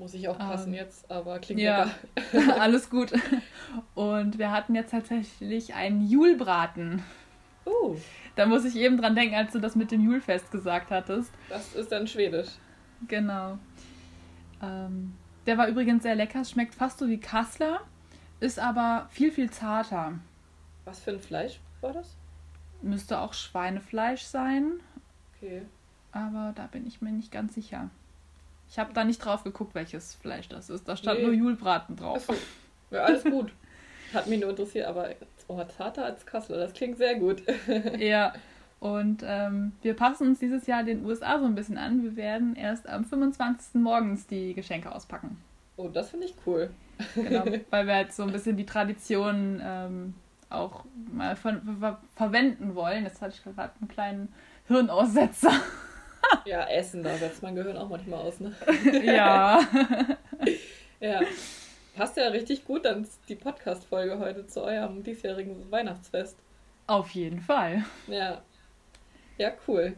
Muss 0.00 0.14
ich 0.14 0.28
aufpassen 0.28 0.72
ähm, 0.72 0.78
jetzt, 0.78 1.10
aber 1.10 1.38
klingt 1.40 1.60
ja, 1.60 1.90
lecker. 2.32 2.58
alles 2.58 2.88
gut. 2.90 3.12
Und 3.94 4.38
wir 4.38 4.50
hatten 4.50 4.74
jetzt 4.74 4.92
tatsächlich 4.92 5.74
einen 5.74 6.08
Julbraten. 6.08 7.02
Uh. 7.66 7.96
Da 8.34 8.46
muss 8.46 8.64
ich 8.64 8.76
eben 8.76 8.96
dran 8.96 9.14
denken, 9.14 9.34
als 9.34 9.52
du 9.52 9.58
das 9.58 9.76
mit 9.76 9.90
dem 9.90 10.00
Julfest 10.00 10.50
gesagt 10.50 10.90
hattest. 10.90 11.30
Das 11.50 11.74
ist 11.74 11.92
dann 11.92 12.06
schwedisch. 12.06 12.48
Genau. 13.08 13.58
Ähm, 14.62 15.12
der 15.44 15.58
war 15.58 15.68
übrigens 15.68 16.02
sehr 16.02 16.14
lecker, 16.14 16.46
schmeckt 16.46 16.74
fast 16.74 16.98
so 16.98 17.06
wie 17.06 17.20
Kassler, 17.20 17.82
ist 18.40 18.58
aber 18.58 19.06
viel, 19.10 19.30
viel 19.30 19.50
zarter. 19.50 20.14
Was 20.86 21.00
für 21.00 21.10
ein 21.10 21.20
Fleisch 21.20 21.60
war 21.82 21.92
das? 21.92 22.16
Müsste 22.80 23.18
auch 23.18 23.34
Schweinefleisch 23.34 24.22
sein. 24.22 24.80
Okay. 25.36 25.60
Aber 26.12 26.54
da 26.56 26.68
bin 26.68 26.86
ich 26.86 27.02
mir 27.02 27.12
nicht 27.12 27.30
ganz 27.30 27.54
sicher. 27.54 27.90
Ich 28.70 28.78
habe 28.78 28.92
da 28.94 29.04
nicht 29.04 29.18
drauf 29.18 29.42
geguckt, 29.42 29.74
welches 29.74 30.14
Fleisch 30.14 30.48
das 30.48 30.70
ist. 30.70 30.88
Da 30.88 30.96
stand 30.96 31.18
nee. 31.18 31.26
nur 31.26 31.34
Julbraten 31.34 31.96
drauf. 31.96 32.28
Achso. 32.30 32.40
Ja, 32.90 33.04
alles 33.04 33.24
gut. 33.24 33.52
Hat 34.14 34.26
mich 34.26 34.40
nur 34.40 34.50
interessiert, 34.50 34.86
aber 34.86 35.10
oh, 35.48 35.62
zarter 35.76 36.04
als 36.04 36.24
Kassel, 36.24 36.58
das 36.58 36.72
klingt 36.72 36.98
sehr 36.98 37.16
gut. 37.16 37.42
ja, 37.98 38.32
und 38.80 39.22
ähm, 39.26 39.72
wir 39.82 39.94
passen 39.94 40.28
uns 40.28 40.38
dieses 40.38 40.66
Jahr 40.66 40.82
den 40.84 41.04
USA 41.04 41.38
so 41.38 41.44
ein 41.44 41.54
bisschen 41.54 41.78
an. 41.78 42.02
Wir 42.02 42.16
werden 42.16 42.56
erst 42.56 42.88
am 42.88 43.04
25. 43.04 43.80
morgens 43.80 44.26
die 44.26 44.54
Geschenke 44.54 44.92
auspacken. 44.92 45.36
Oh, 45.76 45.88
das 45.88 46.10
finde 46.10 46.26
ich 46.26 46.34
cool. 46.46 46.70
Genau, 47.14 47.44
weil 47.70 47.86
wir 47.86 47.94
halt 47.94 48.12
so 48.12 48.22
ein 48.22 48.32
bisschen 48.32 48.56
die 48.56 48.66
Tradition 48.66 49.60
ähm, 49.62 50.14
auch 50.48 50.84
mal 51.12 51.36
ver 51.36 51.60
ver 51.78 52.00
verwenden 52.14 52.74
wollen. 52.74 53.04
Jetzt 53.04 53.20
hatte 53.20 53.34
ich 53.34 53.42
gerade 53.42 53.72
einen 53.80 53.88
kleinen 53.88 54.28
Hirnaussetzer. 54.66 55.52
Ja, 56.44 56.68
Essen, 56.68 57.02
da 57.02 57.14
setzt 57.16 57.42
mein 57.42 57.54
Gehirn 57.54 57.76
auch 57.76 57.88
manchmal 57.88 58.20
aus, 58.20 58.40
ne? 58.40 58.54
Ja. 59.02 59.60
ja. 61.00 61.20
Passt 61.96 62.16
ja 62.16 62.28
richtig 62.28 62.64
gut 62.64 62.84
dann 62.84 63.06
die 63.28 63.34
Podcast-Folge 63.34 64.18
heute 64.18 64.46
zu 64.46 64.62
eurem 64.62 65.02
diesjährigen 65.02 65.70
Weihnachtsfest. 65.70 66.38
Auf 66.86 67.10
jeden 67.10 67.40
Fall. 67.40 67.84
Ja. 68.06 68.42
Ja, 69.38 69.52
cool. 69.66 69.94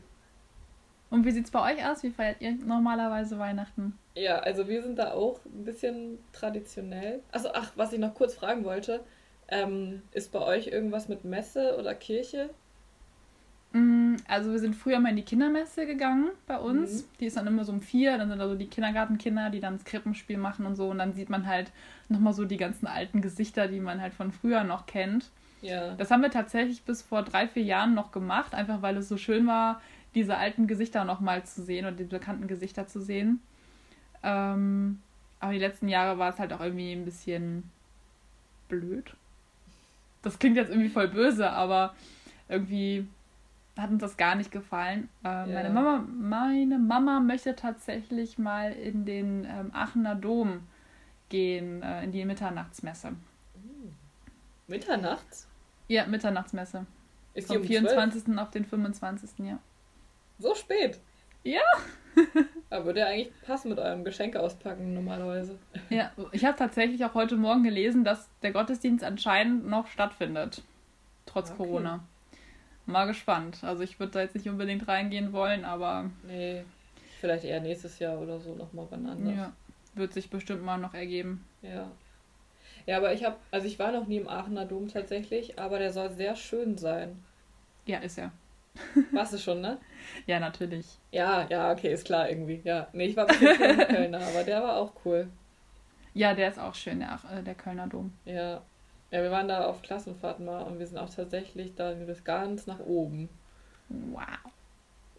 Und 1.10 1.26
wie 1.26 1.30
sieht's 1.30 1.50
bei 1.50 1.74
euch 1.74 1.84
aus? 1.86 2.02
Wie 2.02 2.10
feiert 2.10 2.40
ihr 2.40 2.52
normalerweise 2.52 3.38
Weihnachten? 3.38 3.98
Ja, 4.14 4.38
also 4.38 4.66
wir 4.68 4.82
sind 4.82 4.98
da 4.98 5.12
auch 5.12 5.44
ein 5.44 5.64
bisschen 5.64 6.18
traditionell. 6.32 7.20
Also, 7.32 7.50
ach, 7.52 7.72
was 7.76 7.92
ich 7.92 7.98
noch 7.98 8.14
kurz 8.14 8.34
fragen 8.34 8.64
wollte, 8.64 9.04
ähm, 9.48 10.02
ist 10.12 10.32
bei 10.32 10.40
euch 10.40 10.68
irgendwas 10.68 11.08
mit 11.08 11.24
Messe 11.24 11.76
oder 11.78 11.94
Kirche? 11.94 12.50
Mm, 13.72 14.16
also 14.28 14.52
wir 14.52 14.58
sind 14.58 14.76
früher 14.76 15.00
mal 15.00 15.11
in 15.11 15.16
die 15.16 15.22
Kindermesse 15.22 15.87
gegangen 15.87 16.30
bei 16.46 16.58
uns. 16.58 17.02
Mhm. 17.02 17.06
Die 17.20 17.26
ist 17.26 17.37
dann 17.37 17.46
immer 17.46 17.64
so 17.64 17.73
um 17.73 17.81
vier, 17.81 18.18
dann 18.18 18.29
sind 18.29 18.38
da 18.38 18.48
so 18.48 18.54
die 18.54 18.66
Kindergartenkinder, 18.66 19.50
die 19.50 19.60
dann 19.60 19.75
das 19.75 19.85
Krippenspiel 19.85 20.37
machen 20.37 20.66
und 20.66 20.77
so. 20.77 20.88
Und 20.90 20.98
dann 20.98 21.12
sieht 21.12 21.31
man 21.31 21.46
halt 21.46 21.73
nochmal 22.08 22.35
so 22.35 22.44
die 22.44 22.58
ganzen 22.58 22.87
alten 22.87 23.23
Gesichter, 23.23 23.68
die 23.68 23.81
man 23.81 24.00
halt 24.00 24.14
von 24.14 24.31
früher 24.33 24.64
noch 24.64 24.87
kennt. 24.87 25.31
Ja. 25.62 25.94
Das 25.94 26.10
haben 26.10 26.23
wir 26.23 26.31
tatsächlich 26.31 26.83
bis 26.83 27.02
vor 27.02 27.23
drei, 27.23 27.48
vier 27.48 27.62
Jahren 27.62 27.94
noch 27.94 28.12
gemacht, 28.12 28.54
einfach 28.54 28.83
weil 28.83 28.96
es 28.96 29.08
so 29.08 29.16
schön 29.16 29.46
war, 29.46 29.81
diese 30.14 30.37
alten 30.37 30.66
Gesichter 30.66 31.04
nochmal 31.04 31.44
zu 31.44 31.62
sehen 31.62 31.87
oder 31.87 31.96
die 31.96 32.04
bekannten 32.04 32.48
Gesichter 32.48 32.87
zu 32.87 33.00
sehen. 33.00 33.40
Ähm, 34.23 35.00
aber 35.40 35.52
die 35.52 35.58
letzten 35.58 35.88
Jahre 35.88 36.18
war 36.18 36.31
es 36.31 36.38
halt 36.38 36.52
auch 36.52 36.60
irgendwie 36.60 36.92
ein 36.92 37.04
bisschen 37.04 37.64
blöd. 38.68 39.14
Das 40.23 40.38
klingt 40.38 40.56
jetzt 40.56 40.70
irgendwie 40.70 40.88
voll 40.88 41.08
böse, 41.08 41.50
aber 41.50 41.94
irgendwie 42.48 43.06
hat 43.83 43.90
uns 43.90 44.00
das 44.00 44.16
gar 44.16 44.35
nicht 44.35 44.50
gefallen. 44.50 45.08
Ähm, 45.24 45.48
ja. 45.50 45.54
meine, 45.54 45.70
Mama, 45.70 46.04
meine 46.08 46.78
Mama 46.78 47.20
möchte 47.20 47.56
tatsächlich 47.56 48.38
mal 48.38 48.72
in 48.72 49.04
den 49.04 49.44
ähm, 49.44 49.70
Aachener 49.74 50.14
Dom 50.14 50.60
gehen, 51.28 51.83
äh, 51.83 52.04
in 52.04 52.12
die 52.12 52.24
Mitternachtsmesse. 52.24 53.08
Hm. 53.08 53.16
Mitternachts? 54.68 55.48
Ja, 55.88 56.06
Mitternachtsmesse. 56.06 56.87
Ist 57.35 57.48
Vom 57.48 57.58
um 57.58 57.64
24. 57.64 58.24
12? 58.24 58.38
auf 58.38 58.50
den 58.50 58.64
25. 58.64 59.30
Ja. 59.38 59.58
So 60.38 60.54
spät? 60.54 61.00
Ja. 61.42 61.60
Aber 62.70 62.87
würde 62.87 63.00
ja 63.00 63.06
eigentlich 63.06 63.33
passen 63.42 63.70
mit 63.70 63.78
eurem 63.78 64.04
Geschenke 64.04 64.40
auspacken 64.40 64.94
normalerweise. 64.94 65.58
Ja, 65.90 66.10
ich 66.33 66.44
habe 66.44 66.56
tatsächlich 66.56 67.04
auch 67.04 67.14
heute 67.14 67.37
Morgen 67.37 67.64
gelesen, 67.64 68.04
dass 68.04 68.28
der 68.42 68.52
Gottesdienst 68.52 69.04
anscheinend 69.04 69.66
noch 69.66 69.87
stattfindet. 69.88 70.62
Trotz 71.26 71.50
okay. 71.50 71.58
Corona. 71.58 72.00
Mal 72.87 73.06
gespannt. 73.06 73.58
Also 73.62 73.83
ich 73.83 73.98
würde 74.00 74.12
da 74.12 74.20
jetzt 74.20 74.35
nicht 74.35 74.48
unbedingt 74.48 74.87
reingehen 74.88 75.33
wollen, 75.33 75.64
aber. 75.64 76.10
Nee, 76.26 76.64
vielleicht 77.20 77.44
eher 77.44 77.60
nächstes 77.60 77.98
Jahr 77.98 78.18
oder 78.18 78.40
so 78.40 78.54
nochmal 78.54 78.87
wann 78.90 79.06
anders. 79.06 79.37
Ja, 79.37 79.52
wird 79.94 80.12
sich 80.12 80.28
bestimmt 80.30 80.64
mal 80.64 80.78
noch 80.78 80.94
ergeben. 80.94 81.44
Ja. 81.62 81.90
Ja, 82.87 82.96
aber 82.96 83.12
ich 83.12 83.24
habe, 83.24 83.37
also 83.52 83.66
ich 83.66 83.78
war 83.78 83.92
noch 83.92 84.08
nie 84.08 84.16
im 84.16 84.28
Aachener 84.28 84.64
Dom 84.64 84.88
tatsächlich, 84.88 85.58
aber 85.58 85.78
der 85.78 85.92
soll 85.92 86.10
sehr 86.10 86.35
schön 86.35 86.76
sein. 86.76 87.22
Ja, 87.87 87.98
ist 87.98 88.18
er. 88.18 88.33
Warst 89.12 89.35
du 89.35 89.38
schon, 89.38 89.60
ne? 89.60 89.78
Ja, 90.26 90.40
natürlich. 90.40 90.98
Ja, 91.12 91.46
ja, 91.48 91.72
okay, 91.72 91.92
ist 91.92 92.06
klar 92.06 92.28
irgendwie. 92.28 92.60
Ja, 92.64 92.88
nee, 92.92 93.06
ich 93.06 93.16
war 93.16 93.30
jetzt 93.30 93.40
in 93.42 93.78
Kölner, 93.88 94.20
aber 94.20 94.42
der 94.42 94.62
war 94.62 94.76
auch 94.76 94.92
cool. 95.04 95.28
Ja, 96.14 96.35
der 96.35 96.48
ist 96.48 96.58
auch 96.58 96.74
schön, 96.74 97.00
der, 97.00 97.20
äh, 97.30 97.42
der 97.42 97.54
Kölner 97.54 97.87
Dom. 97.87 98.12
Ja. 98.24 98.62
Ja, 99.13 99.23
wir 99.23 99.31
waren 99.31 99.46
da 99.46 99.67
auf 99.67 99.83
Klassenfahrten 99.83 100.46
mal 100.46 100.63
und 100.63 100.79
wir 100.79 100.87
sind 100.87 100.96
auch 100.96 101.10
tatsächlich 101.10 101.75
da 101.75 101.92
bis 101.92 102.25
ganz 102.25 102.67
nach 102.67 102.81
oben. 102.81 103.29
Wow. 103.90 104.25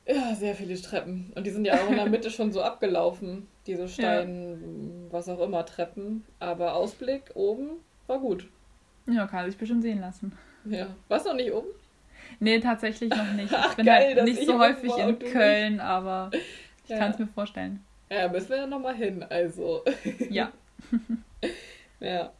Ja, 0.08 0.34
sehr 0.34 0.56
viele 0.56 0.76
Treppen. 0.82 1.32
Und 1.36 1.46
die 1.46 1.52
sind 1.52 1.64
ja 1.64 1.76
auch 1.76 1.90
in 1.90 1.96
der 1.96 2.10
Mitte 2.10 2.32
schon 2.32 2.52
so 2.52 2.64
abgelaufen, 2.64 3.48
diese 3.68 3.88
Stein, 3.88 5.06
ja. 5.06 5.14
was 5.14 5.30
auch 5.30 5.40
immer, 5.40 5.64
Treppen. 5.66 6.26
Aber 6.40 6.74
Ausblick 6.74 7.32
oben 7.36 7.70
war 8.08 8.18
gut. 8.18 8.50
Ja, 9.06 9.28
kann 9.28 9.46
sich 9.46 9.58
bestimmt 9.58 9.84
sehen 9.84 10.02
lassen. 10.02 10.34
Ja. 10.66 10.88
Warst 11.08 11.26
du 11.26 11.30
noch 11.30 11.38
nicht 11.38 11.54
oben? 11.54 11.68
Nee, 12.40 12.60
tatsächlich 12.60 13.12
noch 13.12 13.32
nicht. 13.34 13.52
Ich 13.52 13.58
Ach, 13.58 13.76
bin 13.76 13.86
geil, 13.86 14.16
halt 14.16 14.24
nicht 14.24 14.46
so 14.46 14.58
häufig 14.58 14.98
in 14.98 15.20
Köln, 15.20 15.74
nicht. 15.74 15.82
aber 15.82 16.32
ich 16.84 16.90
ja. 16.90 16.98
kann 16.98 17.12
es 17.12 17.20
mir 17.20 17.28
vorstellen. 17.28 17.84
Ja, 18.10 18.28
müssen 18.28 18.50
wir 18.50 18.58
ja 18.58 18.68
nochmal 18.68 18.96
hin, 18.96 19.24
also. 19.30 19.84
Ja. 20.32 20.52
ja. 22.00 22.32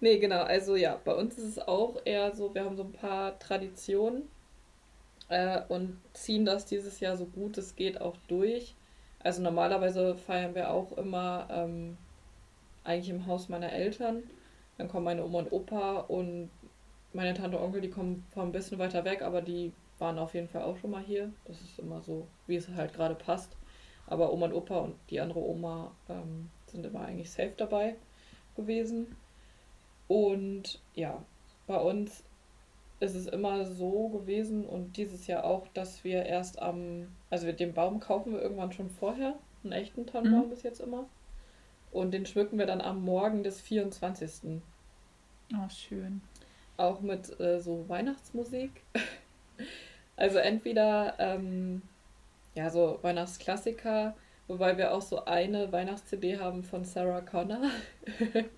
Nee, 0.00 0.18
genau, 0.18 0.42
also 0.42 0.76
ja, 0.76 1.00
bei 1.04 1.14
uns 1.14 1.36
ist 1.38 1.44
es 1.44 1.58
auch 1.58 1.96
eher 2.04 2.34
so, 2.34 2.54
wir 2.54 2.64
haben 2.64 2.76
so 2.76 2.84
ein 2.84 2.92
paar 2.92 3.38
Traditionen 3.38 4.28
äh, 5.28 5.60
und 5.68 5.98
ziehen 6.12 6.44
das 6.44 6.66
dieses 6.66 7.00
Jahr 7.00 7.16
so 7.16 7.26
gut 7.26 7.58
es 7.58 7.74
geht 7.76 8.00
auch 8.00 8.16
durch. 8.28 8.74
Also 9.20 9.42
normalerweise 9.42 10.14
feiern 10.14 10.54
wir 10.54 10.70
auch 10.70 10.92
immer 10.96 11.48
ähm, 11.50 11.96
eigentlich 12.84 13.10
im 13.10 13.26
Haus 13.26 13.48
meiner 13.48 13.72
Eltern. 13.72 14.22
Dann 14.78 14.88
kommen 14.88 15.04
meine 15.04 15.24
Oma 15.24 15.40
und 15.40 15.52
Opa 15.52 15.98
und 16.00 16.50
meine 17.12 17.34
Tante 17.34 17.58
und 17.58 17.64
Onkel, 17.64 17.80
die 17.80 17.90
kommen 17.90 18.24
von 18.32 18.48
ein 18.48 18.52
bisschen 18.52 18.78
weiter 18.78 19.04
weg, 19.04 19.22
aber 19.22 19.42
die 19.42 19.72
waren 19.98 20.18
auf 20.18 20.34
jeden 20.34 20.48
Fall 20.48 20.62
auch 20.62 20.76
schon 20.78 20.90
mal 20.92 21.02
hier. 21.02 21.32
Das 21.46 21.60
ist 21.60 21.80
immer 21.80 22.00
so, 22.02 22.28
wie 22.46 22.56
es 22.56 22.68
halt 22.68 22.94
gerade 22.94 23.16
passt. 23.16 23.56
Aber 24.06 24.32
Oma 24.32 24.46
und 24.46 24.54
Opa 24.54 24.78
und 24.78 24.94
die 25.10 25.20
andere 25.20 25.40
Oma 25.40 25.90
ähm, 26.08 26.50
sind 26.66 26.86
immer 26.86 27.00
eigentlich 27.00 27.30
safe 27.30 27.52
dabei 27.56 27.96
gewesen. 28.56 29.16
Und 30.08 30.80
ja, 30.94 31.22
bei 31.66 31.76
uns 31.76 32.24
ist 33.00 33.14
es 33.14 33.26
immer 33.26 33.64
so 33.64 34.08
gewesen 34.08 34.66
und 34.66 34.96
dieses 34.96 35.26
Jahr 35.28 35.44
auch, 35.44 35.68
dass 35.68 36.02
wir 36.02 36.26
erst 36.26 36.60
am, 36.60 37.08
also 37.30 37.50
den 37.52 37.74
Baum 37.74 38.00
kaufen 38.00 38.32
wir 38.32 38.42
irgendwann 38.42 38.72
schon 38.72 38.90
vorher, 38.90 39.34
einen 39.62 39.72
echten 39.72 40.06
Tannenbaum 40.06 40.46
mhm. 40.46 40.50
bis 40.50 40.62
jetzt 40.64 40.80
immer. 40.80 41.06
Und 41.92 42.12
den 42.12 42.26
schmücken 42.26 42.58
wir 42.58 42.66
dann 42.66 42.80
am 42.80 43.04
Morgen 43.04 43.42
des 43.42 43.60
24. 43.60 44.60
Oh, 45.54 45.68
schön 45.68 46.20
auch 46.78 47.00
mit 47.00 47.38
äh, 47.40 47.60
so 47.60 47.86
Weihnachtsmusik. 47.88 48.70
also 50.16 50.38
entweder 50.38 51.14
ähm, 51.18 51.82
ja 52.54 52.70
so 52.70 52.98
Weihnachtsklassiker, 53.02 54.16
wobei 54.48 54.76
wir 54.76 54.92
auch 54.92 55.02
so 55.02 55.24
eine 55.24 55.70
Weihnachts-CD 55.70 56.38
haben 56.38 56.64
von 56.64 56.84
Sarah 56.84 57.20
Connor. 57.20 57.70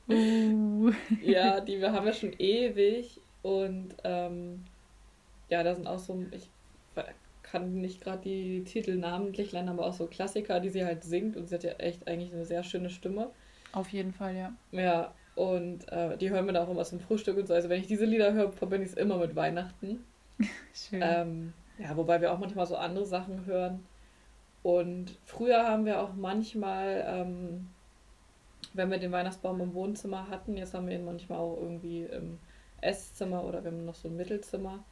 uh. 0.09 0.91
ja, 1.23 1.61
die 1.61 1.81
wir 1.81 1.93
haben 1.93 2.07
ja 2.07 2.13
schon 2.13 2.33
ewig 2.39 3.21
und 3.43 3.95
ähm, 4.05 4.65
ja, 5.49 5.63
da 5.63 5.75
sind 5.75 5.87
auch 5.87 5.99
so 5.99 6.25
ich 6.31 6.49
kann 7.51 7.81
nicht 7.81 8.01
gerade 8.01 8.23
die 8.23 8.65
Titel 8.65 8.97
namentlich 8.97 9.53
lernen, 9.53 9.71
aber 9.71 9.87
auch 9.87 9.93
so 9.93 10.07
Klassiker, 10.07 10.61
die 10.61 10.69
sie 10.69 10.85
halt 10.85 11.03
singt 11.03 11.37
und 11.37 11.49
sie 11.49 11.57
hat 11.57 11.65
ja 11.65 11.73
echt 11.73 12.07
eigentlich 12.07 12.33
eine 12.33 12.45
sehr 12.45 12.63
schöne 12.63 12.91
Stimme. 12.91 13.31
Auf 13.73 13.89
jeden 13.89 14.13
Fall, 14.13 14.37
ja. 14.37 14.53
Ja, 14.73 15.13
und 15.35 15.91
äh, 15.91 16.17
die 16.17 16.31
hören 16.31 16.47
wir 16.47 16.53
dann 16.53 16.67
auch 16.67 16.71
immer 16.71 16.85
zum 16.85 17.01
Frühstück 17.01 17.37
und 17.37 17.47
so. 17.49 17.55
Also 17.55 17.69
wenn 17.69 17.81
ich 17.81 17.87
diese 17.87 18.05
Lieder 18.05 18.33
höre, 18.33 18.53
verbinde 18.53 18.87
ich 18.87 18.93
es 18.93 18.97
immer 18.97 19.19
mit 19.19 19.35
Weihnachten. 19.35 20.05
Schön. 20.75 21.01
Ähm, 21.03 21.53
ja, 21.79 21.97
wobei 21.97 22.21
wir 22.21 22.33
auch 22.33 22.39
manchmal 22.39 22.67
so 22.67 22.77
andere 22.77 23.07
Sachen 23.07 23.47
hören. 23.47 23.85
Und 24.63 25.19
früher 25.25 25.67
haben 25.67 25.87
wir 25.87 26.01
auch 26.01 26.15
manchmal, 26.15 27.05
ähm, 27.07 27.69
wenn 28.75 28.91
wir 28.91 28.99
den 28.99 29.13
Weihnachtsbaum 29.13 29.61
im 29.61 29.75
Wohnzimmer 29.75 30.29
hatten, 30.29 30.57
jetzt 30.57 30.75
haben 30.75 30.87
wir 30.87 30.97
ihn 30.97 31.05
manchmal 31.05 31.39
auch 31.39 31.57
irgendwie 31.61 32.03
im 32.03 32.39
Esszimmer 32.81 33.45
oder 33.45 33.65
wir 33.65 33.71
haben 33.71 33.85
noch 33.85 33.95
so 33.95 34.09
ein 34.09 34.17
Mittelzimmer, 34.17 34.85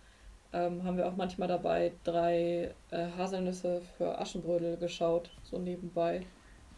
ähm, 0.53 0.85
haben 0.85 0.97
wir 0.97 1.07
auch 1.07 1.17
manchmal 1.17 1.49
dabei 1.49 1.93
drei 2.05 2.75
äh, 2.91 3.07
Haselnüsse 3.17 3.83
für 3.97 4.19
Aschenbrödel 4.19 4.79
geschaut, 4.79 5.31
so 5.43 5.59
nebenbei. 5.59 6.23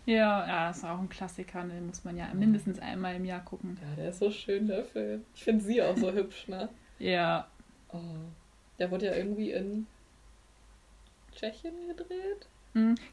Ja, 0.06 0.46
ja, 0.46 0.68
das 0.68 0.78
ist 0.78 0.84
auch 0.84 0.98
ein 0.98 1.08
Klassiker, 1.08 1.62
den 1.62 1.86
muss 1.86 2.04
man 2.04 2.16
ja 2.16 2.32
mindestens 2.34 2.80
einmal 2.80 3.14
im 3.14 3.24
Jahr 3.24 3.44
gucken. 3.44 3.78
Ja, 3.80 3.94
der 3.96 4.10
ist 4.10 4.18
so 4.18 4.30
schön, 4.30 4.66
der 4.66 4.82
Film. 4.84 5.24
Ich 5.34 5.44
finde 5.44 5.64
sie 5.64 5.82
auch 5.82 5.96
so 5.96 6.12
hübsch, 6.12 6.48
ne? 6.48 6.68
Ja. 6.98 7.46
Oh. 7.92 7.98
Der 8.78 8.90
wurde 8.90 9.06
ja 9.06 9.14
irgendwie 9.14 9.52
in 9.52 9.86
Tschechien 11.32 11.74
gedreht. 11.88 12.48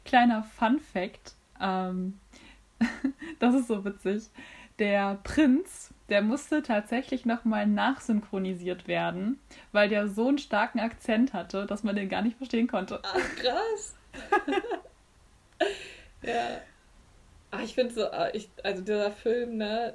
Kleiner 0.04 0.42
Fun 0.42 0.80
Fact. 0.80 1.34
Ähm, 1.60 2.18
das 3.38 3.54
ist 3.54 3.68
so 3.68 3.84
witzig. 3.84 4.24
Der 4.78 5.18
Prinz, 5.24 5.92
der 6.08 6.22
musste 6.22 6.62
tatsächlich 6.62 7.26
nochmal 7.26 7.66
nachsynchronisiert 7.66 8.86
werden, 8.86 9.40
weil 9.72 9.88
der 9.88 10.06
so 10.06 10.28
einen 10.28 10.38
starken 10.38 10.78
Akzent 10.78 11.32
hatte, 11.32 11.66
dass 11.66 11.82
man 11.82 11.96
den 11.96 12.08
gar 12.08 12.22
nicht 12.22 12.36
verstehen 12.36 12.68
konnte. 12.68 13.00
Ach, 13.02 13.36
krass. 13.36 13.96
ja. 16.22 16.60
Ach, 17.50 17.62
ich 17.62 17.74
finde 17.74 17.94
so, 17.94 18.10
ah, 18.10 18.28
ich, 18.32 18.48
also 18.62 18.82
dieser 18.82 19.10
Film, 19.10 19.56
ne, 19.56 19.94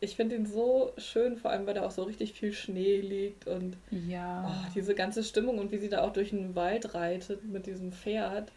ich 0.00 0.16
finde 0.16 0.36
ihn 0.36 0.46
so 0.46 0.92
schön, 0.96 1.36
vor 1.36 1.50
allem 1.50 1.66
weil 1.66 1.74
da 1.74 1.84
auch 1.84 1.90
so 1.90 2.04
richtig 2.04 2.32
viel 2.32 2.52
Schnee 2.52 3.00
liegt 3.00 3.46
und 3.46 3.76
ja. 3.90 4.44
Oh, 4.48 4.70
diese 4.74 4.94
ganze 4.94 5.22
Stimmung 5.22 5.58
und 5.58 5.70
wie 5.72 5.78
sie 5.78 5.88
da 5.88 6.02
auch 6.02 6.12
durch 6.12 6.30
den 6.30 6.54
Wald 6.54 6.94
reitet 6.94 7.44
mit 7.44 7.66
diesem 7.66 7.92
Pferd. 7.92 8.50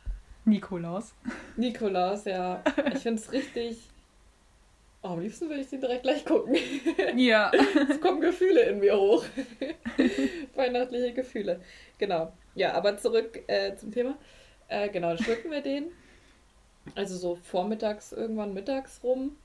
Nikolaus. 0.45 1.13
Nikolaus, 1.55 2.25
ja. 2.25 2.63
Ich 2.93 2.99
finde 2.99 3.21
es 3.21 3.31
richtig. 3.31 3.77
Oh, 5.03 5.09
am 5.09 5.19
liebsten 5.19 5.49
würde 5.49 5.61
ich 5.61 5.69
den 5.69 5.81
direkt 5.81 6.03
gleich 6.03 6.25
gucken. 6.25 6.55
Ja. 7.15 7.51
es 7.89 7.99
kommen 8.01 8.21
Gefühle 8.21 8.61
in 8.63 8.79
mir 8.79 8.95
hoch. 8.95 9.25
Weihnachtliche 10.55 11.13
Gefühle. 11.13 11.59
Genau. 11.97 12.31
Ja, 12.55 12.73
aber 12.73 12.97
zurück 12.97 13.43
äh, 13.47 13.75
zum 13.75 13.91
Thema. 13.91 14.17
Äh, 14.67 14.89
genau, 14.89 15.09
dann 15.09 15.17
schmücken 15.17 15.51
wir 15.51 15.61
den. 15.61 15.91
Also 16.95 17.15
so 17.15 17.35
vormittags, 17.35 18.11
irgendwann 18.11 18.53
mittags 18.53 19.03
rum. 19.03 19.35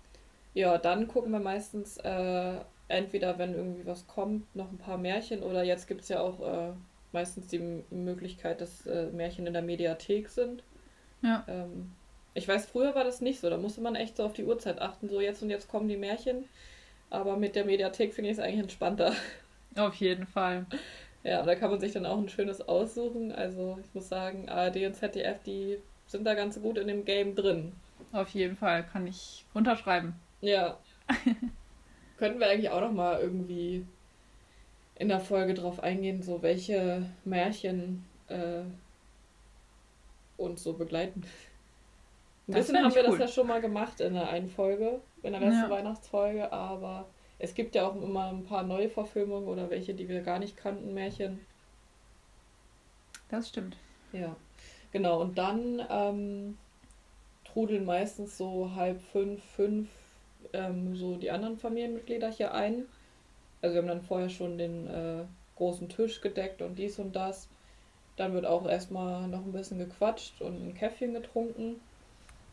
Ja, 0.55 0.79
dann 0.79 1.09
gucken 1.09 1.33
wir 1.33 1.41
meistens 1.41 1.99
äh, 1.99 2.55
entweder, 2.89 3.39
wenn 3.39 3.55
irgendwie 3.55 3.87
was 3.87 4.07
kommt, 4.07 4.55
noch 4.55 4.71
ein 4.71 4.79
paar 4.79 4.99
Märchen 4.99 5.43
oder 5.43 5.63
jetzt 5.63 5.87
gibt 5.89 6.03
es 6.03 6.09
ja 6.09 6.21
auch 6.21 6.41
äh, 6.41 6.73
meistens 7.13 7.49
die 7.49 7.83
Möglichkeit, 7.91 8.61
dass 8.61 8.87
äh, 8.87 9.07
Märchen 9.07 9.47
in 9.47 9.53
der 9.53 9.63
Mediathek 9.63 10.29
sind. 10.29 10.63
Ja. 11.23 11.45
Ähm, 11.49 11.93
ich 12.35 12.47
weiß, 12.47 12.67
früher 12.67 12.95
war 12.95 13.05
das 13.05 13.21
nicht 13.21 13.41
so. 13.41 13.49
Da 13.49 13.57
musste 13.57 13.81
man 13.81 13.95
echt 13.95 14.17
so 14.17 14.25
auf 14.25 14.33
die 14.33 14.45
Uhrzeit 14.45 14.81
achten. 14.81 15.09
So 15.09 15.21
jetzt 15.21 15.43
und 15.43 15.51
jetzt 15.51 15.69
kommen 15.69 15.89
die 15.89 15.97
Märchen. 15.97 16.45
Aber 17.09 17.37
mit 17.37 17.55
der 17.57 17.65
Mediathek 17.65 18.13
finde 18.13 18.31
ich 18.31 18.37
es 18.37 18.43
eigentlich 18.43 18.61
entspannter. 18.61 19.15
Auf 19.77 19.95
jeden 19.97 20.27
Fall. 20.27 20.67
Ja, 21.23 21.43
da 21.43 21.55
kann 21.55 21.71
man 21.71 21.81
sich 21.81 21.93
dann 21.93 22.07
auch 22.07 22.19
ein 22.19 22.29
schönes 22.29 22.67
aussuchen. 22.67 23.33
Also 23.33 23.79
ich 23.83 23.95
muss 23.95 24.09
sagen, 24.09 24.49
ARD 24.49 24.87
und 24.87 24.95
ZDF, 24.95 25.43
die 25.45 25.79
sind 26.07 26.25
da 26.25 26.35
ganz 26.35 26.61
gut 26.61 26.79
in 26.79 26.89
dem 26.89 27.05
Game 27.05 27.35
drin. 27.35 27.73
Auf 28.13 28.31
jeden 28.31 28.57
Fall, 28.57 28.85
kann 28.85 29.07
ich 29.07 29.45
unterschreiben. 29.55 30.15
Ja. 30.41 30.79
Könnten 32.19 32.41
wir 32.41 32.49
eigentlich 32.49 32.71
auch 32.71 32.81
noch 32.81 32.93
mal 32.93 33.21
irgendwie 33.21 33.85
in 34.95 35.09
der 35.09 35.21
Folge 35.21 35.55
drauf 35.55 35.83
eingehen, 35.83 36.23
so 36.23 36.43
welche 36.43 37.07
Märchen 37.25 38.05
äh, 38.29 38.63
uns 40.37 40.63
so 40.63 40.75
begleiten. 40.75 41.23
Ein 42.49 42.53
das 42.53 42.67
bisschen 42.67 42.85
haben 42.85 42.95
wir 42.95 43.05
cool. 43.05 43.19
das 43.19 43.19
ja 43.19 43.29
schon 43.29 43.47
mal 43.49 43.61
gemacht 43.61 44.01
in 44.01 44.15
der 44.15 44.29
einen 44.29 44.49
Folge, 44.49 45.01
in 45.23 45.33
der 45.33 45.41
letzten 45.41 45.63
ja. 45.63 45.71
Weihnachtsfolge, 45.71 46.53
aber 46.53 47.07
es 47.39 47.55
gibt 47.55 47.75
ja 47.75 47.87
auch 47.87 48.01
immer 48.01 48.27
ein 48.27 48.45
paar 48.45 48.63
neue 48.63 48.89
Verfilmungen 48.89 49.49
oder 49.49 49.69
welche, 49.69 49.95
die 49.95 50.09
wir 50.09 50.23
gar 50.23 50.39
nicht 50.39 50.57
kannten, 50.57 50.95
Märchen. 50.95 51.45
Das 53.29 53.49
stimmt. 53.49 53.77
Ja. 54.13 54.37
Genau, 54.93 55.21
und 55.21 55.37
dann 55.37 55.85
ähm, 55.91 56.59
trudeln 57.45 57.85
meistens 57.85 58.39
so 58.39 58.75
halb 58.75 59.01
fünf, 59.01 59.43
fünf 59.43 59.89
ähm, 60.53 60.97
so 60.97 61.17
die 61.17 61.31
anderen 61.31 61.59
Familienmitglieder 61.59 62.31
hier 62.31 62.55
ein. 62.55 62.87
Also 63.61 63.75
wir 63.75 63.83
haben 63.83 63.89
dann 63.89 64.03
vorher 64.03 64.29
schon 64.29 64.59
den 64.59 64.87
äh, 64.87 65.25
großen 65.57 65.89
Tisch 65.89 66.21
gedeckt 66.21 66.63
und 66.63 66.79
dies 66.79 66.99
und 66.99 67.17
das. 67.17 67.49
Dann 68.17 68.33
wird 68.33 68.47
auch 68.47 68.67
erstmal 68.67 69.29
noch 69.29 69.45
ein 69.45 69.53
bisschen 69.53 69.79
gequatscht 69.79 70.41
und 70.41 70.69
ein 70.69 70.75
Käffchen 70.75 71.13
getrunken. 71.13 71.77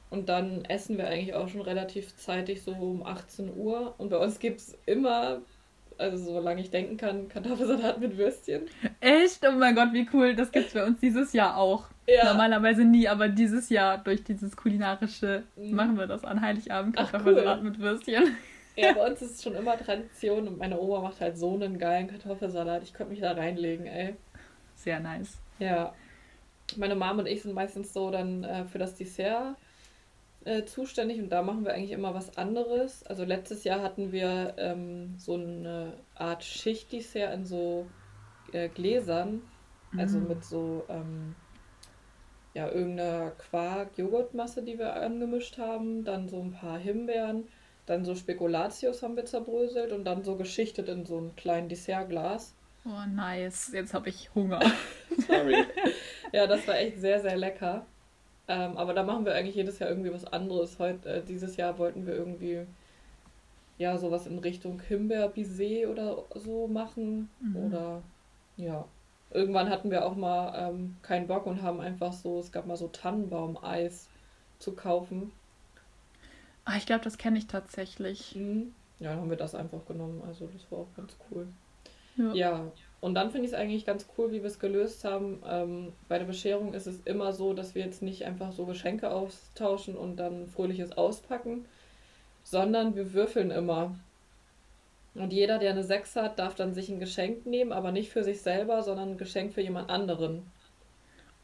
Und 0.10 0.30
dann 0.30 0.64
essen 0.66 0.98
wir 0.98 1.08
eigentlich 1.08 1.34
auch 1.34 1.50
schon 1.50 1.62
relativ 1.62 2.16
zeitig, 2.18 2.62
so 2.62 2.72
um 2.72 3.04
18 3.04 3.58
Uhr. 3.58 3.96
Und 3.98 4.10
bei 4.10 4.18
uns 4.18 4.38
gibt 4.38 4.60
es 4.60 4.78
immer, 4.86 5.42
also 5.98 6.34
solange 6.34 6.62
ich 6.62 6.70
denken 6.70 6.98
kann, 6.98 7.30
Kartoffelsalat 7.30 8.00
mit 8.00 8.16
Würstchen. 8.16 8.68
Echt? 9.00 9.44
Oh 9.48 9.54
mein 9.54 9.74
Gott, 9.74 9.92
wie 9.92 10.08
cool. 10.14 10.36
Das 10.36 10.52
gibt 10.52 10.68
es 10.68 10.74
bei 10.74 10.86
uns 10.86 11.00
dieses 11.00 11.34
Jahr 11.34 11.58
auch. 11.58 11.86
Ja. 12.08 12.26
Normalerweise 12.26 12.84
nie, 12.84 13.08
aber 13.08 13.30
dieses 13.30 13.70
Jahr 13.70 13.98
durch 13.98 14.24
dieses 14.24 14.56
kulinarische 14.56 15.44
mhm. 15.56 15.74
machen 15.74 15.98
wir 15.98 16.06
das 16.06 16.24
an 16.24 16.42
Heiligabend 16.42 16.96
Kartoffelsalat 16.96 17.60
cool. 17.60 17.64
mit 17.64 17.80
Würstchen. 17.80 18.36
Ja, 18.76 18.94
bei 18.96 19.08
uns 19.08 19.22
ist 19.22 19.36
es 19.38 19.44
schon 19.44 19.56
immer 19.56 19.78
Tradition 19.78 20.48
und 20.48 20.58
meine 20.60 20.80
Oma 20.80 21.02
macht 21.02 21.22
halt 21.22 21.40
so 21.40 21.56
einen 21.56 21.80
geilen 21.80 22.08
Kartoffelsalat. 22.08 22.84
Ich 22.84 22.94
könnte 22.94 23.14
mich 23.14 23.22
da 23.22 23.32
reinlegen, 23.32 23.88
ey. 23.88 24.16
Sehr 24.76 25.00
nice. 25.00 25.40
Ja. 25.60 25.94
Meine 26.78 26.96
Mom 26.96 27.20
und 27.20 27.28
ich 27.28 27.44
sind 27.44 27.54
meistens 27.54 27.94
so 27.94 28.10
dann 28.10 28.44
äh, 28.44 28.66
für 28.66 28.80
das 28.80 28.96
Dessert 28.96 29.56
äh, 30.46 30.66
zuständig 30.66 31.20
und 31.22 31.30
da 31.30 31.42
machen 31.42 31.66
wir 31.66 31.74
eigentlich 31.74 31.92
immer 31.92 32.14
was 32.14 32.38
anderes. 32.38 33.06
Also 33.06 33.24
letztes 33.24 33.64
Jahr 33.64 33.82
hatten 33.82 34.12
wir 34.12 34.56
ähm, 34.58 35.16
so 35.18 35.36
eine 35.36 35.94
Art 36.16 36.44
Schichtdessert 36.44 37.34
in 37.34 37.46
so 37.46 37.88
äh, 38.52 38.70
Gläsern, 38.70 39.42
also 39.98 40.20
mhm. 40.20 40.28
mit 40.28 40.44
so 40.44 40.84
ähm, 40.90 41.36
ja 42.54 42.70
irgendeiner 42.70 43.32
Quark-Joghurtmasse, 43.32 44.64
die 44.64 44.78
wir 44.78 44.96
angemischt 44.96 45.58
haben, 45.58 46.04
dann 46.04 46.28
so 46.28 46.42
ein 46.42 46.52
paar 46.52 46.78
Himbeeren, 46.78 47.48
dann 47.86 48.06
so 48.06 48.16
Spekulatius 48.16 49.04
haben 49.04 49.16
wir 49.16 49.26
zerbröselt 49.26 49.92
und 49.92 50.06
dann 50.06 50.24
so 50.24 50.36
geschichtet 50.36 50.90
in 50.90 51.06
so 51.06 51.18
ein 51.20 51.36
kleinen 51.36 51.70
Dessertglas. 51.70 52.56
Oh, 52.86 53.06
nice. 53.08 53.72
Jetzt 53.72 53.94
habe 53.94 54.10
ich 54.10 54.34
Hunger. 54.36 54.60
Sorry. 55.28 55.66
ja, 56.32 56.48
das 56.48 56.68
war 56.68 56.78
echt 56.78 57.00
sehr, 57.00 57.22
sehr 57.22 57.38
lecker. 57.38 57.86
Ähm, 58.48 58.78
aber 58.78 58.94
da 58.94 59.04
machen 59.04 59.26
wir 59.26 59.34
eigentlich 59.34 59.56
jedes 59.56 59.80
Jahr 59.80 59.90
irgendwie 59.90 60.14
was 60.14 60.26
anderes. 60.26 60.80
Heute, 60.80 61.10
äh, 61.10 61.24
dieses 61.24 61.56
Jahr 61.56 61.78
wollten 61.78 62.06
wir 62.06 62.14
irgendwie 62.14 62.66
ja 63.78 63.98
sowas 63.98 64.28
in 64.28 64.40
Richtung 64.40 64.82
Himbeer-Bisee 64.82 65.88
oder 65.88 66.26
so 66.36 66.68
machen. 66.68 67.30
Mhm. 67.40 67.56
Oder 67.56 68.02
ja. 68.58 68.86
Irgendwann 69.32 69.70
hatten 69.70 69.90
wir 69.90 70.06
auch 70.06 70.16
mal 70.16 70.70
ähm, 70.70 70.98
keinen 71.02 71.26
Bock 71.28 71.48
und 71.48 71.64
haben 71.64 71.80
einfach 71.80 72.14
so, 72.14 72.40
es 72.40 72.52
gab 72.52 72.68
mal 72.68 72.78
so 72.78 72.88
Tannenbaum-Eis 72.90 74.10
zu 74.60 74.74
kaufen. 74.74 75.32
Ah, 76.66 76.78
ich 76.78 76.86
glaube, 76.86 77.04
das 77.04 77.18
kenne 77.18 77.40
ich 77.40 77.48
tatsächlich. 77.48 78.36
Mhm. 78.36 78.74
Ja, 79.00 79.10
dann 79.12 79.22
haben 79.22 79.30
wir 79.30 79.38
das 79.38 79.56
einfach 79.56 79.86
genommen. 79.86 80.22
Also 80.28 80.48
das 80.48 80.70
war 80.72 80.80
auch 80.80 80.96
ganz 80.96 81.16
cool. 81.32 81.48
Ja. 82.18 82.34
ja. 82.34 82.72
Und 83.02 83.16
dann 83.16 83.32
finde 83.32 83.48
ich 83.48 83.54
es 83.54 83.60
eigentlich 83.60 83.86
ganz 83.86 84.08
cool, 84.18 84.32
wie 84.32 84.42
wir 84.42 84.48
es 84.48 84.60
gelöst 84.60 85.04
haben. 85.04 85.42
Ähm, 85.46 85.92
bei 86.08 86.20
der 86.20 86.26
Bescherung 86.26 86.74
ist 86.74 86.88
es 86.88 87.02
immer 87.04 87.34
so, 87.34 87.54
dass 87.54 87.76
wir 87.76 87.84
jetzt 87.84 88.02
nicht 88.02 88.24
einfach 88.24 88.54
so 88.54 88.66
Geschenke 88.66 89.12
austauschen 89.12 89.98
und 89.98 90.16
dann 90.16 90.48
fröhliches 90.48 90.94
auspacken, 90.94 91.66
sondern 92.44 92.96
wir 92.96 93.14
würfeln 93.14 93.52
immer. 93.52 93.96
Und 95.16 95.34
jeder, 95.34 95.60
der 95.60 95.72
eine 95.72 95.84
6 95.84 96.16
hat, 96.16 96.40
darf 96.40 96.56
dann 96.56 96.74
sich 96.74 96.90
ein 96.90 97.00
Geschenk 97.00 97.46
nehmen, 97.46 97.72
aber 97.72 97.92
nicht 97.92 98.10
für 98.10 98.24
sich 98.24 98.42
selber, 98.42 98.82
sondern 98.82 99.12
ein 99.12 99.18
Geschenk 99.18 99.54
für 99.54 99.62
jemand 99.62 99.90
anderen. 99.90 100.44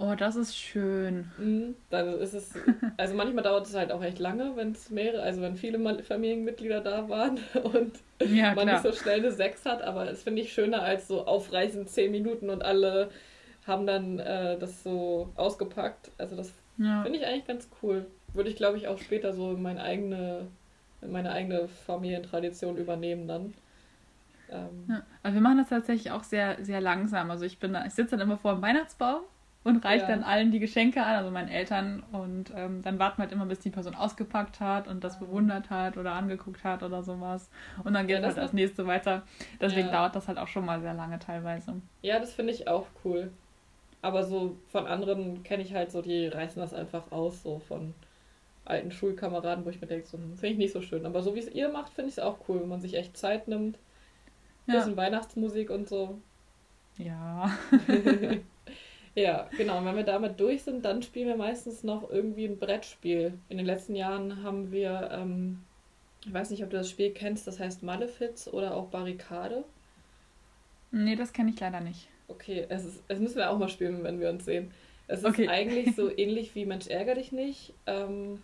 Oh, 0.02 0.16
das 0.16 0.38
ist 0.38 0.56
schön. 0.58 1.30
Mhm, 1.38 1.76
dann 1.90 2.08
ist 2.20 2.34
es, 2.34 2.54
also 2.96 3.16
manchmal 3.16 3.44
dauert 3.44 3.68
es 3.68 3.76
halt 3.76 3.92
auch 3.92 4.02
echt 4.02 4.18
lange, 4.18 4.56
wenn 4.56 4.72
es 4.72 4.90
mehrere, 4.90 5.22
also 5.22 5.42
wenn 5.42 5.58
viele 5.58 5.78
Familienmitglieder 6.02 6.80
da 6.80 7.10
waren 7.10 7.38
und 7.64 8.00
ja, 8.26 8.56
man 8.56 8.68
nicht 8.68 8.82
so 8.82 8.94
schnell 8.94 9.20
eine 9.20 9.34
Sechs 9.34 9.66
hat, 9.66 9.82
aber 9.82 10.10
es 10.10 10.24
finde 10.24 10.42
ich 10.42 10.54
schöner 10.54 10.84
als 10.84 11.10
so 11.10 11.28
aufreißend 11.28 11.90
zehn 11.90 12.12
Minuten 12.12 12.50
und 12.50 12.64
alle 12.64 13.10
haben 13.68 13.86
dann 13.86 14.20
äh, 14.20 14.58
das 14.58 14.84
so 14.84 15.34
ausgepackt. 15.36 16.12
Also 16.18 16.38
das 16.38 16.54
ja. 16.78 17.04
finde 17.04 17.20
ich 17.20 17.26
eigentlich 17.26 17.46
ganz 17.46 17.70
cool. 17.84 18.06
Würde 18.34 18.50
ich, 18.50 18.56
glaube 18.56 18.78
ich, 18.78 18.88
auch 18.88 19.00
später 19.00 19.34
so 19.34 19.58
meine 19.58 19.84
eigene, 19.84 20.48
meine 21.02 21.34
eigene 21.34 21.68
Familientradition 21.68 22.78
übernehmen 22.78 23.28
dann. 23.28 23.54
Ähm, 24.50 24.86
ja. 24.88 25.04
Aber 25.24 25.34
wir 25.34 25.42
machen 25.42 25.58
das 25.58 25.68
tatsächlich 25.68 26.14
auch 26.14 26.24
sehr, 26.24 26.64
sehr 26.64 26.80
langsam. 26.80 27.30
Also 27.32 27.44
ich 27.44 27.60
bin, 27.60 27.78
ich 27.86 27.94
sitze 27.94 28.16
dann 28.16 28.26
immer 28.26 28.38
vor 28.38 28.54
dem 28.54 28.62
Weihnachtsbaum 28.62 29.24
und 29.70 29.86
reicht 29.86 30.08
ja. 30.08 30.16
dann 30.16 30.24
allen 30.24 30.52
die 30.52 30.60
Geschenke 30.60 31.02
an, 31.04 31.16
also 31.16 31.32
meinen 31.32 31.50
Eltern. 31.50 32.04
Und 32.12 32.52
ähm, 32.56 32.82
dann 32.82 33.00
warten 33.00 33.18
wir 33.18 33.24
halt 33.24 33.32
immer, 33.32 33.46
bis 33.46 33.60
die 33.60 33.70
Person 33.70 33.96
ausgepackt 33.96 34.60
hat 34.60 34.88
und 34.88 35.04
das 35.04 35.20
bewundert 35.20 35.70
hat 35.70 35.98
oder 35.98 36.14
angeguckt 36.14 36.64
hat 36.64 36.84
oder 36.84 37.04
sowas. 37.04 37.50
Und 37.84 37.94
dann 37.94 38.08
geht 38.08 38.20
ja, 38.20 38.26
halt 38.26 38.38
das 38.38 38.54
nächste 38.54 38.88
weiter. 38.88 39.24
Deswegen 39.62 39.88
ja. 39.88 39.94
dauert 39.94 40.16
das 40.16 40.28
halt 40.28 40.38
auch 40.38 40.48
schon 40.48 40.66
mal 40.66 40.82
sehr 40.82 40.94
lange 40.94 41.20
teilweise. 41.20 41.82
Ja, 42.02 42.20
das 42.20 42.34
finde 42.34 42.54
ich 42.54 42.68
auch 42.68 42.88
cool. 43.06 43.32
Aber 44.02 44.24
so 44.24 44.58
von 44.68 44.88
anderen 44.88 45.44
kenne 45.44 45.64
ich 45.64 45.74
halt 45.74 45.92
so, 45.92 46.02
die 46.02 46.28
reißen 46.28 46.62
das 46.62 46.74
einfach 46.74 47.12
aus, 47.12 47.44
so 47.44 47.60
von 47.60 47.94
alten 48.66 48.92
Schulkameraden, 48.92 49.66
wo 49.66 49.70
ich 49.70 49.82
mir 49.82 49.88
denke, 49.88 50.08
so, 50.08 50.18
hm, 50.18 50.38
finde 50.38 50.54
ich 50.54 50.58
nicht 50.58 50.74
so 50.74 50.82
schön. 50.82 51.06
Aber 51.06 51.22
so 51.22 51.36
wie 51.36 51.40
es 51.40 51.50
ihr 51.50 51.70
macht, 51.70 51.94
finde 51.94 52.10
ich 52.10 52.18
es 52.18 52.24
auch 52.24 52.38
cool, 52.48 52.62
wenn 52.62 52.70
man 52.70 52.82
sich 52.82 52.96
echt 52.96 53.18
Zeit 53.18 53.48
nimmt. 53.48 53.78
Bisschen 54.66 54.98
Weihnachtsmusik 54.98 55.72
und 55.72 55.90
so. 55.90 56.20
Ja. 56.98 57.52
Ja, 59.20 59.50
genau. 59.58 59.80
Und 59.80 59.86
wenn 59.86 59.98
wir 59.98 60.04
damit 60.04 60.40
durch 60.40 60.64
sind, 60.64 60.86
dann 60.86 61.04
spielen 61.04 61.28
wir 61.28 61.36
meistens 61.36 61.84
noch 61.84 62.10
irgendwie 62.10 62.46
ein 62.46 62.58
Brettspiel. 62.58 63.34
In 63.50 63.58
den 63.58 63.66
letzten 63.66 63.96
Jahren 63.96 64.44
haben 64.44 64.72
wir, 64.72 65.10
ähm, 65.12 65.60
ich 66.26 66.34
weiß 66.34 66.52
nicht, 66.52 66.64
ob 66.64 66.70
du 66.70 66.78
das 66.78 66.90
Spiel 66.90 67.12
kennst, 67.12 67.46
das 67.46 67.60
heißt 67.60 67.84
Malefiz 67.84 68.48
oder 68.48 68.76
auch 68.76 68.88
Barrikade. 68.88 69.66
Nee, 70.92 71.18
das 71.18 71.34
kenne 71.34 71.52
ich 71.52 71.60
leider 71.60 71.82
nicht. 71.82 72.08
Okay, 72.30 72.66
es, 72.70 72.86
ist, 72.86 73.04
es 73.10 73.20
müssen 73.20 73.36
wir 73.36 73.50
auch 73.50 73.60
mal 73.60 73.68
spielen, 73.68 74.04
wenn 74.04 74.22
wir 74.22 74.30
uns 74.30 74.46
sehen. 74.46 74.72
Es 75.08 75.26
okay. 75.26 75.44
ist 75.44 75.50
eigentlich 75.50 75.96
so 75.96 76.10
ähnlich 76.18 76.56
wie 76.56 76.66
Mensch 76.66 76.88
ärger 76.88 77.16
dich 77.16 77.34
nicht. 77.34 77.74
Ähm, 77.88 78.42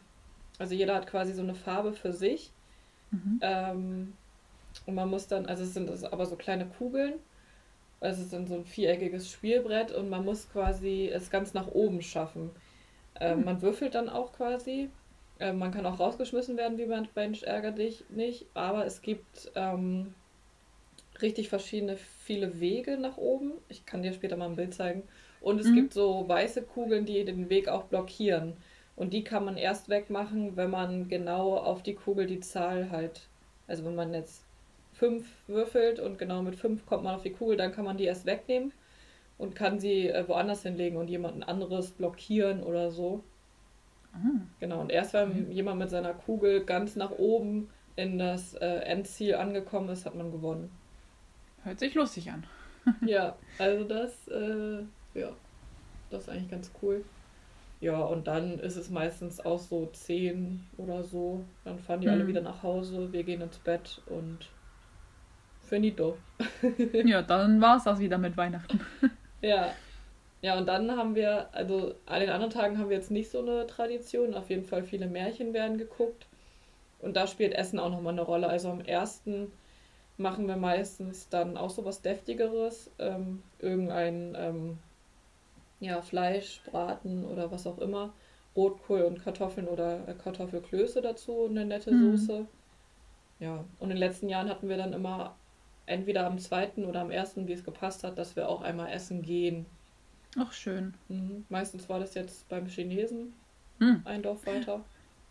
also 0.59 0.76
jeder 0.76 0.95
hat 0.95 1.07
quasi 1.07 1.34
so 1.34 1.41
eine 1.41 1.55
Farbe 1.55 1.93
für 1.93 2.11
sich. 2.11 2.51
Mhm. 3.11 3.39
Ähm, 3.41 4.13
und 4.86 4.95
man 4.95 5.09
muss 5.09 5.28
dann, 5.28 5.45
also 5.45 5.63
es 5.63 5.73
sind 5.73 5.89
aber 6.11 6.26
so 6.26 6.36
kleine 6.36 6.65
Kugeln 6.65 7.13
es 8.09 8.19
ist 8.19 8.33
dann 8.33 8.47
so 8.47 8.55
ein 8.55 8.65
viereckiges 8.65 9.29
Spielbrett 9.29 9.91
und 9.91 10.09
man 10.09 10.25
muss 10.25 10.49
quasi 10.51 11.09
es 11.13 11.29
ganz 11.29 11.53
nach 11.53 11.67
oben 11.67 12.01
schaffen. 12.01 12.49
Ähm, 13.19 13.39
mhm. 13.39 13.45
Man 13.45 13.61
würfelt 13.61 13.95
dann 13.95 14.09
auch 14.09 14.33
quasi. 14.33 14.89
Äh, 15.39 15.53
man 15.53 15.71
kann 15.71 15.85
auch 15.85 15.99
rausgeschmissen 15.99 16.57
werden, 16.57 16.77
wie 16.77 16.85
man 16.85 17.07
Mensch 17.15 17.43
ärger 17.43 17.71
dich 17.71 18.03
nicht. 18.09 18.45
Aber 18.53 18.85
es 18.85 19.01
gibt 19.01 19.51
ähm, 19.55 20.13
richtig 21.21 21.49
verschiedene, 21.49 21.97
viele 21.97 22.59
Wege 22.59 22.97
nach 22.97 23.17
oben. 23.17 23.53
Ich 23.69 23.85
kann 23.85 24.03
dir 24.03 24.13
später 24.13 24.37
mal 24.37 24.49
ein 24.49 24.55
Bild 24.55 24.73
zeigen. 24.73 25.03
Und 25.41 25.59
es 25.59 25.67
mhm. 25.67 25.75
gibt 25.75 25.93
so 25.93 26.27
weiße 26.27 26.63
Kugeln, 26.63 27.05
die 27.05 27.23
den 27.23 27.49
Weg 27.49 27.67
auch 27.67 27.83
blockieren. 27.83 28.53
Und 28.95 29.13
die 29.13 29.23
kann 29.23 29.45
man 29.45 29.57
erst 29.57 29.89
wegmachen, 29.89 30.55
wenn 30.55 30.69
man 30.69 31.09
genau 31.09 31.57
auf 31.57 31.83
die 31.83 31.95
Kugel 31.95 32.27
die 32.27 32.39
Zahl 32.39 32.89
halt. 32.91 33.27
Also 33.67 33.83
wenn 33.83 33.95
man 33.95 34.13
jetzt 34.13 34.44
fünf 34.95 35.27
würfelt 35.47 35.99
und 35.99 36.17
genau 36.17 36.41
mit 36.41 36.55
fünf 36.55 36.85
kommt 36.85 37.03
man 37.03 37.15
auf 37.15 37.21
die 37.21 37.33
Kugel, 37.33 37.57
dann 37.57 37.71
kann 37.71 37.85
man 37.85 37.97
die 37.97 38.05
erst 38.05 38.25
wegnehmen 38.25 38.71
und 39.37 39.55
kann 39.55 39.79
sie 39.79 40.07
äh, 40.07 40.27
woanders 40.27 40.63
hinlegen 40.63 40.97
und 40.97 41.09
jemanden 41.09 41.43
anderes 41.43 41.91
blockieren 41.91 42.63
oder 42.63 42.91
so. 42.91 43.23
Ah. 44.13 44.39
Genau, 44.59 44.79
und 44.79 44.91
erst 44.91 45.13
wenn 45.13 45.47
mhm. 45.47 45.51
jemand 45.51 45.79
mit 45.79 45.89
seiner 45.89 46.13
Kugel 46.13 46.63
ganz 46.63 46.95
nach 46.95 47.11
oben 47.11 47.69
in 47.97 48.17
das 48.17 48.53
äh, 48.55 48.65
Endziel 48.65 49.35
angekommen 49.35 49.89
ist, 49.89 50.05
hat 50.05 50.15
man 50.15 50.31
gewonnen. 50.31 50.71
Hört 51.63 51.79
sich 51.79 51.93
lustig 51.95 52.31
an. 52.31 52.45
ja, 53.05 53.35
also 53.57 53.83
das, 53.83 54.27
äh, 54.29 54.83
ja, 55.13 55.31
das 56.09 56.23
ist 56.23 56.29
eigentlich 56.29 56.51
ganz 56.51 56.71
cool. 56.81 57.03
Ja, 57.81 57.99
und 57.99 58.27
dann 58.27 58.59
ist 58.59 58.77
es 58.77 58.89
meistens 58.89 59.43
auch 59.43 59.59
so 59.59 59.87
zehn 59.87 60.65
oder 60.77 61.03
so. 61.03 61.43
Dann 61.65 61.79
fahren 61.79 61.99
die 61.99 62.07
mhm. 62.07 62.13
alle 62.13 62.27
wieder 62.27 62.41
nach 62.41 62.63
Hause, 62.63 63.11
wir 63.11 63.23
gehen 63.23 63.41
ins 63.41 63.57
Bett 63.57 64.01
und 64.05 64.49
Finito. 65.66 66.18
ja, 67.05 67.22
dann 67.22 67.61
war 67.61 67.78
es 67.78 67.84
das 67.84 67.99
wieder 67.99 68.18
mit 68.18 68.38
Weihnachten. 68.38 68.80
ja. 69.41 69.72
Ja, 70.41 70.57
und 70.57 70.68
dann 70.68 70.95
haben 70.95 71.16
wir, 71.16 71.49
also 71.53 71.95
an 72.05 72.20
den 72.20 72.30
anderen 72.30 72.51
Tagen 72.51 72.78
haben 72.78 72.89
wir 72.89 72.97
jetzt 72.97 73.09
nicht 73.09 73.32
so 73.32 73.39
eine 73.39 73.66
Tradition. 73.66 74.36
Auf 74.36 74.49
jeden 74.49 74.66
Fall 74.66 74.84
viele 74.84 75.07
Märchen 75.07 75.53
werden 75.53 75.78
geguckt. 75.78 76.28
Und 76.99 77.16
da 77.16 77.26
spielt 77.26 77.53
Essen 77.53 77.80
auch 77.80 77.89
nochmal 77.89 78.13
eine 78.13 78.22
Rolle. 78.22 78.47
Also 78.47 78.70
am 78.70 78.82
ersten 78.82 79.51
machen 80.18 80.47
wir 80.47 80.55
meistens 80.55 81.30
dann 81.30 81.57
auch 81.57 81.72
so 81.72 81.84
was 81.84 82.01
Deftigeres. 82.01 82.91
Ähm, 82.99 83.41
irgendein 83.59 84.36
ähm, 84.38 84.78
ja, 85.80 86.01
Fleisch, 86.01 86.61
Braten 86.66 87.26
oder 87.26 87.51
was 87.51 87.66
auch 87.66 87.80
immer. 87.80 88.13
Rotkohl 88.55 89.01
und 89.01 89.24
Kartoffeln 89.24 89.68
oder 89.68 90.07
äh, 90.07 90.13
Kartoffelklöße 90.13 91.01
dazu, 91.01 91.47
eine 91.49 91.66
nette 91.66 91.91
mhm. 91.91 92.18
Soße. 92.18 92.45
Ja, 93.39 93.66
und 93.80 93.89
in 93.89 93.89
den 93.89 93.97
letzten 93.97 94.30
Jahren 94.30 94.49
hatten 94.49 94.70
wir 94.70 94.78
dann 94.78 94.93
immer 94.93 95.36
entweder 95.86 96.25
am 96.25 96.39
zweiten 96.39 96.86
oder 96.86 97.01
am 97.01 97.11
ersten, 97.11 97.47
wie 97.47 97.53
es 97.53 97.63
gepasst 97.63 98.03
hat, 98.03 98.17
dass 98.17 98.36
wir 98.36 98.49
auch 98.49 98.61
einmal 98.61 98.91
essen 98.91 99.21
gehen. 99.21 99.65
Ach, 100.38 100.51
schön. 100.51 100.93
Mhm. 101.07 101.45
Meistens 101.49 101.88
war 101.88 101.99
das 101.99 102.13
jetzt 102.13 102.47
beim 102.49 102.67
Chinesen, 102.67 103.33
mhm. 103.79 104.01
ein 104.05 104.21
Dorf 104.21 104.45
weiter. 104.45 104.83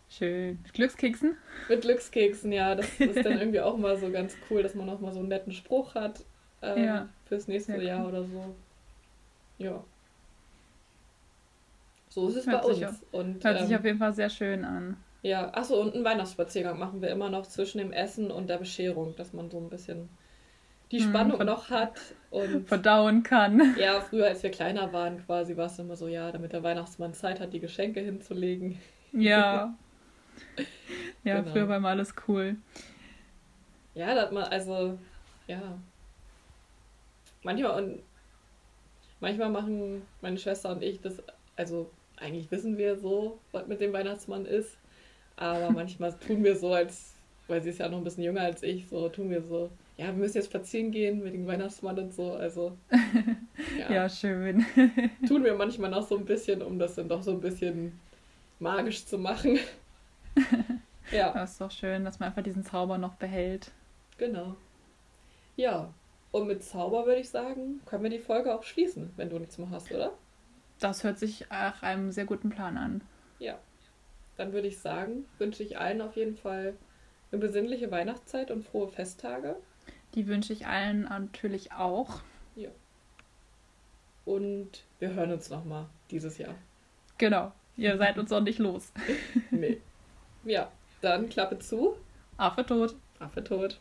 Schön. 0.08 0.58
Mit 0.62 0.74
Glückskeksen? 0.74 1.36
Mit 1.68 1.80
Glückskeksen, 1.82 2.52
ja. 2.52 2.74
Das 2.74 2.88
ist 2.98 3.24
dann 3.24 3.38
irgendwie 3.38 3.60
auch 3.60 3.76
mal 3.76 3.96
so 3.96 4.10
ganz 4.10 4.36
cool, 4.48 4.62
dass 4.62 4.74
man 4.74 4.88
auch 4.88 5.00
mal 5.00 5.12
so 5.12 5.20
einen 5.20 5.28
netten 5.28 5.52
Spruch 5.52 5.94
hat 5.94 6.20
ähm, 6.62 6.84
ja. 6.84 7.08
fürs 7.26 7.48
nächste 7.48 7.80
Jahr 7.82 8.04
cool. 8.04 8.10
oder 8.10 8.24
so. 8.24 8.54
Ja. 9.58 9.84
So 12.08 12.28
ist 12.28 12.36
es 12.36 12.46
Hört 12.46 12.62
bei 12.62 12.74
sich 12.74 12.86
uns. 12.86 13.02
Und, 13.12 13.44
Hört 13.44 13.60
sich 13.60 13.70
ähm, 13.70 13.78
auf 13.78 13.84
jeden 13.84 13.98
Fall 13.98 14.12
sehr 14.14 14.30
schön 14.30 14.64
an. 14.64 14.96
Ja, 15.22 15.52
achso, 15.54 15.80
und 15.80 15.94
einen 15.94 16.04
Weihnachtsspaziergang 16.04 16.78
machen 16.78 17.00
wir 17.00 17.08
immer 17.08 17.30
noch 17.30 17.46
zwischen 17.46 17.78
dem 17.78 17.92
Essen 17.92 18.30
und 18.30 18.48
der 18.48 18.58
Bescherung, 18.58 19.16
dass 19.16 19.32
man 19.32 19.50
so 19.50 19.58
ein 19.58 19.70
bisschen 19.70 20.08
die 20.94 21.02
Hm, 21.02 21.10
Spannung 21.10 21.36
von- 21.38 21.46
noch 21.46 21.70
hat. 21.70 22.00
Und 22.30 22.66
Verdauen 22.66 23.22
kann. 23.22 23.76
ja, 23.78 24.00
früher, 24.00 24.26
als 24.26 24.42
wir 24.42 24.50
kleiner 24.50 24.92
waren, 24.92 25.24
quasi 25.24 25.56
war 25.56 25.66
es 25.66 25.78
immer 25.78 25.94
so, 25.96 26.08
ja, 26.08 26.32
damit 26.32 26.52
der 26.52 26.62
Weihnachtsmann 26.64 27.14
Zeit 27.14 27.38
hat, 27.40 27.52
die 27.52 27.60
Geschenke 27.60 28.00
hinzulegen. 28.00 28.78
Ja. 29.12 29.74
Ja, 31.22 31.40
Genau. 31.40 31.52
früher 31.52 31.68
war 31.68 31.76
immer 31.78 31.88
alles 31.90 32.14
cool. 32.28 32.56
Ja, 33.94 34.14
da 34.14 34.22
hat 34.22 34.32
man, 34.32 34.44
also, 34.44 34.98
ja. 35.46 35.78
Manchmal 37.42 37.82
und 37.82 38.02
manchmal 39.20 39.50
machen 39.50 40.02
meine 40.20 40.38
Schwester 40.38 40.70
und 40.72 40.82
ich 40.82 41.00
das, 41.00 41.22
also 41.56 41.90
eigentlich 42.16 42.50
wissen 42.50 42.76
wir 42.78 42.96
so, 42.98 43.38
was 43.52 43.66
mit 43.66 43.80
dem 43.80 43.92
Weihnachtsmann 43.92 44.44
ist. 44.44 44.76
Aber 45.36 45.70
manchmal 45.72 46.12
tun 46.14 46.42
wir 46.44 46.56
so, 46.56 46.72
als, 46.74 47.14
weil 47.46 47.62
sie 47.62 47.70
ist 47.70 47.78
ja 47.78 47.88
noch 47.88 47.98
ein 47.98 48.04
bisschen 48.04 48.24
jünger 48.24 48.42
als 48.42 48.62
ich, 48.62 48.88
so 48.88 49.08
tun 49.08 49.30
wir 49.30 49.42
so, 49.42 49.70
ja, 49.96 50.06
wir 50.06 50.12
müssen 50.14 50.38
jetzt 50.38 50.46
spazieren 50.46 50.90
gehen 50.90 51.22
mit 51.22 51.34
dem 51.34 51.46
Weihnachtsmann 51.46 51.98
und 51.98 52.12
so. 52.12 52.32
Also, 52.32 52.76
ja, 53.78 53.92
Ja, 53.92 54.08
schön. 54.08 54.64
tun 55.28 55.44
wir 55.44 55.54
manchmal 55.54 55.90
noch 55.90 56.06
so 56.06 56.16
ein 56.18 56.24
bisschen, 56.24 56.62
um 56.62 56.78
das 56.78 56.96
dann 56.96 57.08
doch 57.08 57.22
so 57.22 57.32
ein 57.32 57.40
bisschen 57.40 57.98
magisch 58.58 59.06
zu 59.06 59.18
machen. 59.18 59.58
ja. 61.12 61.32
Das 61.32 61.52
ist 61.52 61.60
doch 61.60 61.70
schön, 61.70 62.04
dass 62.04 62.18
man 62.18 62.28
einfach 62.30 62.42
diesen 62.42 62.64
Zauber 62.64 62.98
noch 62.98 63.14
behält. 63.14 63.70
Genau. 64.18 64.56
Ja, 65.56 65.92
und 66.32 66.48
mit 66.48 66.64
Zauber 66.64 67.06
würde 67.06 67.20
ich 67.20 67.30
sagen, 67.30 67.80
können 67.86 68.02
wir 68.02 68.10
die 68.10 68.18
Folge 68.18 68.52
auch 68.52 68.64
schließen, 68.64 69.12
wenn 69.16 69.30
du 69.30 69.38
nichts 69.38 69.58
mehr 69.58 69.70
hast, 69.70 69.92
oder? 69.92 70.12
Das 70.80 71.04
hört 71.04 71.18
sich 71.18 71.46
nach 71.50 71.84
einem 71.84 72.10
sehr 72.10 72.24
guten 72.24 72.50
Plan 72.50 72.76
an. 72.76 73.02
Ja. 73.38 73.58
Dann 74.36 74.52
würde 74.52 74.66
ich 74.66 74.80
sagen, 74.80 75.26
wünsche 75.38 75.62
ich 75.62 75.78
allen 75.78 76.00
auf 76.00 76.16
jeden 76.16 76.34
Fall 76.34 76.74
eine 77.30 77.40
besinnliche 77.40 77.92
Weihnachtszeit 77.92 78.50
und 78.50 78.64
frohe 78.64 78.88
Festtage. 78.88 79.56
Die 80.14 80.26
wünsche 80.26 80.52
ich 80.52 80.66
allen 80.66 81.02
natürlich 81.02 81.72
auch. 81.72 82.20
Und 84.24 84.84
wir 84.98 85.12
hören 85.14 85.32
uns 85.32 85.50
nochmal 85.50 85.86
dieses 86.10 86.38
Jahr. 86.38 86.54
Genau. 87.18 87.52
Ihr 87.76 87.98
seid 87.98 88.18
uns 88.18 88.30
noch 88.30 88.40
nicht 88.40 88.58
los. 88.58 88.92
Nee. 89.50 89.80
ja, 90.44 90.70
dann 91.00 91.28
Klappe 91.28 91.58
zu. 91.58 91.96
Affe 92.36 92.64
tot. 92.64 92.94
Affe 93.18 93.44
tot. 93.44 93.80